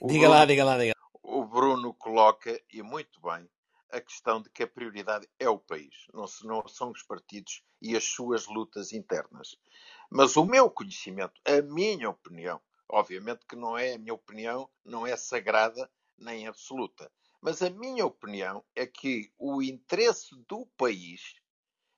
O 0.00 0.08
diga 0.08 0.26
Bruno, 0.26 0.34
lá, 0.34 0.44
diga 0.44 0.64
lá, 0.64 0.76
diga 0.76 0.94
O 1.22 1.44
Bruno 1.44 1.94
coloca, 1.94 2.60
e 2.72 2.82
muito 2.82 3.20
bem, 3.20 3.48
a 3.92 4.00
questão 4.00 4.42
de 4.42 4.50
que 4.50 4.64
a 4.64 4.66
prioridade 4.66 5.28
é 5.38 5.48
o 5.48 5.56
país, 5.56 5.94
não, 6.12 6.26
não 6.42 6.66
são 6.66 6.90
os 6.90 7.04
partidos 7.04 7.62
e 7.80 7.96
as 7.96 8.04
suas 8.04 8.48
lutas 8.48 8.92
internas. 8.92 9.56
Mas 10.10 10.36
o 10.36 10.44
meu 10.44 10.68
conhecimento, 10.68 11.40
a 11.44 11.62
minha 11.62 12.10
opinião, 12.10 12.60
obviamente 12.88 13.46
que 13.46 13.54
não 13.54 13.78
é 13.78 13.94
a 13.94 13.98
minha 13.98 14.14
opinião, 14.14 14.68
não 14.84 15.06
é 15.06 15.16
sagrada 15.16 15.88
nem 16.18 16.48
absoluta, 16.48 17.10
mas 17.40 17.62
a 17.62 17.70
minha 17.70 18.04
opinião 18.04 18.64
é 18.74 18.84
que 18.84 19.30
o 19.38 19.62
interesse 19.62 20.34
do 20.48 20.66
país 20.76 21.36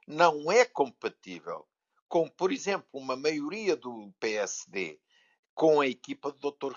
não 0.06 0.52
é 0.52 0.64
compatível 0.64 1.66
com, 2.08 2.28
por 2.28 2.52
exemplo, 2.52 2.88
uma 2.92 3.16
maioria 3.16 3.76
do 3.76 4.12
PSD 4.18 4.98
com 5.54 5.80
a 5.80 5.86
equipa 5.86 6.32
do 6.32 6.50
Dr. 6.50 6.74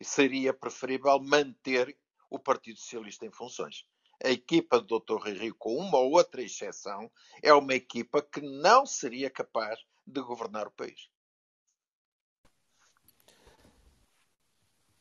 E 0.00 0.04
seria 0.04 0.52
preferível 0.52 1.18
manter 1.20 1.96
o 2.28 2.38
Partido 2.38 2.78
Socialista 2.78 3.24
em 3.24 3.30
funções. 3.30 3.84
A 4.22 4.30
equipa 4.30 4.80
do 4.80 5.00
Dr. 5.00 5.28
Rio, 5.28 5.54
com 5.54 5.76
uma 5.76 5.98
ou 5.98 6.12
outra 6.12 6.42
exceção, 6.42 7.10
é 7.42 7.52
uma 7.52 7.74
equipa 7.74 8.22
que 8.22 8.40
não 8.40 8.84
seria 8.86 9.30
capaz 9.30 9.78
de 10.06 10.20
governar 10.20 10.66
o 10.66 10.72
país. 10.72 11.08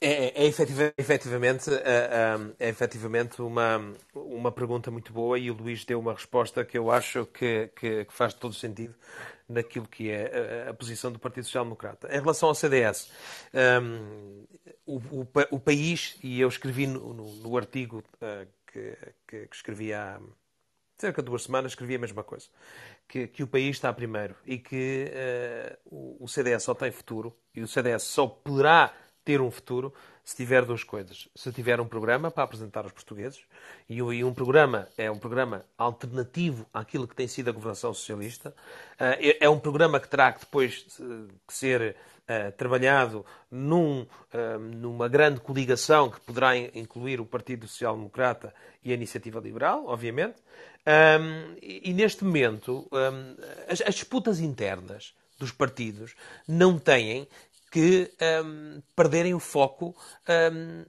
É, 0.06 0.44
é, 0.44 0.48
efetivamente, 0.98 1.70
é, 1.74 2.36
é, 2.60 2.68
efetivamente 2.68 3.42
uma, 3.42 3.94
uma 4.14 4.52
pergunta 4.52 4.92
muito 4.92 5.14
boa 5.14 5.40
e 5.40 5.50
o 5.50 5.54
Luís 5.54 5.86
deu 5.86 5.98
uma 5.98 6.12
resposta 6.12 6.66
que 6.66 6.78
eu 6.78 6.92
acho 6.92 7.26
que, 7.28 7.70
que, 7.74 8.04
que 8.04 8.14
faz 8.14 8.34
todo 8.34 8.54
sentido 8.54 8.94
naquilo 9.48 9.88
que 9.88 10.12
é 10.12 10.66
a, 10.68 10.72
a, 10.72 10.74
posição 10.74 11.10
do 11.10 11.20
Partido 11.20 11.46
Social 11.46 11.64
Democrata. 11.64 12.10
Em 12.14 12.20
relação 12.20 12.50
ao 12.50 12.56
CDS, 12.56 13.10
um, 13.82 14.44
o, 14.86 14.98
o, 15.22 15.28
o, 15.52 15.60
país, 15.60 16.18
e 16.22 16.42
eu 16.42 16.50
escrevi 16.50 16.86
no, 16.86 17.14
no, 17.14 17.36
no 17.36 17.58
artigo 17.58 18.04
que, 18.68 18.98
que, 19.26 19.48
que, 19.48 19.56
escrevi 19.56 19.94
há 19.94 20.20
cerca 20.98 21.22
de 21.22 21.28
duas 21.28 21.44
semanas, 21.44 21.72
escrevi 21.72 21.96
a 21.96 22.00
mesma 22.00 22.26
coisa. 22.26 22.48
Que, 23.08 23.28
que 23.28 23.42
o 23.42 23.48
país 23.48 23.78
está 23.78 23.94
primeiro 23.94 24.36
e 24.46 24.58
que 24.58 25.14
o, 25.86 26.26
o 26.26 26.28
CDS 26.28 26.64
só 26.64 26.74
tem 26.74 26.92
futuro 26.92 27.34
e 27.56 27.62
o 27.62 27.68
CDS 27.70 28.04
só 28.04 28.28
poderá 28.28 28.94
ter 29.24 29.42
um 29.42 29.52
futuro 29.52 29.94
se 30.24 30.36
tiver 30.36 30.64
duas 30.64 30.84
coisas. 30.84 31.28
Se 31.36 31.52
tiver 31.52 31.82
um 31.82 31.88
programa 31.88 32.32
para 32.32 32.44
apresentar 32.44 32.84
aos 32.84 32.94
portugueses, 32.94 33.42
e 33.90 34.02
um 34.24 34.34
programa 34.34 34.88
é 34.98 35.12
um 35.12 35.18
programa 35.18 35.66
alternativo 35.78 36.66
àquilo 36.74 37.08
que 37.08 37.16
tem 37.16 37.28
sido 37.28 37.50
a 37.50 37.52
governação 37.52 37.94
socialista, 37.94 38.56
eh, 39.00 39.38
é, 39.42 39.46
é 39.46 39.50
um 39.50 39.60
programa 39.60 40.00
que 40.00 40.08
terá 40.08 40.32
que 40.32 40.40
depois 40.40 40.86
que 41.46 41.54
ser 41.54 41.96
eh, 42.26 42.52
trabalhado 42.52 43.26
num, 43.52 44.06
eh, 44.32 44.58
numa 44.58 45.10
grande 45.10 45.42
coligação 45.42 46.10
que 46.10 46.22
poderá 46.22 46.56
incluir 46.58 47.20
o 47.20 47.26
Partido 47.26 47.68
Social 47.68 47.98
Democrata 47.98 48.54
e 48.82 48.92
a 48.92 48.96
Iniciativa 48.96 49.42
Liberal, 49.42 49.86
obviamente. 49.88 50.38
e, 51.62 51.94
neste 51.94 52.26
momento, 52.26 52.90
as, 53.70 53.82
as 53.82 53.96
disputas 53.96 54.42
internas 54.42 55.14
dos 55.40 55.52
partidos 55.52 56.14
não 56.48 56.78
têm 56.78 57.28
que 57.74 58.12
um, 58.46 58.84
perderem 58.96 59.34
o 59.34 59.40
foco 59.40 59.96
um, 60.30 60.86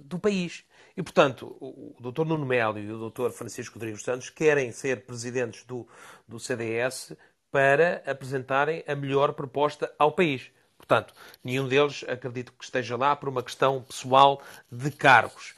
do 0.00 0.18
país. 0.18 0.64
E, 0.96 1.02
portanto, 1.02 1.58
o, 1.60 1.94
Dr. 2.00 2.24
Nuno 2.24 2.46
Melo 2.46 2.78
e 2.78 2.90
o 2.90 3.10
Dr. 3.10 3.28
Francisco 3.32 3.74
Rodrigues 3.74 4.02
Santos 4.02 4.30
querem 4.30 4.72
ser 4.72 5.04
presidentes 5.04 5.62
do, 5.64 5.86
do 6.26 6.40
CDS 6.40 7.12
para 7.50 8.02
apresentarem 8.06 8.82
a 8.86 8.94
melhor 8.94 9.34
proposta 9.34 9.92
ao 9.98 10.10
país. 10.10 10.50
Portanto, 10.78 11.12
nenhum 11.44 11.68
deles 11.68 12.02
acredito 12.08 12.54
que 12.54 12.64
esteja 12.64 12.96
lá 12.96 13.14
por 13.14 13.28
uma 13.28 13.42
questão 13.42 13.82
pessoal 13.82 14.40
de 14.70 14.90
cargos. 14.90 15.54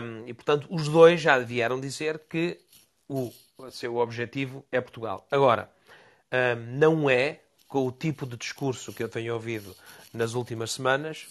Um, 0.00 0.28
e, 0.28 0.32
portanto, 0.32 0.68
os 0.70 0.88
dois 0.88 1.20
já 1.20 1.40
vieram 1.40 1.80
dizer 1.80 2.20
que 2.28 2.60
o 3.08 3.32
seu 3.72 3.96
objetivo 3.96 4.64
é 4.70 4.80
Portugal. 4.80 5.26
Agora, 5.28 5.68
um, 6.32 6.78
não 6.78 7.10
é 7.10 7.40
com 7.68 7.86
o 7.86 7.92
tipo 7.92 8.26
de 8.26 8.36
discurso 8.36 8.92
que 8.92 9.02
eu 9.02 9.08
tenho 9.08 9.34
ouvido 9.34 9.76
nas 10.12 10.34
últimas 10.34 10.72
semanas, 10.72 11.26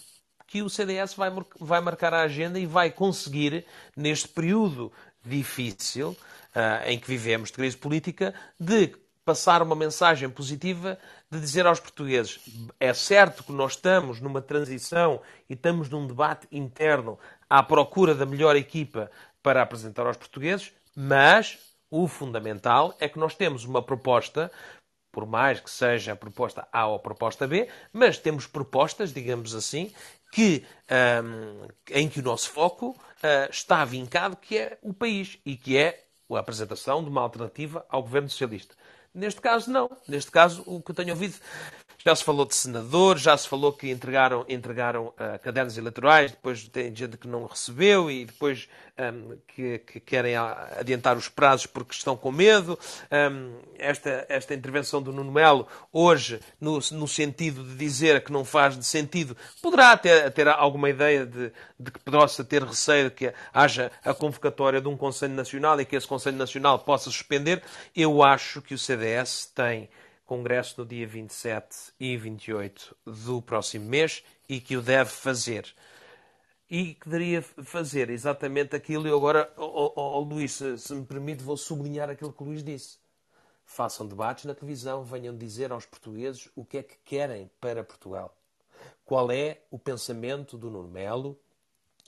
que 0.45 0.61
o 0.61 0.69
CDS 0.69 1.15
vai, 1.15 1.29
vai 1.59 1.81
marcar 1.81 2.13
a 2.13 2.21
agenda 2.21 2.57
e 2.59 2.65
vai 2.65 2.89
conseguir, 2.91 3.65
neste 3.95 4.27
período 4.29 4.91
difícil 5.25 6.09
uh, 6.11 6.85
em 6.85 6.97
que 6.97 7.07
vivemos 7.07 7.49
de 7.49 7.55
crise 7.55 7.75
política, 7.75 8.33
de 8.57 8.95
passar 9.25 9.61
uma 9.61 9.75
mensagem 9.75 10.29
positiva 10.29 10.97
de 11.29 11.39
dizer 11.39 11.65
aos 11.65 11.81
portugueses: 11.81 12.39
é 12.79 12.93
certo 12.93 13.43
que 13.43 13.51
nós 13.51 13.73
estamos 13.73 14.21
numa 14.21 14.41
transição 14.41 15.19
e 15.49 15.53
estamos 15.53 15.89
num 15.89 16.07
debate 16.07 16.47
interno 16.49 17.19
à 17.49 17.61
procura 17.61 18.15
da 18.15 18.25
melhor 18.25 18.55
equipa 18.55 19.11
para 19.43 19.61
apresentar 19.61 20.07
aos 20.07 20.15
portugueses, 20.15 20.71
mas 20.95 21.59
o 21.89 22.07
fundamental 22.07 22.95
é 22.99 23.07
que 23.07 23.19
nós 23.19 23.35
temos 23.35 23.63
uma 23.63 23.81
proposta, 23.81 24.51
por 25.17 25.25
mais 25.25 25.59
que 25.59 25.71
seja 25.71 26.11
a 26.13 26.15
proposta 26.15 26.67
A 26.71 26.85
ou 26.85 26.97
a 26.97 26.99
proposta 26.99 27.47
B, 27.47 27.67
mas 27.91 28.19
temos 28.19 28.45
propostas, 28.45 29.11
digamos 29.11 29.55
assim, 29.55 29.91
que, 30.31 30.63
um, 31.23 31.67
em 31.89 32.07
que 32.07 32.19
o 32.19 32.23
nosso 32.23 32.51
foco 32.51 32.89
uh, 32.89 33.49
está 33.49 33.83
vincado, 33.83 34.35
que 34.37 34.55
é 34.55 34.77
o 34.79 34.93
país 34.93 35.39
e 35.43 35.57
que 35.57 35.75
é 35.75 36.03
a 36.29 36.37
apresentação 36.37 37.03
de 37.03 37.09
uma 37.09 37.21
alternativa 37.21 37.83
ao 37.89 38.03
governo 38.03 38.29
socialista. 38.29 38.75
Neste 39.11 39.41
caso, 39.41 39.71
não. 39.71 39.89
Neste 40.07 40.29
caso, 40.29 40.61
o 40.67 40.83
que 40.83 40.91
eu 40.91 40.95
tenho 40.95 41.09
ouvido 41.09 41.33
já 42.07 42.15
se 42.15 42.23
falou 42.23 42.45
de 42.45 42.55
senadores, 42.55 43.21
já 43.21 43.35
se 43.35 43.49
falou 43.49 43.73
que 43.73 43.91
entregaram, 43.91 44.45
entregaram 44.47 45.07
uh, 45.07 45.37
cadernos 45.43 45.77
eleitorais, 45.77 46.31
depois 46.31 46.65
tem 46.69 46.95
gente 46.95 47.17
que 47.17 47.27
não 47.27 47.45
recebeu 47.45 48.09
e 48.09 48.23
depois 48.23 48.69
um, 48.97 49.37
que, 49.45 49.79
que, 49.79 49.99
querem 49.99 50.33
adiantar 50.37 51.17
os 51.17 51.27
prazos 51.27 51.65
porque 51.65 51.93
estão 51.93 52.15
com 52.15 52.31
medo. 52.31 52.79
Um, 53.11 53.59
esta, 53.77 54.25
esta 54.29 54.53
intervenção 54.53 55.01
do 55.01 55.11
Nuno 55.11 55.33
Melo, 55.33 55.67
hoje, 55.91 56.39
no, 56.61 56.79
no 56.93 57.09
sentido 57.09 57.61
de 57.61 57.75
dizer 57.75 58.23
que 58.23 58.31
não 58.31 58.45
faz 58.45 58.77
de 58.77 58.85
sentido, 58.85 59.35
poderá 59.61 59.97
ter, 59.97 60.31
ter 60.31 60.47
alguma 60.47 60.89
ideia 60.89 61.25
de, 61.25 61.51
de 61.77 61.91
que 61.91 61.99
possa 61.99 62.41
ter 62.41 62.63
receio 62.63 63.09
de 63.09 63.15
que 63.15 63.33
haja 63.53 63.91
a 64.05 64.13
convocatória 64.13 64.79
de 64.79 64.87
um 64.87 64.95
Conselho 64.95 65.33
Nacional 65.33 65.81
e 65.81 65.83
que 65.83 65.97
esse 65.97 66.07
Conselho 66.07 66.37
Nacional 66.37 66.79
possa 66.79 67.11
suspender. 67.11 67.61
Eu 67.93 68.23
acho 68.23 68.61
que 68.61 68.73
o 68.73 68.77
CDS 68.77 69.51
tem 69.53 69.89
congresso 70.27 70.81
no 70.81 70.85
dia 70.85 71.07
27 71.07 71.93
e 71.97 72.17
28 72.17 72.95
do 73.05 73.41
próximo 73.41 73.85
mês 73.85 74.23
e 74.47 74.59
que 74.59 74.75
o 74.75 74.81
deve 74.81 75.09
fazer. 75.09 75.73
E 76.69 76.93
que 76.95 77.09
deveria 77.09 77.41
fazer 77.41 78.09
exatamente 78.09 78.75
aquilo. 78.75 79.07
E 79.07 79.11
agora, 79.11 79.51
oh, 79.55 79.93
oh, 79.95 80.17
oh, 80.17 80.19
Luís, 80.19 80.51
se, 80.51 80.93
me 80.93 81.05
permite, 81.05 81.41
vou 81.41 81.55
sublinhar 81.55 82.09
aquilo 82.09 82.33
que 82.33 82.43
o 82.43 82.45
Luís 82.45 82.61
disse. 82.61 82.97
Façam 83.65 84.05
debates 84.05 84.43
na 84.43 84.53
televisão, 84.53 85.01
venham 85.01 85.35
dizer 85.35 85.71
aos 85.71 85.85
portugueses 85.85 86.49
o 86.55 86.65
que 86.65 86.79
é 86.79 86.83
que 86.83 86.97
querem 87.05 87.49
para 87.61 87.83
Portugal. 87.83 88.35
Qual 89.05 89.31
é 89.31 89.61
o 89.71 89.79
pensamento 89.79 90.57
do 90.57 90.69
Nuno 90.69 90.89
Melo 90.89 91.39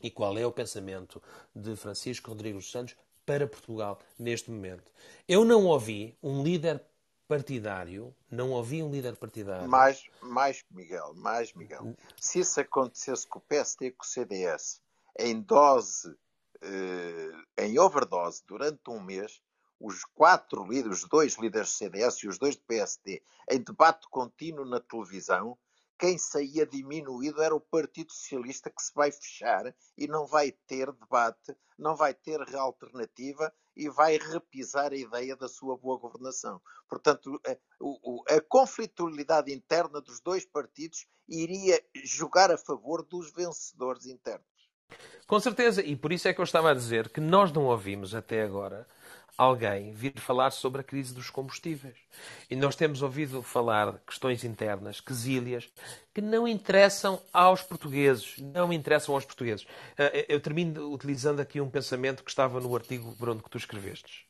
e 0.04 0.12
qual 0.12 0.38
é 0.38 0.46
o 0.46 0.52
pensamento 0.52 1.22
de 1.56 1.76
Francisco 1.78 2.30
Rodrigues 2.30 2.70
Santos 2.70 2.96
para 3.26 3.48
Portugal 3.48 4.00
neste 4.18 4.50
momento. 4.50 4.92
Eu 5.28 5.46
não 5.46 5.68
ouvi 5.68 6.18
um 6.24 6.42
líder 6.42 6.82
partidário, 7.30 8.12
não 8.32 8.58
havia 8.58 8.84
um 8.84 8.90
líder 8.90 9.16
partidário. 9.16 9.70
Mais, 9.70 10.04
mais 10.20 10.66
Miguel, 10.72 11.14
mais 11.14 11.54
Miguel. 11.54 11.96
Se 12.20 12.40
isso 12.40 12.60
acontecesse 12.60 13.28
com 13.28 13.38
o 13.38 13.44
PSD 13.44 13.86
e 13.86 13.92
com 13.92 14.04
o 14.04 14.08
CDS 14.08 14.82
em 15.20 15.40
dose, 15.40 16.18
eh, 16.60 17.32
em 17.60 17.78
overdose, 17.78 18.42
durante 18.48 18.90
um 18.90 19.00
mês, 19.00 19.44
os 19.80 20.04
quatro 20.04 20.66
líderes, 20.66 21.04
os 21.04 21.08
dois 21.08 21.36
líderes 21.36 21.70
do 21.70 21.76
CDS 21.76 22.24
e 22.24 22.28
os 22.28 22.40
dois 22.40 22.56
do 22.56 22.64
PSD, 22.64 23.22
em 23.48 23.62
debate 23.62 24.08
contínuo 24.10 24.66
na 24.66 24.80
televisão, 24.80 25.56
quem 26.00 26.18
saía 26.18 26.66
diminuído 26.66 27.44
era 27.44 27.54
o 27.54 27.60
Partido 27.60 28.12
Socialista 28.12 28.72
que 28.72 28.82
se 28.82 28.92
vai 28.96 29.12
fechar 29.12 29.76
e 29.96 30.08
não 30.08 30.26
vai 30.26 30.52
ter 30.66 30.92
debate, 30.94 31.56
não 31.78 31.96
vai 31.96 32.14
ter 32.16 32.40
alternativa 32.56 33.54
e 33.80 33.88
vai 33.88 34.18
repisar 34.18 34.92
a 34.92 34.98
ideia 34.98 35.38
da 35.38 35.48
sua 35.48 35.78
boa 35.78 35.98
governação. 35.98 36.62
Portanto, 36.88 37.40
a, 37.48 38.36
a 38.36 38.42
conflitualidade 38.42 39.54
interna 39.54 40.02
dos 40.02 40.20
dois 40.20 40.46
partidos 40.46 41.08
iria 41.30 41.82
jogar 42.04 42.52
a 42.52 42.58
favor 42.58 43.06
dos 43.06 43.32
vencedores 43.32 44.06
internos. 44.06 44.46
Com 45.26 45.40
certeza, 45.40 45.82
e 45.82 45.96
por 45.96 46.12
isso 46.12 46.28
é 46.28 46.34
que 46.34 46.42
eu 46.42 46.44
estava 46.44 46.72
a 46.72 46.74
dizer 46.74 47.08
que 47.08 47.22
nós 47.22 47.54
não 47.54 47.68
ouvimos 47.68 48.14
até 48.14 48.44
agora 48.44 48.86
alguém 49.40 49.94
vir 49.94 50.20
falar 50.20 50.52
sobre 50.52 50.82
a 50.82 50.84
crise 50.84 51.14
dos 51.14 51.30
combustíveis. 51.30 51.96
E 52.50 52.58
nós 52.58 52.76
temos 52.76 53.02
ouvido 53.02 53.42
falar 53.42 53.98
questões 54.06 54.44
internas, 54.44 55.00
quesílias, 55.00 55.70
que 56.14 56.20
não 56.20 56.46
interessam 56.46 57.22
aos 57.32 57.62
portugueses. 57.62 58.38
Não 58.38 58.74
interessam 58.74 59.16
aos 59.16 59.24
portugueses. 59.24 59.66
Eh, 59.98 60.26
eu 60.28 60.42
termino 60.42 60.92
utilizando 60.92 61.40
aqui 61.40 61.62
um 61.62 61.70
pensamento 61.70 62.22
que 62.22 62.30
estava 62.30 62.60
no 62.60 62.76
artigo, 62.76 63.16
Bruno, 63.18 63.42
que 63.42 63.50
tu 63.50 63.58
escrevestes. 63.58 64.29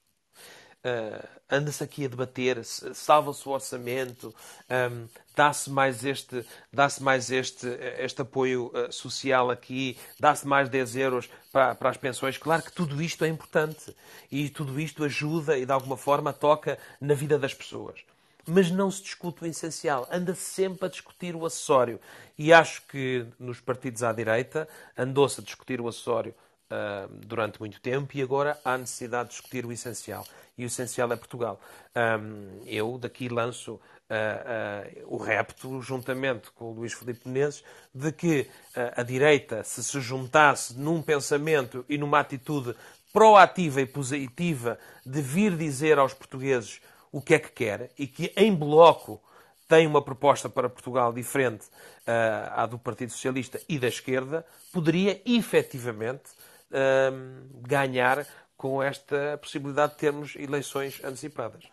Uh, 0.82 1.27
anda-se 1.49 1.84
aqui 1.84 2.05
a 2.05 2.07
debater, 2.07 2.63
salva-se 2.63 3.47
o 3.49 3.51
orçamento, 3.51 4.34
um, 4.69 5.07
dá-se 5.36 5.69
mais 5.69 6.05
este, 6.05 6.45
dá-se 6.71 7.03
mais 7.03 7.30
este, 7.32 7.67
este 7.97 8.21
apoio 8.21 8.67
uh, 8.67 8.91
social 8.91 9.49
aqui, 9.49 9.97
dá-se 10.17 10.47
mais 10.47 10.69
10 10.69 10.95
euros 10.95 11.30
para, 11.51 11.75
para 11.75 11.89
as 11.89 11.97
pensões. 11.97 12.38
Claro 12.38 12.63
que 12.63 12.71
tudo 12.71 13.01
isto 13.01 13.25
é 13.25 13.27
importante 13.27 13.93
e 14.32 14.49
tudo 14.49 14.80
isto 14.80 15.03
ajuda 15.03 15.57
e 15.57 15.65
de 15.65 15.71
alguma 15.71 15.97
forma 15.97 16.32
toca 16.32 16.77
na 17.01 17.13
vida 17.13 17.38
das 17.38 17.53
pessoas. 17.53 17.99
Mas 18.47 18.71
não 18.71 18.89
se 18.89 19.03
discute 19.03 19.43
o 19.43 19.47
essencial, 19.47 20.07
anda-se 20.09 20.41
sempre 20.41 20.86
a 20.86 20.89
discutir 20.89 21.36
o 21.36 21.45
acessório. 21.45 21.99
E 22.38 22.53
acho 22.53 22.84
que 22.84 23.25
nos 23.38 23.59
partidos 23.59 24.01
à 24.01 24.13
direita 24.13 24.67
andou-se 24.97 25.41
a 25.41 25.43
discutir 25.43 25.82
o 25.82 25.89
acessório 25.89 26.34
uh, 26.72 27.07
durante 27.26 27.59
muito 27.59 27.80
tempo 27.82 28.15
e 28.15 28.22
agora 28.22 28.59
há 28.63 28.78
necessidade 28.78 29.30
de 29.30 29.36
discutir 29.36 29.65
o 29.65 29.72
essencial 29.72 30.26
e 30.57 30.63
o 30.63 30.67
essencial 30.67 31.11
é 31.13 31.15
Portugal. 31.15 31.59
Um, 31.95 32.61
eu 32.65 32.97
daqui 32.97 33.30
lanço 33.30 33.74
uh, 33.74 33.80
uh, 33.80 35.15
o 35.15 35.17
repto, 35.17 35.82
juntamente 35.82 36.51
com 36.51 36.65
o 36.65 36.74
Luís 36.74 36.91
Filipe 36.91 37.28
Menezes, 37.28 37.63
de 37.95 38.11
que 38.11 38.41
uh, 38.41 38.91
a 38.97 39.03
direita, 39.03 39.63
se 39.63 39.82
se 39.82 40.01
juntasse 40.01 40.78
num 40.78 41.01
pensamento 41.01 41.86
e 41.88 41.97
numa 41.97 42.20
atitude 42.20 42.76
proativa 43.13 43.82
e 43.82 43.86
positiva 43.86 44.78
de 45.05 45.22
vir 45.22 45.55
dizer 45.55 45.97
aos 45.97 46.13
portugueses 46.13 46.82
o 47.11 47.22
que 47.22 47.36
é 47.36 47.39
que 47.39 47.51
quer 47.51 47.89
e 47.97 48.05
que 48.05 48.32
em 48.36 48.53
bloco 48.53 49.22
tem 49.67 49.88
uma 49.88 50.01
proposta 50.01 50.49
para 50.49 50.67
Portugal 50.67 51.13
diferente 51.13 51.67
uh, 51.67 52.51
à 52.53 52.65
do 52.65 52.78
Partido 52.78 53.11
Socialista 53.11 53.61
e 53.70 53.80
da 53.80 53.88
esquerda, 53.88 54.45
poderia 54.74 55.22
efetivamente 55.26 56.32
uh, 56.72 57.67
ganhar 57.67 58.26
com 58.57 58.84
esta 58.84 59.38
possibilidade 59.38 59.93
de 59.93 59.99
termos 59.99 60.36
eleições 60.36 61.01
antecipadas. 61.03 61.63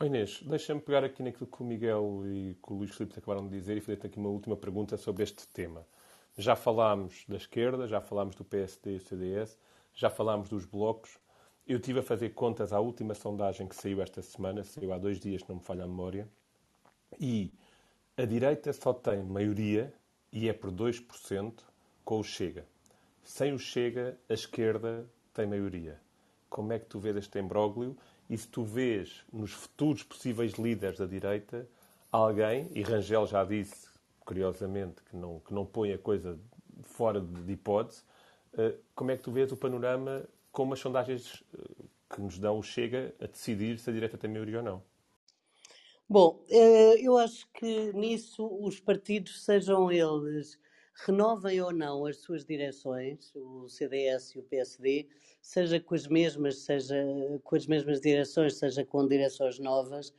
Oh 0.00 0.04
Inês, 0.04 0.40
deixa-me 0.42 0.80
pegar 0.80 1.04
aqui 1.04 1.22
naquilo 1.22 1.46
que 1.46 1.62
o 1.62 1.64
Miguel 1.64 2.22
e 2.26 2.54
que 2.54 2.72
o 2.72 2.76
Luís 2.76 2.90
Filipe 2.94 3.18
acabaram 3.18 3.46
de 3.46 3.56
dizer 3.56 3.76
e 3.76 3.80
fazer 3.80 4.04
aqui 4.04 4.18
uma 4.18 4.30
última 4.30 4.56
pergunta 4.56 4.96
sobre 4.96 5.22
este 5.22 5.46
tema. 5.48 5.86
Já 6.36 6.56
falámos 6.56 7.24
da 7.28 7.36
esquerda, 7.36 7.86
já 7.86 8.00
falámos 8.00 8.34
do 8.34 8.44
PSD 8.44 8.96
e 8.96 8.98
do 8.98 9.04
CDS, 9.04 9.56
já 9.94 10.10
falámos 10.10 10.48
dos 10.48 10.64
blocos. 10.64 11.16
Eu 11.66 11.78
tive 11.78 12.00
a 12.00 12.02
fazer 12.02 12.30
contas 12.30 12.72
à 12.72 12.80
última 12.80 13.14
sondagem 13.14 13.68
que 13.68 13.76
saiu 13.76 14.02
esta 14.02 14.20
semana, 14.20 14.64
saiu 14.64 14.92
há 14.92 14.98
dois 14.98 15.20
dias, 15.20 15.46
não 15.46 15.56
me 15.56 15.62
falha 15.62 15.84
a 15.84 15.86
memória, 15.86 16.28
e 17.20 17.52
a 18.16 18.24
direita 18.24 18.72
só 18.72 18.92
tem 18.92 19.22
maioria, 19.22 19.94
e 20.32 20.48
é 20.48 20.52
por 20.52 20.72
2%, 20.72 21.52
com 22.04 22.18
o 22.18 22.24
Chega. 22.24 22.66
Sem 23.24 23.54
o 23.54 23.58
Chega, 23.58 24.18
a 24.28 24.34
esquerda 24.34 25.08
tem 25.32 25.46
maioria. 25.46 25.98
Como 26.50 26.72
é 26.72 26.78
que 26.78 26.84
tu 26.84 26.98
vês 27.00 27.16
este 27.16 27.38
imbróglio? 27.38 27.96
E 28.28 28.36
se 28.36 28.46
tu 28.46 28.62
vês 28.62 29.24
nos 29.32 29.50
futuros 29.50 30.02
possíveis 30.02 30.52
líderes 30.52 30.98
da 30.98 31.06
direita 31.06 31.66
alguém, 32.12 32.70
e 32.74 32.82
Rangel 32.82 33.26
já 33.26 33.42
disse, 33.42 33.88
curiosamente, 34.20 35.02
que 35.02 35.16
não, 35.16 35.40
que 35.40 35.54
não 35.54 35.64
põe 35.64 35.92
a 35.92 35.98
coisa 35.98 36.38
fora 36.82 37.20
de, 37.20 37.52
hipótese, 37.52 38.02
uh, 38.52 38.78
como 38.94 39.10
é 39.10 39.16
que 39.16 39.22
tu 39.22 39.32
vês 39.32 39.50
o 39.50 39.56
panorama 39.56 40.28
com 40.52 40.70
as 40.72 40.78
sondagens 40.78 41.40
uh, 41.54 41.88
que 42.14 42.20
nos 42.20 42.38
dão 42.38 42.58
o 42.58 42.62
Chega 42.62 43.14
a 43.20 43.26
decidir 43.26 43.78
se 43.78 43.88
a 43.88 43.92
direita 43.92 44.18
tem 44.18 44.30
maioria 44.30 44.58
ou 44.58 44.62
não? 44.62 44.82
Bom, 46.06 46.44
eh, 46.50 47.00
eu 47.00 47.16
acho 47.16 47.48
que 47.54 47.90
nisso 47.94 48.46
os 48.60 48.78
partidos, 48.78 49.42
sejam 49.42 49.90
eles 49.90 50.58
renovem 50.94 51.60
ou 51.60 51.72
não 51.72 52.06
as 52.06 52.18
suas 52.18 52.44
direções, 52.44 53.34
o 53.34 53.68
CDS 53.68 54.34
e 54.34 54.38
o 54.38 54.42
PSD, 54.44 55.08
seja 55.42 55.80
com 55.80 55.94
as 55.94 56.06
mesmas, 56.06 56.58
seja 56.58 57.04
com 57.42 57.56
as 57.56 57.66
mesmas 57.66 58.00
direções, 58.00 58.54
seja 58.54 58.84
com 58.84 59.06
direções 59.06 59.58
novas, 59.58 60.14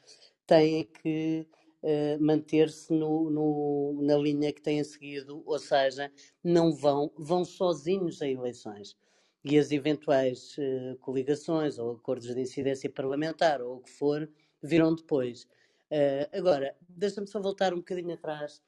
têm 0.46 0.84
que 0.84 1.48
uh, 1.82 2.24
manter-se 2.24 2.94
na 2.94 4.18
linha 4.18 4.52
que 4.52 4.62
têm 4.62 4.84
seguido, 4.84 5.42
ou 5.46 5.58
seja, 5.58 6.12
não 6.44 6.74
vão, 6.74 7.12
vão 7.18 7.46
sozinhos 7.46 8.22
a 8.22 8.28
eleições. 8.28 8.98
E 9.44 9.58
as 9.58 9.72
eventuais 9.72 10.58
uh, 10.58 10.98
coligações 11.00 11.78
ou 11.80 11.94
acordos 11.94 12.34
de 12.34 12.42
incidência 12.42 12.90
parlamentar 12.90 13.62
ou 13.62 13.78
o 13.78 13.82
que 13.82 13.92
for, 13.92 14.30
virão 14.62 14.94
depois. 14.94 15.44
Uh, 15.92 16.28
agora, 16.34 16.76
deixa-me 16.90 17.28
só 17.28 17.40
voltar 17.40 17.74
um 17.74 17.78
bocadinho 17.78 18.14
atrás 18.14 18.62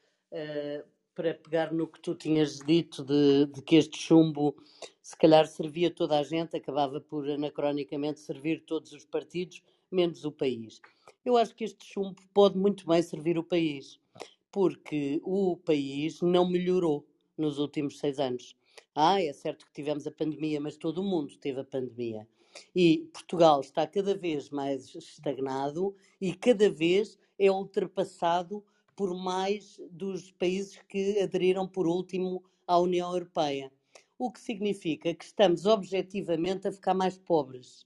para 1.18 1.34
pegar 1.34 1.74
no 1.74 1.88
que 1.88 2.00
tu 2.00 2.14
tinhas 2.14 2.60
dito 2.60 3.04
de, 3.04 3.48
de, 3.48 3.60
que 3.64 3.76
este 3.76 3.98
chumbo 3.98 4.56
se 5.02 5.18
calhar 5.18 5.48
servia 5.48 5.90
toda 5.90 6.20
a 6.20 6.22
gente, 6.22 6.56
acabava 6.56 7.02
por 7.02 7.28
anacronicamente 7.28 8.20
servir 8.20 8.64
todos 8.68 8.94
os 8.94 9.04
partidos, 9.04 9.64
menos 9.92 10.26
o 10.26 10.32
país. 10.32 10.80
Eu 11.26 11.36
acho 11.36 11.56
que 11.56 11.64
este 11.64 11.84
chumbo 11.84 12.22
pode 12.36 12.56
muito 12.56 12.86
bem 12.86 13.02
servir 13.02 13.36
o 13.36 13.44
país, 13.44 14.00
porque 14.52 15.20
o 15.24 15.58
país 15.58 16.22
não 16.22 16.48
melhorou 16.48 17.04
nos 17.36 17.58
últimos 17.58 17.98
seis 17.98 18.20
anos. 18.20 18.56
Ah, 18.94 19.20
é 19.20 19.34
certo 19.34 19.66
que 19.66 19.74
tivemos 19.74 20.06
a 20.06 20.12
pandemia, 20.12 20.62
mas 20.62 20.78
todo 20.78 21.00
o 21.00 21.04
mundo 21.04 21.36
teve 21.40 21.62
a 21.62 21.66
pandemia. 21.66 22.28
E 22.76 23.10
Portugal 23.12 23.62
está 23.62 23.88
cada 23.88 24.16
vez 24.16 24.52
mais 24.52 24.94
estagnado 24.94 25.96
e 26.22 26.36
cada 26.36 26.70
vez 26.70 27.18
é 27.40 27.50
ultrapassado 27.50 28.64
por 28.98 29.16
mais 29.16 29.80
dos 29.92 30.32
países 30.32 30.82
que 30.90 31.20
aderiram 31.22 31.68
por 31.68 31.88
último 31.88 32.44
à 32.66 32.80
União 32.80 33.14
Europeia. 33.14 33.72
O 34.18 34.32
que 34.32 34.42
significa 34.42 35.14
que 35.14 35.24
estamos 35.24 35.68
objetivamente 35.68 36.68
a 36.68 36.72
ficar 36.72 36.96
mais 36.96 37.16
pobres. 37.16 37.86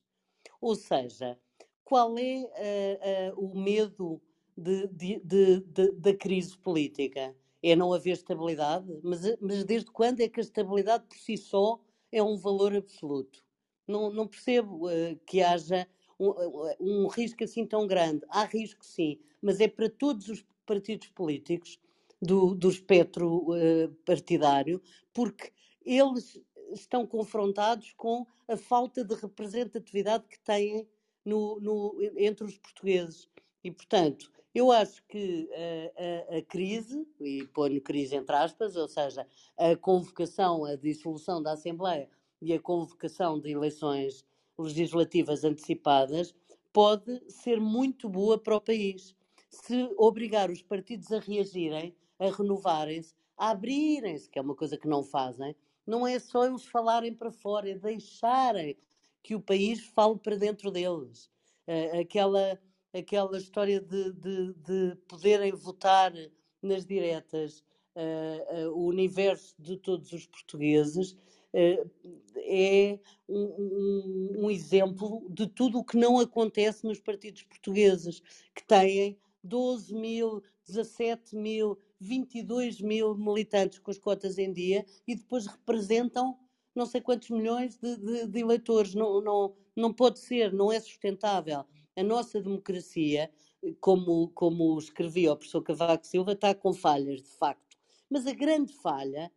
Ou 0.61 0.73
seja, 0.73 1.37
qual 1.83 2.17
é 2.17 3.33
uh, 3.35 3.37
uh, 3.37 3.45
o 3.45 3.59
medo 3.59 4.21
de, 4.57 4.87
de, 4.87 5.19
de, 5.19 5.91
da 5.91 6.15
crise 6.15 6.57
política? 6.57 7.35
É 7.61 7.75
não 7.75 7.91
haver 7.91 8.13
estabilidade? 8.13 8.87
Mas, 9.03 9.21
mas 9.41 9.65
desde 9.65 9.91
quando 9.91 10.21
é 10.21 10.29
que 10.29 10.39
a 10.39 10.43
estabilidade 10.43 11.03
por 11.03 11.17
si 11.17 11.35
só 11.35 11.81
é 12.09 12.23
um 12.23 12.37
valor 12.37 12.73
absoluto? 12.73 13.43
Não, 13.85 14.09
não 14.09 14.25
percebo 14.25 14.87
uh, 14.87 15.19
que 15.25 15.41
haja 15.41 15.85
um, 16.17 16.33
um, 16.79 17.07
risco 17.07 17.43
assim 17.43 17.65
tão 17.65 17.85
grande. 17.85 18.25
Há 18.29 18.45
risco, 18.45 18.85
sim, 18.85 19.19
mas 19.41 19.59
é 19.59 19.67
para 19.67 19.89
todos 19.89 20.29
os 20.29 20.41
partidos 20.71 21.09
políticos 21.09 21.77
do, 22.21 22.55
do 22.55 22.69
espectro 22.69 23.49
uh, 23.49 23.93
partidário, 24.05 24.81
porque 25.13 25.51
eles 25.85 26.39
estão 26.71 27.05
confrontados 27.05 27.91
com 27.97 28.25
a 28.47 28.55
falta 28.55 29.03
de 29.03 29.13
representatividade 29.15 30.23
que 30.29 30.39
têm 30.39 30.87
no, 31.25 31.59
no, 31.59 31.97
entre 32.15 32.45
os 32.45 32.57
portugueses. 32.57 33.27
E, 33.61 33.69
portanto, 33.69 34.31
eu 34.55 34.71
acho 34.71 35.03
que 35.09 35.49
a, 35.51 36.35
a, 36.35 36.37
a, 36.37 36.41
crise, 36.43 37.05
e 37.19 37.45
ponho 37.47 37.81
crise 37.81 38.15
entre 38.15 38.33
aspas, 38.33 38.77
ou 38.77 38.87
seja, 38.87 39.27
a 39.57 39.75
convocação, 39.75 40.63
a 40.63 40.77
dissolução 40.77 41.43
da 41.43 41.51
Assembleia 41.51 42.09
e 42.41 42.53
a 42.53 42.61
convocação 42.61 43.37
de 43.37 43.51
eleições 43.51 44.25
legislativas 44.57 45.43
antecipadas, 45.43 46.33
pode 46.71 47.21
ser 47.29 47.59
muito 47.59 48.07
boa 48.07 48.37
para 48.37 48.55
o 48.55 48.61
país. 48.61 49.13
Se 49.51 49.93
obrigar 49.97 50.49
os 50.49 50.61
partidos 50.61 51.11
a 51.11 51.19
reagirem, 51.19 51.93
a 52.17 52.29
renovarem-se, 52.29 53.13
a 53.37 53.49
abrirem-se, 53.49 54.29
que 54.29 54.39
é 54.39 54.41
uma 54.41 54.55
coisa 54.55 54.77
que 54.77 54.87
não 54.87 55.03
fazem, 55.03 55.53
não 55.85 56.07
é 56.07 56.17
só 56.19 56.45
eles 56.45 56.65
falarem 56.65 57.13
para 57.13 57.31
fora, 57.31 57.69
é 57.69 57.77
deixarem 57.77 58.77
que 59.21 59.35
o 59.35 59.41
país 59.41 59.81
fale 59.87 60.17
para 60.17 60.37
dentro 60.37 60.71
deles. 60.71 61.29
Uh, 61.67 61.99
aquela, 61.99 62.59
aquela 62.93 63.37
história 63.37 63.81
de, 63.81 64.13
de, 64.13 64.53
de 64.53 64.95
poderem 65.07 65.51
votar 65.51 66.13
nas 66.61 66.85
diretas 66.85 67.63
uh, 67.95 68.67
uh, 68.67 68.71
o 68.71 68.85
universo 68.85 69.53
de 69.59 69.75
todos 69.77 70.13
os 70.13 70.25
portugueses 70.25 71.17
é 71.53 72.97
um, 73.27 73.43
um, 73.43 74.31
um, 74.45 74.51
exemplo 74.51 75.27
de 75.29 75.47
tudo 75.47 75.79
o 75.79 75.83
que 75.83 75.97
não 75.97 76.17
acontece 76.17 76.85
nos 76.85 76.99
partidos 76.99 77.43
portugueses, 77.43 78.21
que 78.55 78.65
têm 78.65 79.19
12 79.43 79.93
mil, 79.93 80.43
17 80.67 81.35
mil, 81.35 81.77
22 81.99 82.81
mil 82.81 83.15
militantes 83.15 83.79
com 83.79 83.91
as 83.91 83.97
cotas 83.97 84.37
em 84.37 84.51
dia 84.51 84.85
e 85.07 85.15
depois 85.15 85.45
representam 85.45 86.37
não 86.75 86.85
sei 86.85 87.01
quantos 87.01 87.29
milhões 87.29 87.77
de, 87.77 87.97
de, 87.97 88.27
de 88.27 88.39
eleitores. 88.39 88.93
Não, 88.95 89.21
não, 89.21 89.55
não 89.75 89.93
pode 89.93 90.19
ser, 90.19 90.53
não 90.53 90.71
é 90.71 90.79
sustentável. 90.79 91.65
A 91.95 92.03
nossa 92.03 92.41
democracia, 92.41 93.31
como, 93.79 94.29
como 94.29 94.77
escrevia 94.79 95.33
o 95.33 95.35
professor 95.35 95.61
Cavaco 95.61 96.07
Silva, 96.07 96.31
está 96.31 96.55
com 96.55 96.73
falhas, 96.73 97.21
de 97.21 97.29
facto. 97.29 97.77
Mas 98.09 98.25
a 98.25 98.33
grande 98.33 98.73
falha 98.73 99.31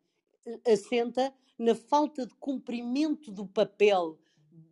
eh, 0.47 0.73
assenta 0.73 1.33
na 1.59 1.75
falta 1.75 2.27
de 2.27 2.35
cumprimento 2.35 3.31
do 3.31 3.47
papel 3.47 4.19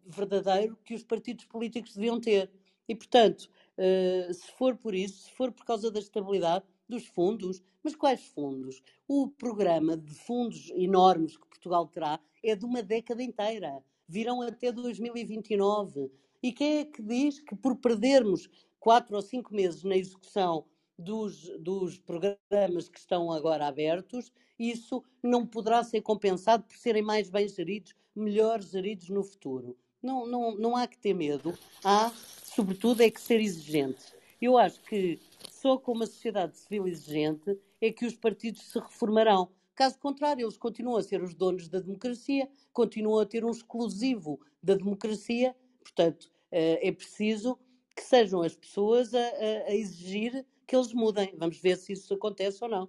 verdadeiro 0.05 0.77
que 0.85 0.95
os 0.95 1.03
partidos 1.03 1.45
políticos 1.45 1.95
deviam 1.95 2.21
ter. 2.21 2.51
E, 2.89 2.95
portanto, 2.95 3.49
uh, 3.79 4.33
se 4.33 4.51
for 4.53 4.77
por 4.77 4.95
isso, 4.95 5.25
se 5.25 5.33
for 5.33 5.53
por 5.53 5.65
causa 5.65 5.91
da 5.91 6.01
estabilidade 6.01 6.65
dos 6.89 7.07
fundos, 7.07 7.63
mas 7.83 7.95
quais 7.95 8.23
fundos? 8.29 8.83
O 9.09 9.29
programa 9.29 9.97
de 9.97 10.15
fundos 10.15 10.71
enormes 10.75 11.37
que 11.37 11.49
Portugal 11.49 11.87
terá 11.87 12.21
é 12.43 12.55
de 12.55 12.65
uma 12.65 12.83
década 12.83 13.23
inteira. 13.23 13.83
Virão 14.09 14.43
até 14.43 14.71
2029. 14.71 16.11
E 16.43 16.53
quem 16.53 16.79
é 16.79 16.85
que 16.85 17.03
diz 17.03 17.41
que 17.41 17.55
por 17.55 17.77
perdermos 17.77 18.49
quatro 18.79 19.15
ou 19.17 19.23
cinco 19.23 19.55
meses 19.55 19.85
na 19.85 19.97
execução 19.97 20.65
dos, 20.99 21.49
dos 21.61 21.99
programas 21.99 22.89
que 22.89 22.99
estão 22.99 23.31
agora 23.33 23.67
abertos, 23.67 24.33
isso 24.59 25.03
não 25.23 25.47
poderá 25.47 25.83
ser 25.83 26.03
compensado 26.03 26.65
por 26.65 26.77
serem 26.77 27.03
mais 27.03 27.31
bem 27.31 27.49
geridos, 27.49 27.95
melhor 28.15 28.61
geridos 28.61 29.09
no 29.09 29.23
futuro. 29.23 29.77
Não, 30.03 30.27
não, 30.27 30.57
não 30.57 30.77
há 30.77 30.87
que 30.87 30.99
ter 30.99 31.15
medo, 31.15 31.57
há, 31.85 32.13
sobretudo, 32.55 33.03
é 33.03 33.11
que 33.11 33.21
ser 33.21 33.41
exigente. 33.41 34.13
Eu 34.41 34.59
acho 34.59 34.81
que 34.83 35.21
só 35.51 35.77
com 35.77 35.93
uma 35.93 36.07
sociedade 36.07 36.57
civil 36.59 36.87
exigente 36.87 37.59
é 37.81 37.93
que 37.93 38.05
os 38.05 38.17
partidos 38.17 38.63
se 38.63 38.79
reformarão. 38.79 39.51
Caso 39.75 39.99
contrário, 39.99 40.45
eles 40.45 40.57
continuam 40.57 40.97
a 40.97 41.03
ser 41.03 41.23
os 41.23 41.35
donos 41.35 41.69
da 41.69 41.81
democracia, 41.81 42.49
continuam 42.73 43.21
a 43.21 43.27
ter 43.27 43.45
um 43.45 43.51
exclusivo 43.51 44.41
da 44.63 44.75
democracia. 44.75 45.55
Portanto, 45.81 46.31
eh, 46.51 46.89
é 46.89 46.93
preciso 46.93 47.59
que 47.97 48.03
sejam 48.03 48.43
as 48.43 48.55
pessoas 48.55 49.15
a, 49.15 49.19
a, 49.19 49.71
a 49.71 49.75
exigir 49.75 50.45
que 50.67 50.77
eles 50.77 50.93
mudem. 50.93 51.35
Vamos 51.37 51.59
ver 51.59 51.77
se 51.77 51.93
isso 51.93 52.13
acontece 52.15 52.63
ou 52.63 52.69
não. 52.71 52.89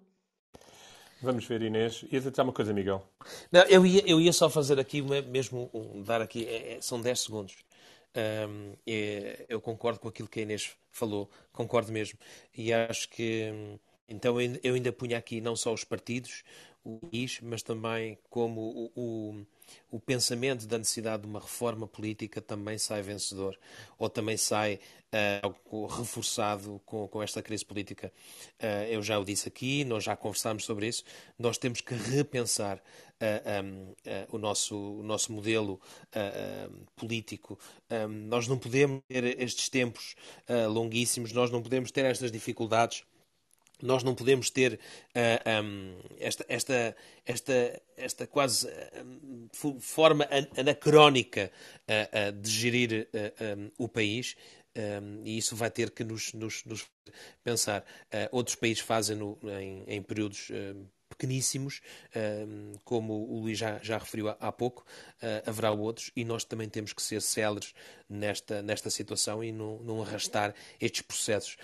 Vamos 1.22 1.46
ver, 1.46 1.62
Inês. 1.62 2.04
Ias 2.12 2.24
dizer 2.24 2.42
uma 2.42 2.52
coisa, 2.52 2.74
Miguel? 2.74 3.02
Não, 3.50 3.62
eu 3.64 3.86
ia, 3.86 4.04
eu 4.06 4.20
ia 4.20 4.34
só 4.34 4.50
fazer 4.50 4.78
aqui, 4.78 5.02
mesmo 5.02 5.70
um, 5.74 6.02
dar 6.02 6.22
aqui, 6.22 6.46
é, 6.46 6.74
é 6.74 6.82
são 6.82 7.00
10 7.00 7.20
segundos. 7.20 7.56
Um, 8.16 8.76
é, 8.86 9.46
eu 9.50 9.60
concordo 9.62 10.00
com 10.00 10.08
aquilo 10.08 10.28
que 10.28 10.40
a 10.40 10.44
Inês 10.44 10.76
falou, 10.92 11.30
concordo 11.52 11.92
mesmo. 11.92 12.20
E 12.56 12.72
acho 12.74 13.10
que, 13.10 13.52
então, 14.08 14.38
eu 14.42 14.76
ainda 14.76 14.92
punha 14.92 15.18
aqui 15.18 15.40
não 15.40 15.56
só 15.56 15.74
os 15.74 15.84
partidos, 15.84 16.44
o 16.84 17.00
país, 17.00 17.40
mas 17.42 17.64
também 17.64 18.18
como 18.30 18.62
o, 18.62 18.92
o, 18.96 19.46
o, 19.92 20.00
pensamento 20.00 20.68
da 20.68 20.78
necessidade 20.78 21.24
de 21.24 21.30
uma 21.30 21.40
reforma 21.40 21.88
política 21.88 22.42
também 22.42 22.78
sai 22.78 23.02
vencedor, 23.02 23.58
ou 23.98 24.10
também 24.10 24.36
sai 24.36 24.80
uh, 25.72 25.86
reforçado 25.88 26.82
com, 26.86 27.08
com, 27.08 27.24
esta 27.24 27.42
crise 27.42 27.64
política. 27.64 28.12
Uh, 28.60 28.84
eu 28.90 29.02
já 29.02 29.18
o 29.18 29.24
disse 29.24 29.48
aqui, 29.48 29.86
nós 29.86 30.04
já 30.04 30.16
conversámos 30.18 30.66
sobre 30.66 30.88
isso, 30.88 31.06
nós 31.40 31.58
temos 31.58 31.80
que 31.80 31.94
repensar 31.96 32.78
uh, 32.78 33.64
um, 33.64 33.96
o, 34.34 34.38
nosso, 34.38 34.76
o 34.76 35.04
nosso 35.04 35.32
modelo 35.32 35.80
político. 36.98 37.58
Um, 37.90 38.28
nós 38.28 38.46
não 38.46 38.58
podemos 38.58 39.02
ter 39.08 39.40
estes 39.42 39.70
tempos 39.70 40.16
longuíssimos, 40.70 41.32
nós 41.32 41.50
não 41.50 41.62
podemos 41.62 41.92
ter 41.92 42.04
estas 42.04 42.30
dificuldades 42.30 43.06
nós 43.84 44.04
não 44.04 44.16
podemos 44.16 44.50
ter 44.50 44.74
uh, 44.74 44.80
ah, 45.46 45.62
um, 45.62 45.96
esta, 46.20 46.46
esta, 46.48 46.96
esta, 47.26 47.82
esta 47.98 48.28
quase 48.28 48.68
uh, 48.68 49.80
forma 49.80 50.28
anacrónica 50.58 51.52
uh, 51.84 52.32
de 52.32 52.50
gerir 52.50 53.08
um, 53.58 53.72
o 53.78 53.88
país. 53.88 54.36
Um, 54.76 55.22
e 55.24 55.38
isso 55.38 55.56
vai 55.56 55.70
ter 55.70 55.92
que 55.92 56.04
nos, 56.04 56.34
nos, 56.34 56.64
nos 56.66 56.90
pensar. 57.44 57.86
outros 58.32 58.56
países 58.56 58.82
fazem-no 58.82 59.38
em, 59.60 59.84
em, 59.86 60.02
períodos 60.02 60.50
pequeníssimos, 61.14 61.82
como 62.84 63.14
o 63.14 63.40
Luís 63.42 63.58
já, 63.58 63.80
já 63.82 63.98
referiu 63.98 64.30
há, 64.30 64.52
pouco, 64.52 64.86
ah, 65.22 65.44
haverá 65.46 65.72
outros, 65.72 66.12
e 66.16 66.26
nós 66.26 66.44
também 66.44 66.68
temos 66.68 66.94
que 66.94 67.02
ser 67.02 67.22
céleres 67.22 67.74
nesta, 68.10 68.62
nesta 68.62 68.90
situação 68.90 69.44
e 69.44 69.52
não, 69.52 69.80
não 69.80 70.02
arrastar 70.02 70.54
estes 70.80 71.02
processos. 71.02 71.58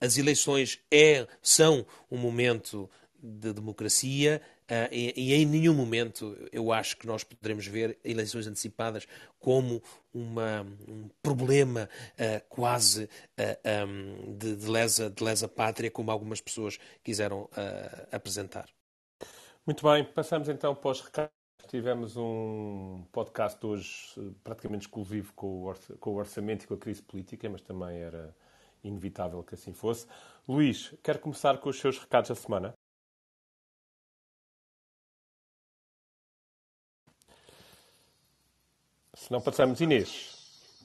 As 0.00 0.18
eleições 0.18 0.80
é, 0.90 1.26
são 1.40 1.86
um 2.10 2.18
momento 2.18 2.88
de 3.22 3.52
democracia 3.52 4.42
uh, 4.64 4.88
e, 4.90 5.12
e, 5.16 5.34
em 5.34 5.46
nenhum 5.46 5.74
momento 5.74 6.36
eu 6.50 6.72
acho 6.72 6.96
que 6.96 7.06
nós 7.06 7.22
poderemos 7.22 7.66
ver 7.66 7.96
eleições 8.04 8.46
antecipadas 8.46 9.06
como 9.38 9.80
uma, 10.12 10.66
um 10.88 11.08
problema 11.22 11.88
uh, 12.14 12.44
quase 12.48 13.04
uh, 13.04 13.86
um, 13.86 14.36
de, 14.36 14.56
de, 14.56 14.68
lesa, 14.68 15.08
de 15.08 15.22
lesa 15.22 15.46
pátria, 15.46 15.90
como 15.90 16.10
algumas 16.10 16.40
pessoas 16.40 16.78
quiseram 17.04 17.48
apresentar. 18.10 18.68
Muito 19.64 19.88
bem, 19.88 20.04
passamos 20.04 20.48
então 20.48 20.74
para 20.74 20.90
os 20.90 21.00
recados. 21.00 21.32
Tivemos 21.68 22.16
um 22.16 23.04
podcast 23.12 23.64
hoje 23.64 23.88
praticamente 24.42 24.86
exclusivo 24.86 25.32
com 25.34 25.46
o 25.66 26.14
orçamento 26.14 26.64
e 26.64 26.66
com 26.66 26.74
a 26.74 26.78
crise 26.78 27.00
política, 27.02 27.48
mas 27.48 27.62
também 27.62 27.98
era 27.98 28.34
inevitável 28.82 29.42
que 29.42 29.54
assim 29.54 29.72
fosse. 29.72 30.06
Luís, 30.48 30.92
quer 31.02 31.18
começar 31.18 31.58
com 31.58 31.70
os 31.70 31.78
seus 31.78 31.98
recados 31.98 32.28
da 32.28 32.34
semana? 32.34 32.74
Se 39.22 39.30
não 39.30 39.40
passamos, 39.40 39.80
Inês. 39.80 40.36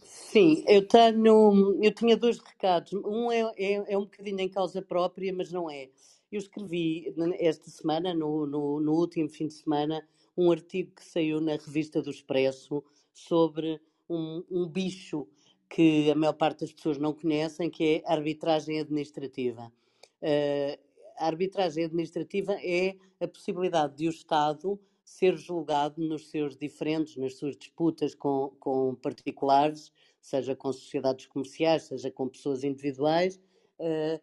Sim, 0.04 0.64
eu 0.68 0.88
tenho, 0.88 1.84
eu 1.84 1.92
tinha 1.92 2.16
dois 2.16 2.38
recados. 2.38 2.94
Um 2.94 3.32
é, 3.32 3.42
é, 3.58 3.94
é 3.94 3.98
um 3.98 4.04
bocadinho 4.04 4.40
em 4.42 4.48
causa 4.48 4.80
própria, 4.80 5.34
mas 5.34 5.52
não 5.52 5.72
é. 5.72 5.90
Eu 6.32 6.38
escrevi 6.38 7.12
esta 7.40 7.68
semana, 7.72 8.14
no, 8.14 8.46
no, 8.46 8.80
no 8.80 8.94
último 8.94 9.28
fim 9.28 9.48
de 9.48 9.56
semana, 9.56 10.08
um 10.38 10.52
artigo 10.52 10.92
que 10.96 11.04
saiu 11.04 11.42
na 11.42 11.54
revista 11.54 12.00
do 12.00 12.12
Expresso 12.12 12.84
sobre 13.12 13.82
um, 14.08 14.44
um 14.52 14.68
bicho 14.68 15.28
que 15.68 16.12
a 16.12 16.16
maior 16.16 16.34
parte 16.34 16.60
das 16.60 16.72
pessoas 16.72 17.00
não 17.00 17.14
conhecem, 17.14 17.72
que 17.72 17.96
é 17.96 18.04
a 18.06 18.14
arbitragem 18.14 18.80
administrativa. 18.80 19.74
Uh, 20.22 20.80
a 21.18 21.26
arbitragem 21.26 21.86
administrativa 21.86 22.54
é 22.62 22.96
a 23.20 23.28
possibilidade 23.28 23.96
de 23.96 24.08
o 24.08 24.12
Estado 24.12 24.80
ser 25.08 25.38
julgado 25.38 26.02
nos 26.06 26.30
seus 26.30 26.58
diferentes, 26.58 27.16
nas 27.16 27.36
suas 27.36 27.56
disputas 27.56 28.14
com, 28.14 28.52
com 28.60 28.94
particulares, 28.94 29.90
seja 30.20 30.54
com 30.54 30.74
sociedades 30.74 31.26
comerciais, 31.28 31.84
seja 31.84 32.12
com 32.12 32.28
pessoas 32.28 32.62
individuais, 32.66 33.40
uh, 33.80 34.22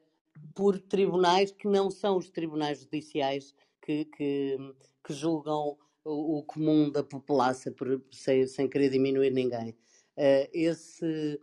por 0.55 0.79
tribunais 0.79 1.51
que 1.51 1.67
não 1.67 1.91
são 1.91 2.19
os 2.19 2.29
tribunais 2.29 2.81
judiciais 2.81 3.55
que, 3.81 4.05
que, 4.05 4.59
que 5.03 5.15
julgam 5.15 5.79
o, 6.05 6.39
o, 6.39 6.43
comum 6.43 6.91
da 6.91 7.03
população, 7.03 7.73
por, 7.73 8.05
sem, 8.13 8.47
sem 8.47 8.69
querer 8.69 8.91
diminuir 8.91 9.31
ninguém. 9.31 9.71
Uh, 10.19 10.47
esse, 10.53 11.41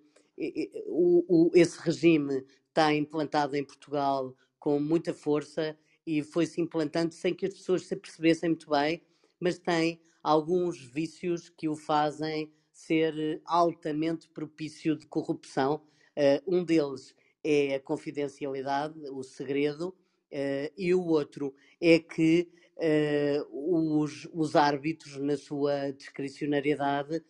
o, 0.85 1.25
o, 1.27 1.51
esse 1.55 1.79
regime 1.79 2.45
está 2.67 2.93
implantado 2.93 3.57
em 3.57 3.65
Portugal 3.65 4.35
com 4.59 4.79
muita 4.79 5.15
força 5.15 5.75
e 6.05 6.21
foi-se 6.21 6.61
implantando 6.61 7.11
sem 7.11 7.33
que 7.33 7.47
as 7.47 7.55
pessoas 7.55 7.87
se 7.87 7.95
apercebessem 7.95 8.49
muito 8.49 8.69
bem, 8.69 9.01
mas 9.41 9.57
tem 9.57 9.99
alguns 10.21 10.79
vícios 10.79 11.49
que 11.49 11.67
o 11.67 11.75
fazem 11.75 12.53
ser 12.71 13.41
altamente 13.43 14.29
propício 14.29 14.95
de 14.95 15.07
corrupção. 15.07 15.81
Uh, 16.15 16.57
um 16.57 16.63
deles 16.63 17.15
é 17.43 17.75
a 17.75 17.79
confidencialidade, 17.79 18.99
o 19.09 19.23
segredo, 19.23 19.89
uh, 19.89 20.71
e 20.77 20.93
o 20.93 21.03
outro 21.03 21.55
é 21.81 21.97
que 21.97 22.49
uh, 22.77 23.99
os, 23.99 24.29
os 24.31 24.55
árbitros, 24.55 25.17
na 25.17 25.35
sua 25.35 25.91
discricionariedade, 25.91 27.23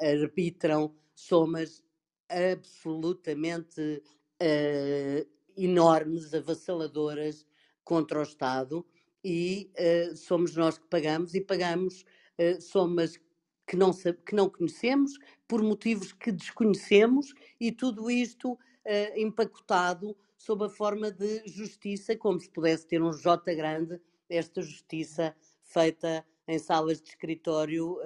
arbitram 0.00 0.94
somas 1.14 1.84
absolutamente 2.26 4.02
enormes, 5.54 6.32
avassaladoras 6.32 7.46
contra 7.84 8.20
o 8.20 8.22
Estado 8.22 8.84
e 9.24 9.70
uh, 9.78 10.16
somos 10.16 10.54
nós 10.56 10.78
que 10.78 10.86
pagamos 10.86 11.34
e 11.34 11.40
pagamos 11.40 12.04
uh, 12.38 12.60
somas 12.60 13.18
que 13.66 13.76
não, 13.76 13.92
que 13.92 14.34
não 14.34 14.48
conhecemos 14.48 15.12
por 15.46 15.62
motivos 15.62 16.12
que 16.12 16.32
desconhecemos 16.32 17.32
e 17.60 17.70
tudo 17.70 18.10
isto 18.10 18.52
uh, 18.52 18.58
empacotado 19.16 20.16
sob 20.36 20.64
a 20.64 20.68
forma 20.68 21.10
de 21.10 21.42
justiça, 21.46 22.16
como 22.16 22.40
se 22.40 22.48
pudesse 22.50 22.86
ter 22.86 23.02
um 23.02 23.12
J 23.12 23.54
grande, 23.54 24.00
esta 24.28 24.62
justiça 24.62 25.36
feita 25.62 26.24
em 26.48 26.58
salas 26.58 27.00
de 27.00 27.10
escritório 27.10 27.98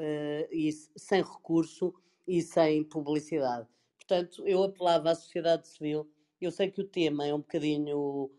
e 0.50 0.70
sem 0.96 1.22
recurso 1.22 1.94
e 2.26 2.42
sem 2.42 2.82
publicidade. 2.82 3.66
Portanto, 3.96 4.46
eu 4.46 4.64
apelava 4.64 5.12
à 5.12 5.14
sociedade 5.14 5.68
civil 5.68 6.10
eu 6.44 6.50
sei 6.50 6.70
que 6.70 6.80
o 6.80 6.84
tema 6.84 7.26
é 7.26 7.34
um 7.34 7.38
bocadinho. 7.38 8.30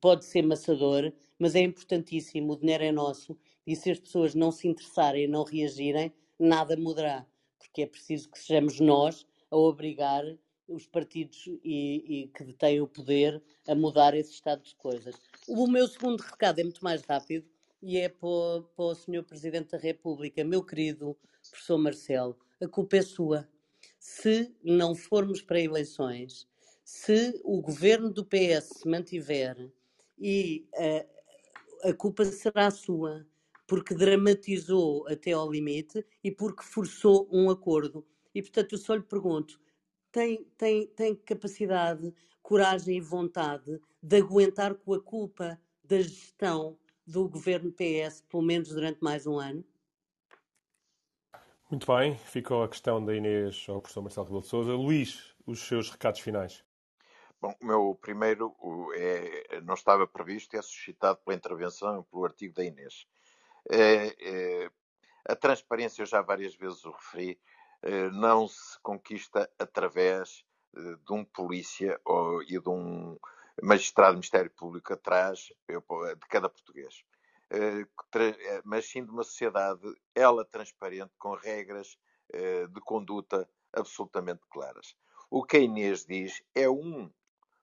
Pode 0.00 0.24
ser 0.24 0.42
maçador, 0.42 1.12
mas 1.38 1.54
é 1.54 1.60
importantíssimo. 1.60 2.52
O 2.52 2.58
dinheiro 2.58 2.84
é 2.84 2.92
nosso 2.92 3.38
e 3.66 3.76
se 3.76 3.90
as 3.90 3.98
pessoas 3.98 4.34
não 4.34 4.50
se 4.50 4.68
interessarem 4.68 5.28
não 5.28 5.44
reagirem, 5.44 6.12
nada 6.38 6.76
mudará. 6.76 7.26
Porque 7.58 7.82
é 7.82 7.86
preciso 7.86 8.30
que 8.30 8.38
sejamos 8.38 8.80
nós 8.80 9.26
a 9.50 9.56
obrigar 9.56 10.24
os 10.68 10.86
partidos 10.86 11.46
e, 11.62 12.22
e 12.24 12.28
que 12.28 12.44
detêm 12.44 12.80
o 12.80 12.88
poder 12.88 13.42
a 13.66 13.74
mudar 13.74 14.14
esse 14.14 14.32
estado 14.32 14.62
de 14.62 14.74
coisas. 14.76 15.14
O 15.46 15.66
meu 15.66 15.86
segundo 15.86 16.20
recado 16.20 16.58
é 16.58 16.64
muito 16.64 16.82
mais 16.82 17.02
rápido 17.02 17.46
e 17.82 17.98
é 17.98 18.08
para 18.08 18.28
o, 18.28 18.62
para 18.62 18.84
o 18.84 18.94
Sr. 18.94 19.24
Presidente 19.24 19.72
da 19.72 19.78
República, 19.78 20.44
meu 20.44 20.62
querido 20.64 21.16
professor 21.50 21.78
Marcelo, 21.78 22.38
a 22.60 22.68
culpa 22.68 22.96
é 22.96 23.02
sua. 23.02 23.48
Se 23.98 24.54
não 24.62 24.94
formos 24.94 25.42
para 25.42 25.60
eleições, 25.60 26.48
se 26.84 27.40
o 27.44 27.60
governo 27.60 28.10
do 28.10 28.24
PS 28.24 28.78
se 28.78 28.88
mantiver 28.88 29.70
e 30.18 30.66
uh, 30.74 31.88
a 31.90 31.92
culpa 31.92 32.24
será 32.24 32.70
sua, 32.70 33.26
porque 33.66 33.94
dramatizou 33.94 35.06
até 35.08 35.32
ao 35.32 35.50
limite 35.50 36.04
e 36.22 36.30
porque 36.30 36.62
forçou 36.62 37.28
um 37.32 37.50
acordo. 37.50 38.06
E 38.34 38.42
portanto 38.42 38.72
eu 38.72 38.78
só 38.78 38.94
lhe 38.94 39.02
pergunto: 39.02 39.60
tem, 40.10 40.44
tem, 40.56 40.86
tem 40.88 41.14
capacidade, 41.14 42.14
coragem 42.42 42.98
e 42.98 43.00
vontade 43.00 43.80
de 44.02 44.16
aguentar 44.16 44.74
com 44.74 44.94
a 44.94 45.00
culpa 45.00 45.60
da 45.84 46.00
gestão 46.00 46.78
do 47.06 47.28
governo 47.28 47.72
PS, 47.72 48.22
pelo 48.28 48.42
menos 48.42 48.68
durante 48.68 49.00
mais 49.02 49.26
um 49.26 49.38
ano? 49.38 49.64
Muito 51.70 51.86
bem, 51.86 52.18
ficou 52.18 52.62
a 52.62 52.68
questão 52.68 53.02
da 53.02 53.16
Inês 53.16 53.64
ao 53.68 53.80
professor 53.80 54.02
Marcelo 54.02 54.26
Rebelo 54.26 54.42
de 54.42 54.48
Sousa. 54.48 54.74
Luís, 54.74 55.34
os 55.46 55.60
seus 55.60 55.90
recados 55.90 56.20
finais. 56.20 56.62
Bom, 57.42 57.56
o 57.60 57.66
meu 57.66 57.98
primeiro 58.00 58.54
é, 58.94 59.60
não 59.62 59.74
estava 59.74 60.06
previsto, 60.06 60.56
é 60.56 60.62
suscitado 60.62 61.18
pela 61.24 61.36
intervenção, 61.36 62.04
pelo 62.04 62.24
artigo 62.24 62.54
da 62.54 62.64
Inês. 62.64 63.04
É, 63.68 64.14
é, 64.20 64.70
a 65.28 65.34
transparência, 65.34 66.02
eu 66.02 66.06
já 66.06 66.22
várias 66.22 66.54
vezes 66.54 66.84
o 66.84 66.92
referi, 66.92 67.40
é, 67.82 68.10
não 68.10 68.46
se 68.46 68.78
conquista 68.80 69.50
através 69.58 70.44
é, 70.76 70.80
de 71.04 71.12
um 71.12 71.24
polícia 71.24 72.00
ou, 72.04 72.44
e 72.44 72.60
de 72.60 72.68
um 72.68 73.18
magistrado 73.60 74.12
do 74.12 74.18
Ministério 74.18 74.50
Público 74.52 74.92
atrás 74.92 75.52
de 75.68 76.28
cada 76.28 76.48
português, 76.48 77.04
é, 77.50 78.62
mas 78.64 78.88
sim 78.88 79.04
de 79.04 79.10
uma 79.10 79.24
sociedade, 79.24 79.82
ela 80.14 80.44
transparente, 80.44 81.10
com 81.18 81.34
regras 81.34 81.98
de 82.32 82.80
conduta 82.82 83.48
absolutamente 83.72 84.42
claras. 84.48 84.94
O 85.28 85.44
que 85.44 85.56
a 85.56 85.60
Inês 85.60 86.06
diz 86.06 86.40
é 86.54 86.70
um 86.70 87.10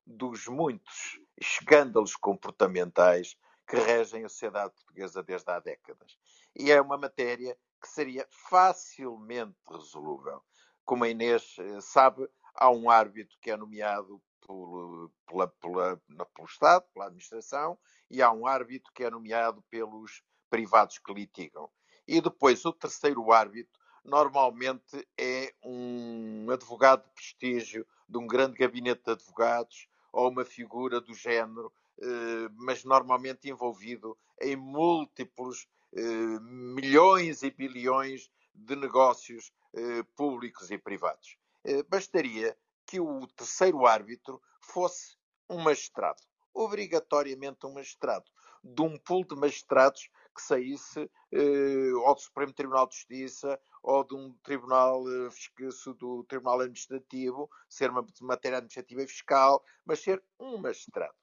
dos 0.09 0.47
muitos 0.47 1.19
escândalos 1.39 2.15
comportamentais 2.15 3.37
que 3.67 3.75
regem 3.75 4.25
a 4.25 4.29
sociedade 4.29 4.73
portuguesa 4.73 5.21
desde 5.21 5.51
há 5.51 5.59
décadas. 5.59 6.17
E 6.55 6.71
é 6.71 6.81
uma 6.81 6.97
matéria 6.97 7.55
que 7.79 7.87
seria 7.87 8.27
facilmente 8.31 9.55
resolúvel. 9.69 10.41
Como 10.83 11.03
a 11.03 11.09
Inês 11.09 11.55
eh, 11.59 11.79
sabe, 11.79 12.27
há 12.55 12.71
um 12.71 12.89
árbitro 12.89 13.37
que 13.39 13.51
é 13.51 13.55
nomeado 13.55 14.19
por, 14.41 15.11
pela, 15.27 15.47
pela, 15.47 15.97
pelo 15.97 16.47
Estado, 16.47 16.85
pela 16.91 17.05
administração, 17.05 17.77
e 18.09 18.23
há 18.23 18.31
um 18.31 18.47
árbitro 18.47 18.91
que 18.93 19.03
é 19.03 19.11
nomeado 19.11 19.63
pelos 19.69 20.23
privados 20.49 20.97
que 20.97 21.13
litigam. 21.13 21.69
E 22.07 22.19
depois 22.19 22.65
o 22.65 22.73
terceiro 22.73 23.31
árbitro 23.31 23.79
normalmente 24.03 25.07
é 25.15 25.53
um 25.63 26.49
advogado 26.49 27.03
de 27.03 27.11
prestígio 27.11 27.85
de 28.07 28.17
um 28.17 28.25
grande 28.25 28.57
gabinete 28.57 29.03
de 29.05 29.11
advogados 29.11 29.87
ou 30.11 30.29
uma 30.29 30.45
figura 30.45 30.99
do 30.99 31.13
género, 31.13 31.71
eh, 32.01 32.49
mas 32.55 32.83
normalmente 32.83 33.49
envolvido 33.49 34.17
em 34.41 34.55
múltiplos 34.55 35.67
eh, 35.93 36.39
milhões 36.41 37.43
e 37.43 37.51
bilhões 37.51 38.31
de 38.53 38.75
negócios 38.75 39.51
eh, 39.73 40.03
públicos 40.15 40.71
e 40.71 40.77
privados. 40.77 41.37
Bastaria 41.89 42.57
que 42.85 43.01
o 43.01 43.27
terceiro 43.27 43.85
árbitro 43.85 44.41
fosse 44.61 45.17
um 45.49 45.57
magistrado, 45.57 46.21
obrigatoriamente 46.53 47.65
um 47.65 47.73
magistrado, 47.73 48.25
de 48.63 48.81
um 48.81 48.97
pool 48.97 49.25
de 49.25 49.35
magistrados 49.35 50.09
que 50.33 50.41
saísse 50.41 51.11
do 51.31 52.17
Supremo 52.17 52.53
Tribunal 52.53 52.87
de 52.87 52.95
Justiça 52.95 53.59
ou 53.81 54.03
de 54.03 54.15
um 54.15 54.33
tribunal 54.43 55.03
eh, 55.07 55.29
do 55.97 56.23
Tribunal 56.25 56.61
Administrativo, 56.61 57.49
ser 57.67 57.89
uma 57.89 58.05
matéria 58.21 58.57
administrativa 58.57 59.03
e 59.03 59.07
fiscal, 59.07 59.63
mas 59.85 59.99
ser 59.99 60.23
um 60.39 60.57
magistrado. 60.57 61.13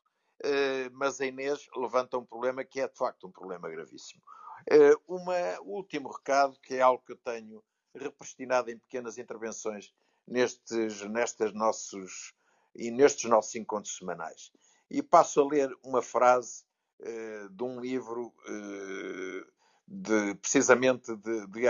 Eh, 0.42 0.88
mas 0.90 1.20
a 1.20 1.26
Inês 1.26 1.66
levanta 1.76 2.18
um 2.18 2.24
problema 2.24 2.64
que 2.64 2.80
é 2.80 2.88
de 2.88 2.96
facto 2.96 3.26
um 3.26 3.32
problema 3.32 3.68
gravíssimo. 3.68 4.22
Eh, 4.70 4.94
um 5.08 5.24
último 5.62 6.10
recado, 6.10 6.58
que 6.60 6.74
é 6.74 6.80
algo 6.80 7.02
que 7.04 7.12
eu 7.12 7.18
tenho 7.18 7.62
represtinado 7.94 8.70
em 8.70 8.78
pequenas 8.78 9.18
intervenções 9.18 9.92
nestes, 10.26 11.02
nestes 11.02 11.52
nossos 11.52 12.34
e 12.74 12.90
nestes 12.90 13.24
nossos 13.30 13.54
encontros 13.54 13.96
semanais. 13.96 14.50
E 14.90 15.02
passo 15.02 15.40
a 15.40 15.46
ler 15.46 15.74
uma 15.82 16.02
frase 16.02 16.64
de 17.50 17.62
um 17.62 17.80
livro 17.80 18.34
de, 19.86 20.34
precisamente 20.36 21.14
de, 21.16 21.46
de 21.46 21.68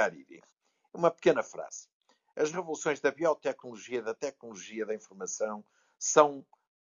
uma 0.97 1.11
pequena 1.11 1.43
frase. 1.43 1.89
As 2.35 2.51
revoluções 2.51 3.01
da 3.01 3.11
biotecnologia 3.11 4.03
da 4.03 4.15
tecnologia 4.15 4.85
da 4.85 4.95
informação 4.95 5.65
são 5.99 6.45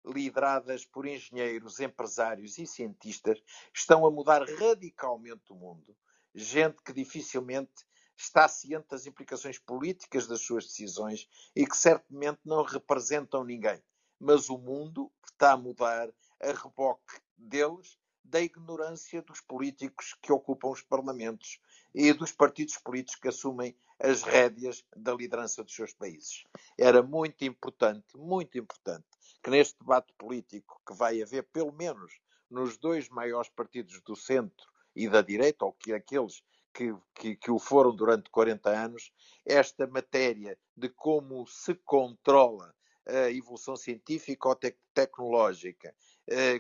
lideradas 0.05 0.85
por 0.85 1.07
engenheiros, 1.07 1.81
empresários 1.81 2.59
e 2.59 2.67
cientistas, 2.67 3.43
estão 3.75 4.07
a 4.07 4.11
mudar 4.11 4.43
radicalmente 4.59 5.53
o 5.53 5.57
mundo. 5.57 5.97
Gente 6.35 6.83
que 6.83 6.93
dificilmente 6.93 7.85
está 8.17 8.49
ciente 8.49 8.89
das 8.89 9.07
implicações 9.07 9.59
políticas 9.59 10.27
das 10.27 10.41
suas 10.41 10.65
decisões 10.65 11.29
e 11.55 11.67
que 11.67 11.77
certamente 11.77 12.41
não 12.45 12.63
representam 12.63 13.45
ninguém, 13.45 13.83
mas 14.19 14.49
o 14.49 14.57
mundo 14.57 15.13
está 15.25 15.53
a 15.53 15.57
mudar 15.57 16.09
a 16.41 16.53
reboque 16.53 17.21
deles 17.37 17.99
da 18.29 18.41
ignorância 18.41 19.23
dos 19.23 19.41
políticos 19.41 20.17
que 20.21 20.33
ocupam 20.33 20.69
os 20.69 20.83
parlamentos 20.83 21.61
e 21.95 22.13
dos 22.13 22.33
partidos 22.33 22.77
políticos 22.77 23.21
que 23.21 23.29
assumem 23.29 23.77
as 23.99 24.23
rédeas 24.23 24.85
da 24.95 25.15
liderança 25.15 25.63
dos 25.63 25.75
seus 25.75 25.95
países. 25.95 26.45
Era 26.79 27.03
muito 27.03 27.45
importante, 27.45 28.17
muito 28.17 28.59
importante, 28.59 29.07
que 29.43 29.51
neste 29.51 29.79
debate 29.79 30.13
político 30.19 30.81
que 30.87 30.95
vai 30.95 31.23
haver, 31.23 31.45
pelo 31.53 31.73
menos 31.73 32.21
nos 32.51 32.77
dois 32.77 33.09
maiores 33.09 33.51
partidos 33.51 34.01
do 34.03 34.15
centro 34.15 34.67
e 34.95 35.09
da 35.09 35.23
direita, 35.23 35.65
ou 35.65 35.73
que 35.73 35.93
aqueles 35.93 36.43
que, 36.73 36.95
que, 37.15 37.37
que, 37.37 37.51
o 37.51 37.59
foram 37.59 37.95
durante 37.95 38.29
40 38.31 38.69
anos, 38.71 39.13
esta 39.45 39.87
matéria 39.87 40.59
de 40.77 40.89
como 40.91 41.47
se 41.47 41.75
controla 41.75 42.75
a 43.07 43.31
evolução 43.31 43.77
científica 43.77 44.49
ou 44.49 44.55
te 44.55 44.77
tecnológica, 44.93 45.95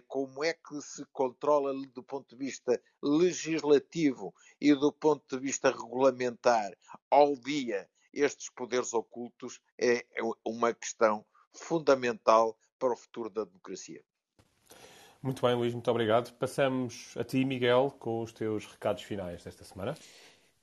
como 0.06 0.44
é 0.44 0.52
que 0.52 0.80
se 0.80 1.04
controla 1.12 1.72
do 1.92 2.02
ponto 2.02 2.36
de 2.36 2.36
vista 2.36 2.80
legislativo 3.02 4.34
e 4.60 4.74
do 4.74 4.92
ponto 4.92 5.36
de 5.36 5.42
vista 5.42 5.70
regulamentar 5.70 6.72
ao 7.10 7.34
dia 7.36 7.88
estes 8.12 8.48
poderes 8.48 8.94
ocultos, 8.94 9.60
é, 9.78 10.06
é 10.14 10.22
uma 10.44 10.72
questão 10.72 11.24
fundamental 11.52 12.56
para 12.78 12.92
o 12.92 12.96
futuro 12.96 13.28
da 13.28 13.44
democracia. 13.44 14.02
Muito 15.22 15.42
bem, 15.42 15.54
Luís, 15.54 15.72
muito 15.74 15.90
obrigado. 15.90 16.32
Passamos 16.34 17.14
a 17.16 17.24
ti, 17.24 17.44
Miguel, 17.44 17.94
com 17.98 18.22
os 18.22 18.32
teus 18.32 18.64
recados 18.66 19.02
finais 19.02 19.42
desta 19.42 19.64
semana. 19.64 19.96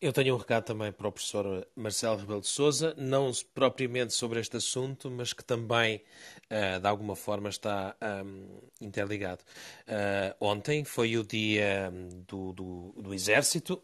Eu 0.04 0.12
tenho 0.12 0.36
um 0.36 0.38
recado 0.38 0.66
também 0.66 0.92
para 0.92 1.08
o 1.08 1.12
professor 1.14 1.66
Marcelo 1.78 2.18
Rebelo 2.18 2.42
de 2.42 2.48
Souza, 2.48 2.94
não 2.98 3.32
propriamente 3.54 4.14
sobre 4.14 4.38
este 4.42 4.58
assunto, 4.58 5.10
mas 5.10 5.32
que 5.32 5.46
também, 5.46 6.04
uh, 6.52 6.78
de 6.78 6.86
alguma 6.86 7.16
forma, 7.16 7.48
está 7.48 7.96
um, 8.26 8.60
interligado. 8.82 9.42
Uh, 9.88 10.36
ontem 10.46 10.84
foi 10.84 11.16
o 11.16 11.24
dia 11.24 11.90
do, 12.28 12.52
do, 12.52 12.94
do 12.98 13.14
Exército, 13.14 13.82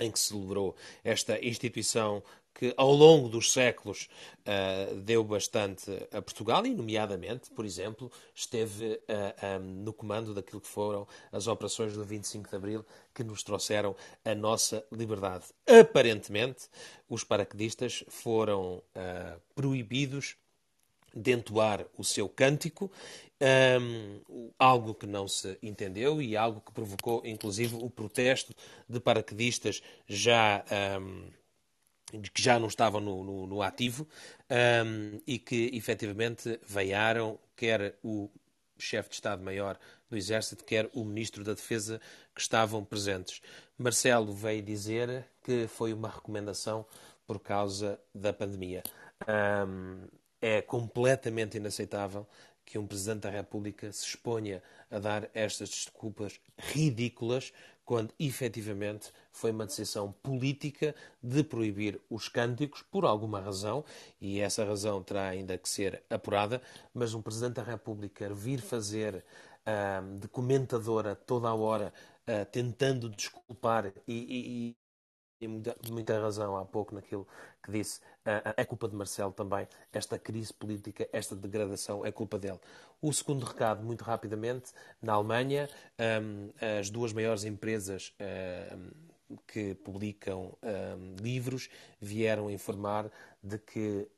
em 0.00 0.10
que 0.10 0.18
se 0.18 0.28
celebrou 0.28 0.74
esta 1.04 1.38
instituição 1.44 2.22
que 2.54 2.72
ao 2.76 2.92
longo 2.92 3.28
dos 3.28 3.52
séculos 3.52 4.08
uh, 4.40 4.94
deu 5.00 5.24
bastante 5.24 5.90
a 6.12 6.22
Portugal 6.22 6.64
e, 6.64 6.72
nomeadamente, 6.72 7.50
por 7.50 7.64
exemplo, 7.64 8.10
esteve 8.32 8.92
uh, 8.92 9.00
eh, 9.08 9.58
um, 9.58 9.82
no 9.82 9.92
comando 9.92 10.32
daquilo 10.32 10.60
que 10.60 10.68
foram 10.68 11.06
as 11.32 11.48
operações 11.48 11.94
do 11.94 12.04
25 12.04 12.48
de 12.48 12.56
Abril 12.56 12.86
que 13.12 13.24
nos 13.24 13.42
trouxeram 13.42 13.96
a 14.24 14.34
nossa 14.34 14.84
liberdade. 14.92 15.46
Aparentemente, 15.66 16.68
os 17.08 17.24
paraquedistas 17.24 18.04
foram 18.08 18.76
uh, 18.76 19.40
proibidos 19.54 20.36
de 21.14 21.32
entoar 21.32 21.86
o 21.96 22.04
seu 22.04 22.28
cântico, 22.28 22.90
um, 23.80 24.50
algo 24.58 24.94
que 24.94 25.06
não 25.06 25.28
se 25.28 25.56
entendeu 25.62 26.20
e 26.20 26.36
algo 26.36 26.60
que 26.60 26.72
provocou, 26.72 27.22
inclusive, 27.24 27.76
o 27.76 27.88
protesto 27.88 28.54
de 28.88 28.98
paraquedistas 28.98 29.82
já. 30.08 30.64
Um, 31.00 31.43
que 32.32 32.42
já 32.42 32.58
não 32.58 32.68
estavam 32.68 33.00
no, 33.00 33.24
no, 33.24 33.46
no 33.46 33.62
ativo 33.62 34.06
um, 34.50 35.20
e 35.26 35.38
que 35.38 35.70
efetivamente 35.72 36.58
veiaram 36.66 37.38
quer 37.56 37.96
o 38.02 38.30
chefe 38.78 39.10
de 39.10 39.14
Estado-Maior 39.16 39.78
do 40.10 40.16
Exército, 40.16 40.64
quer 40.64 40.90
o 40.92 41.04
Ministro 41.04 41.44
da 41.44 41.54
Defesa 41.54 42.00
que 42.34 42.40
estavam 42.40 42.84
presentes. 42.84 43.40
Marcelo 43.78 44.32
veio 44.32 44.62
dizer 44.62 45.26
que 45.42 45.66
foi 45.66 45.92
uma 45.92 46.08
recomendação 46.08 46.86
por 47.26 47.40
causa 47.40 47.98
da 48.14 48.32
pandemia. 48.32 48.82
Um, 49.28 50.06
é 50.40 50.60
completamente 50.60 51.56
inaceitável 51.56 52.26
que 52.64 52.78
um 52.78 52.86
Presidente 52.86 53.22
da 53.22 53.30
República 53.30 53.90
se 53.92 54.06
exponha 54.06 54.62
a 54.90 54.98
dar 54.98 55.28
estas 55.34 55.68
desculpas 55.70 56.40
ridículas 56.58 57.52
quando 57.84 58.12
efetivamente 58.18 59.12
foi 59.30 59.50
uma 59.50 59.66
decisão 59.66 60.12
política 60.22 60.94
de 61.22 61.42
proibir 61.42 62.00
os 62.08 62.28
cânticos 62.28 62.82
por 62.82 63.04
alguma 63.04 63.40
razão, 63.40 63.84
e 64.20 64.40
essa 64.40 64.64
razão 64.64 65.02
terá 65.02 65.28
ainda 65.28 65.58
que 65.58 65.68
ser 65.68 66.02
apurada, 66.08 66.62
mas 66.92 67.14
um 67.14 67.22
Presidente 67.22 67.54
da 67.54 67.62
República 67.62 68.32
vir 68.32 68.60
fazer 68.60 69.24
uh, 69.66 70.18
de 70.18 70.28
comentadora 70.28 71.14
toda 71.14 71.48
a 71.48 71.54
hora, 71.54 71.92
uh, 72.28 72.44
tentando 72.50 73.08
desculpar 73.08 73.92
e, 74.08 74.76
muita, 75.48 75.76
muita 75.90 76.20
razão 76.20 76.56
há 76.56 76.64
pouco 76.64 76.94
naquilo 76.94 77.26
que 77.62 77.72
disse. 77.72 78.00
É 78.56 78.64
culpa 78.64 78.88
de 78.88 78.94
Marcelo 78.94 79.32
também. 79.32 79.66
Esta 79.92 80.18
crise 80.18 80.52
política, 80.52 81.08
esta 81.12 81.36
degradação, 81.36 82.04
é 82.04 82.12
culpa 82.12 82.38
dele. 82.38 82.60
O 83.00 83.12
segundo 83.12 83.44
recado, 83.44 83.82
muito 83.82 84.02
rapidamente, 84.02 84.72
na 85.00 85.14
Alemanha, 85.14 85.68
as 86.80 86.90
duas 86.90 87.12
maiores 87.12 87.44
empresas 87.44 88.14
que 89.46 89.74
publicam 89.74 90.56
livros 91.20 91.68
vieram 92.00 92.50
informar 92.50 93.10
de 93.42 93.58
que 93.58 94.08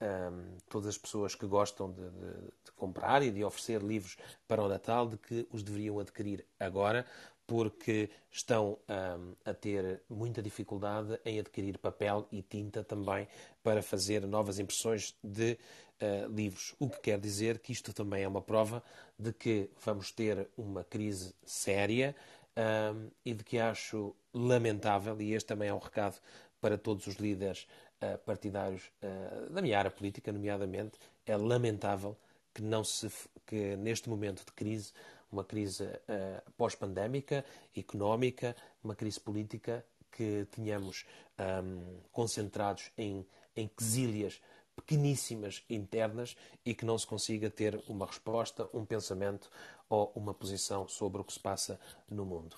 todas 0.68 0.88
as 0.88 0.98
pessoas 0.98 1.34
que 1.34 1.46
gostam 1.46 1.90
de, 1.90 2.02
de, 2.02 2.32
de 2.64 2.72
comprar 2.76 3.22
e 3.22 3.30
de 3.30 3.42
oferecer 3.42 3.82
livros 3.82 4.16
para 4.46 4.62
o 4.62 4.68
Natal, 4.68 5.08
de 5.08 5.16
que 5.16 5.46
os 5.50 5.62
deveriam 5.62 5.98
adquirir 5.98 6.44
agora, 6.60 7.06
porque 7.46 8.10
estão 8.30 8.78
um, 8.88 9.34
a 9.44 9.54
ter 9.54 10.02
muita 10.08 10.42
dificuldade 10.42 11.18
em 11.24 11.38
adquirir 11.38 11.78
papel 11.78 12.26
e 12.32 12.42
tinta 12.42 12.82
também 12.82 13.28
para 13.62 13.82
fazer 13.82 14.26
novas 14.26 14.58
impressões 14.58 15.14
de 15.22 15.56
uh, 16.00 16.32
livros. 16.32 16.74
O 16.78 16.90
que 16.90 17.00
quer 17.00 17.20
dizer 17.20 17.58
que 17.58 17.72
isto 17.72 17.92
também 17.92 18.24
é 18.24 18.28
uma 18.28 18.42
prova 18.42 18.82
de 19.18 19.32
que 19.32 19.70
vamos 19.84 20.10
ter 20.10 20.48
uma 20.56 20.82
crise 20.82 21.34
séria 21.44 22.16
um, 22.56 23.10
e 23.24 23.34
de 23.34 23.44
que 23.44 23.58
acho 23.58 24.14
lamentável, 24.32 25.20
e 25.20 25.34
este 25.34 25.46
também 25.46 25.68
é 25.68 25.74
um 25.74 25.78
recado 25.78 26.18
para 26.60 26.76
todos 26.76 27.06
os 27.06 27.14
líderes 27.16 27.66
uh, 28.02 28.18
partidários 28.18 28.90
uh, 29.02 29.52
da 29.52 29.62
minha 29.62 29.78
área 29.78 29.90
política, 29.90 30.32
nomeadamente, 30.32 30.98
é 31.24 31.36
lamentável 31.36 32.16
que, 32.52 32.62
não 32.62 32.82
se, 32.82 33.10
que 33.46 33.76
neste 33.76 34.08
momento 34.08 34.44
de 34.44 34.52
crise 34.52 34.92
uma 35.30 35.44
crise 35.44 35.84
uh, 35.84 36.50
pós-pandémica, 36.56 37.44
económica, 37.76 38.56
uma 38.82 38.94
crise 38.94 39.20
política, 39.20 39.84
que 40.10 40.46
tínhamos 40.50 41.04
um, 41.38 41.42
ehm, 41.42 42.00
concentrados 42.10 42.90
em, 42.96 43.26
em 43.54 43.68
quesílias 43.68 44.40
pequeníssimas 44.74 45.62
internas 45.68 46.36
e 46.64 46.74
que 46.74 46.84
não 46.84 46.96
se 46.96 47.06
consiga 47.06 47.50
ter 47.50 47.82
uma 47.88 48.06
resposta, 48.06 48.68
um 48.72 48.84
pensamento 48.84 49.50
ou 49.88 50.12
uma 50.14 50.34
posição 50.34 50.86
sobre 50.88 51.20
o 51.20 51.24
que 51.24 51.32
se 51.32 51.40
passa 51.40 51.80
no 52.08 52.24
mundo. 52.24 52.56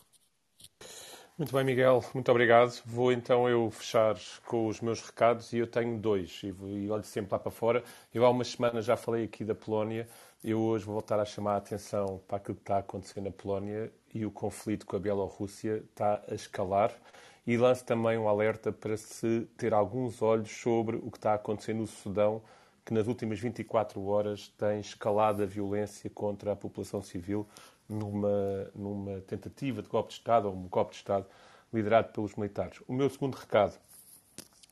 Muito 1.39 1.53
bem, 1.53 1.65
Miguel, 1.65 2.05
muito 2.13 2.29
obrigado. 2.33 2.83
Vou 2.85 3.13
então 3.13 3.49
eu 3.49 3.71
fechar 3.71 4.17
com 4.45 4.67
os 4.67 4.81
meus 4.81 5.01
recados 5.01 5.53
e 5.53 5.59
eu 5.59 5.69
tenho 5.69 5.97
dois 5.97 6.41
e, 6.43 6.49
e 6.49 6.91
olho 6.91 7.05
sempre 7.05 7.33
lá 7.33 7.39
para 7.39 7.53
fora. 7.53 7.85
Eu 8.13 8.27
há 8.27 8.31
umas 8.31 8.49
semanas 8.49 8.85
já 8.85 8.97
falei 8.97 9.25
aqui 9.25 9.45
da 9.45 9.55
Polónia 9.55 10.09
eu 10.43 10.61
hoje 10.61 10.85
vou 10.85 10.95
voltar 10.95 11.19
a 11.19 11.25
chamar 11.25 11.55
a 11.55 11.57
atenção 11.57 12.21
para 12.29 12.37
aquilo 12.37 12.57
que 12.57 12.63
está 12.63 12.79
acontecendo 12.79 13.25
na 13.25 13.31
Polónia 13.31 13.93
e 14.15 14.25
o 14.25 14.31
conflito 14.31 14.87
com 14.87 14.97
a 14.97 14.99
Bielorrússia 14.99 15.83
está 15.91 16.23
a 16.29 16.35
escalar. 16.35 16.93
E 17.47 17.57
lanço 17.57 17.85
também 17.85 18.19
um 18.19 18.29
alerta 18.29 18.71
para 18.71 18.97
se 18.97 19.49
ter 19.57 19.73
alguns 19.73 20.23
olhos 20.23 20.51
sobre 20.51 20.97
o 20.97 21.11
que 21.11 21.17
está 21.17 21.35
acontecendo 21.35 21.79
no 21.79 21.87
Sudão, 21.87 22.43
que 22.85 22.93
nas 22.93 23.07
últimas 23.07 23.41
24 23.41 24.05
horas 24.07 24.49
tem 24.57 24.81
escalado 24.81 25.43
a 25.43 25.47
violência 25.47 26.09
contra 26.11 26.53
a 26.53 26.57
população 26.57 27.03
civil 27.03 27.47
numa, 27.89 28.71
numa 28.75 29.21
tentativa 29.23 29.83
de 29.83 29.89
golpe 29.89 30.11
de 30.11 30.15
Estado, 30.17 30.47
ou 30.47 30.55
um 30.55 30.69
golpe 30.69 30.93
de 30.93 30.99
Estado 30.99 31.27
liderado 31.73 32.13
pelos 32.13 32.35
militares. 32.37 32.81
O 32.87 32.93
meu 32.93 33.09
segundo 33.11 33.35
recado 33.35 33.75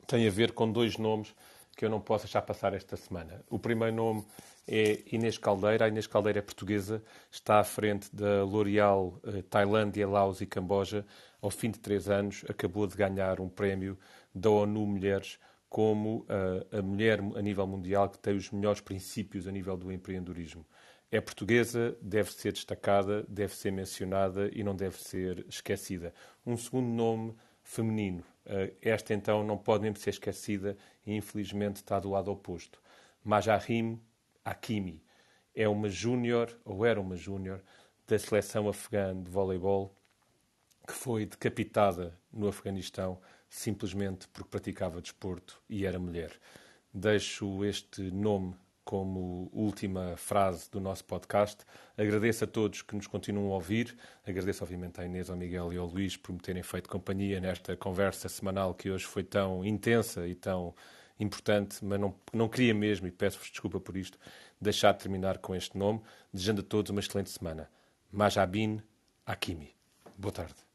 tem 0.05 0.27
a 0.27 0.31
ver 0.31 0.53
com 0.53 0.71
dois 0.71 0.97
nomes 0.97 1.35
que 1.75 1.83
eu 1.83 1.89
não 1.89 1.99
posso 1.99 2.25
deixar 2.25 2.41
passar 2.41 2.73
esta 2.73 2.95
semana. 2.95 3.43
O 3.49 3.59
primeiro 3.59 3.95
nome 3.95 4.25
é 4.67 5.03
Inês 5.11 5.37
Caldeira. 5.37 5.85
A 5.85 5.87
Inês 5.87 6.07
Caldeira 6.07 6.39
é 6.39 6.41
portuguesa, 6.41 7.01
está 7.31 7.59
à 7.59 7.63
frente 7.63 8.13
da 8.13 8.43
L'Oréal 8.43 9.19
eh, 9.23 9.41
Tailândia, 9.49 10.07
Laos 10.07 10.41
e 10.41 10.45
Camboja. 10.45 11.05
Ao 11.41 11.49
fim 11.49 11.71
de 11.71 11.79
três 11.79 12.09
anos, 12.09 12.43
acabou 12.49 12.85
de 12.85 12.95
ganhar 12.95 13.39
um 13.39 13.47
prémio 13.47 13.97
da 14.33 14.49
ONU 14.49 14.85
Mulheres 14.85 15.39
como 15.69 16.19
uh, 16.21 16.77
a 16.77 16.81
mulher 16.81 17.19
a 17.19 17.41
nível 17.41 17.67
mundial 17.67 18.09
que 18.09 18.19
tem 18.19 18.35
os 18.35 18.51
melhores 18.51 18.81
princípios 18.81 19.47
a 19.47 19.51
nível 19.51 19.75
do 19.77 19.91
empreendedorismo. 19.91 20.65
É 21.11 21.21
portuguesa, 21.21 21.97
deve 22.01 22.31
ser 22.33 22.51
destacada, 22.51 23.25
deve 23.27 23.55
ser 23.55 23.71
mencionada 23.71 24.49
e 24.53 24.63
não 24.63 24.75
deve 24.75 24.97
ser 24.97 25.45
esquecida. 25.47 26.13
Um 26.45 26.57
segundo 26.57 26.87
nome 26.87 27.35
feminino. 27.61 28.23
Uh, 28.45 28.73
esta 28.81 29.13
então 29.13 29.43
não 29.43 29.57
pode 29.57 29.83
nem 29.83 29.93
ser 29.95 30.11
esquecida 30.11 30.77
e 31.05 31.15
infelizmente 31.15 31.77
está 31.77 31.99
do 31.99 32.09
lado 32.09 32.31
oposto. 32.31 32.81
Majarim 33.23 34.01
Hakimi. 34.49 35.03
É 35.53 35.67
uma 35.67 35.89
júnior, 35.89 36.55
ou 36.63 36.85
era 36.85 36.99
uma 37.01 37.15
júnior, 37.15 37.63
da 38.07 38.17
seleção 38.17 38.69
afegã 38.69 39.21
de 39.21 39.29
voleibol, 39.29 39.95
que 40.87 40.93
foi 40.93 41.25
decapitada 41.25 42.17
no 42.31 42.47
Afeganistão 42.47 43.19
simplesmente 43.49 44.27
porque 44.29 44.49
praticava 44.49 45.01
desporto 45.01 45.61
e 45.69 45.85
era 45.85 45.99
mulher. 45.99 46.31
Deixo 46.93 47.63
este 47.65 48.01
nome 48.11 48.55
como 48.83 49.49
última 49.51 50.15
frase 50.15 50.71
do 50.71 50.79
nosso 50.79 51.03
podcast. 51.03 51.65
Agradeço 51.97 52.45
a 52.45 52.47
todos 52.47 52.81
que 52.81 52.95
nos 52.95 53.05
continuam 53.05 53.51
a 53.51 53.55
ouvir. 53.55 53.97
Agradeço, 54.25 54.63
obviamente, 54.63 55.01
à 55.01 55.05
Inês, 55.05 55.29
ao 55.29 55.35
Miguel 55.35 55.73
e 55.73 55.77
ao 55.77 55.85
Luís 55.85 56.15
por 56.15 56.31
me 56.31 56.39
terem 56.39 56.63
feito 56.63 56.89
companhia 56.89 57.41
nesta 57.41 57.75
conversa 57.75 58.29
semanal 58.29 58.73
que 58.73 58.89
hoje 58.89 59.05
foi 59.05 59.23
tão 59.23 59.65
intensa 59.65 60.25
e 60.25 60.33
tão 60.33 60.73
importante, 61.19 61.83
mas 61.83 61.99
não, 61.99 62.15
não 62.33 62.47
queria 62.47 62.73
mesmo, 62.73 63.07
e 63.07 63.11
peço-vos 63.11 63.49
desculpa 63.49 63.79
por 63.79 63.97
isto, 63.97 64.17
deixar 64.59 64.91
de 64.93 64.99
terminar 64.99 65.37
com 65.39 65.55
este 65.55 65.77
nome, 65.77 66.01
desejando 66.31 66.61
a 66.61 66.63
todos 66.63 66.91
uma 66.91 66.99
excelente 66.99 67.29
semana. 67.29 67.69
Majabin 68.11 68.81
Hakimi. 69.25 69.75
Boa 70.17 70.31
tarde. 70.31 70.66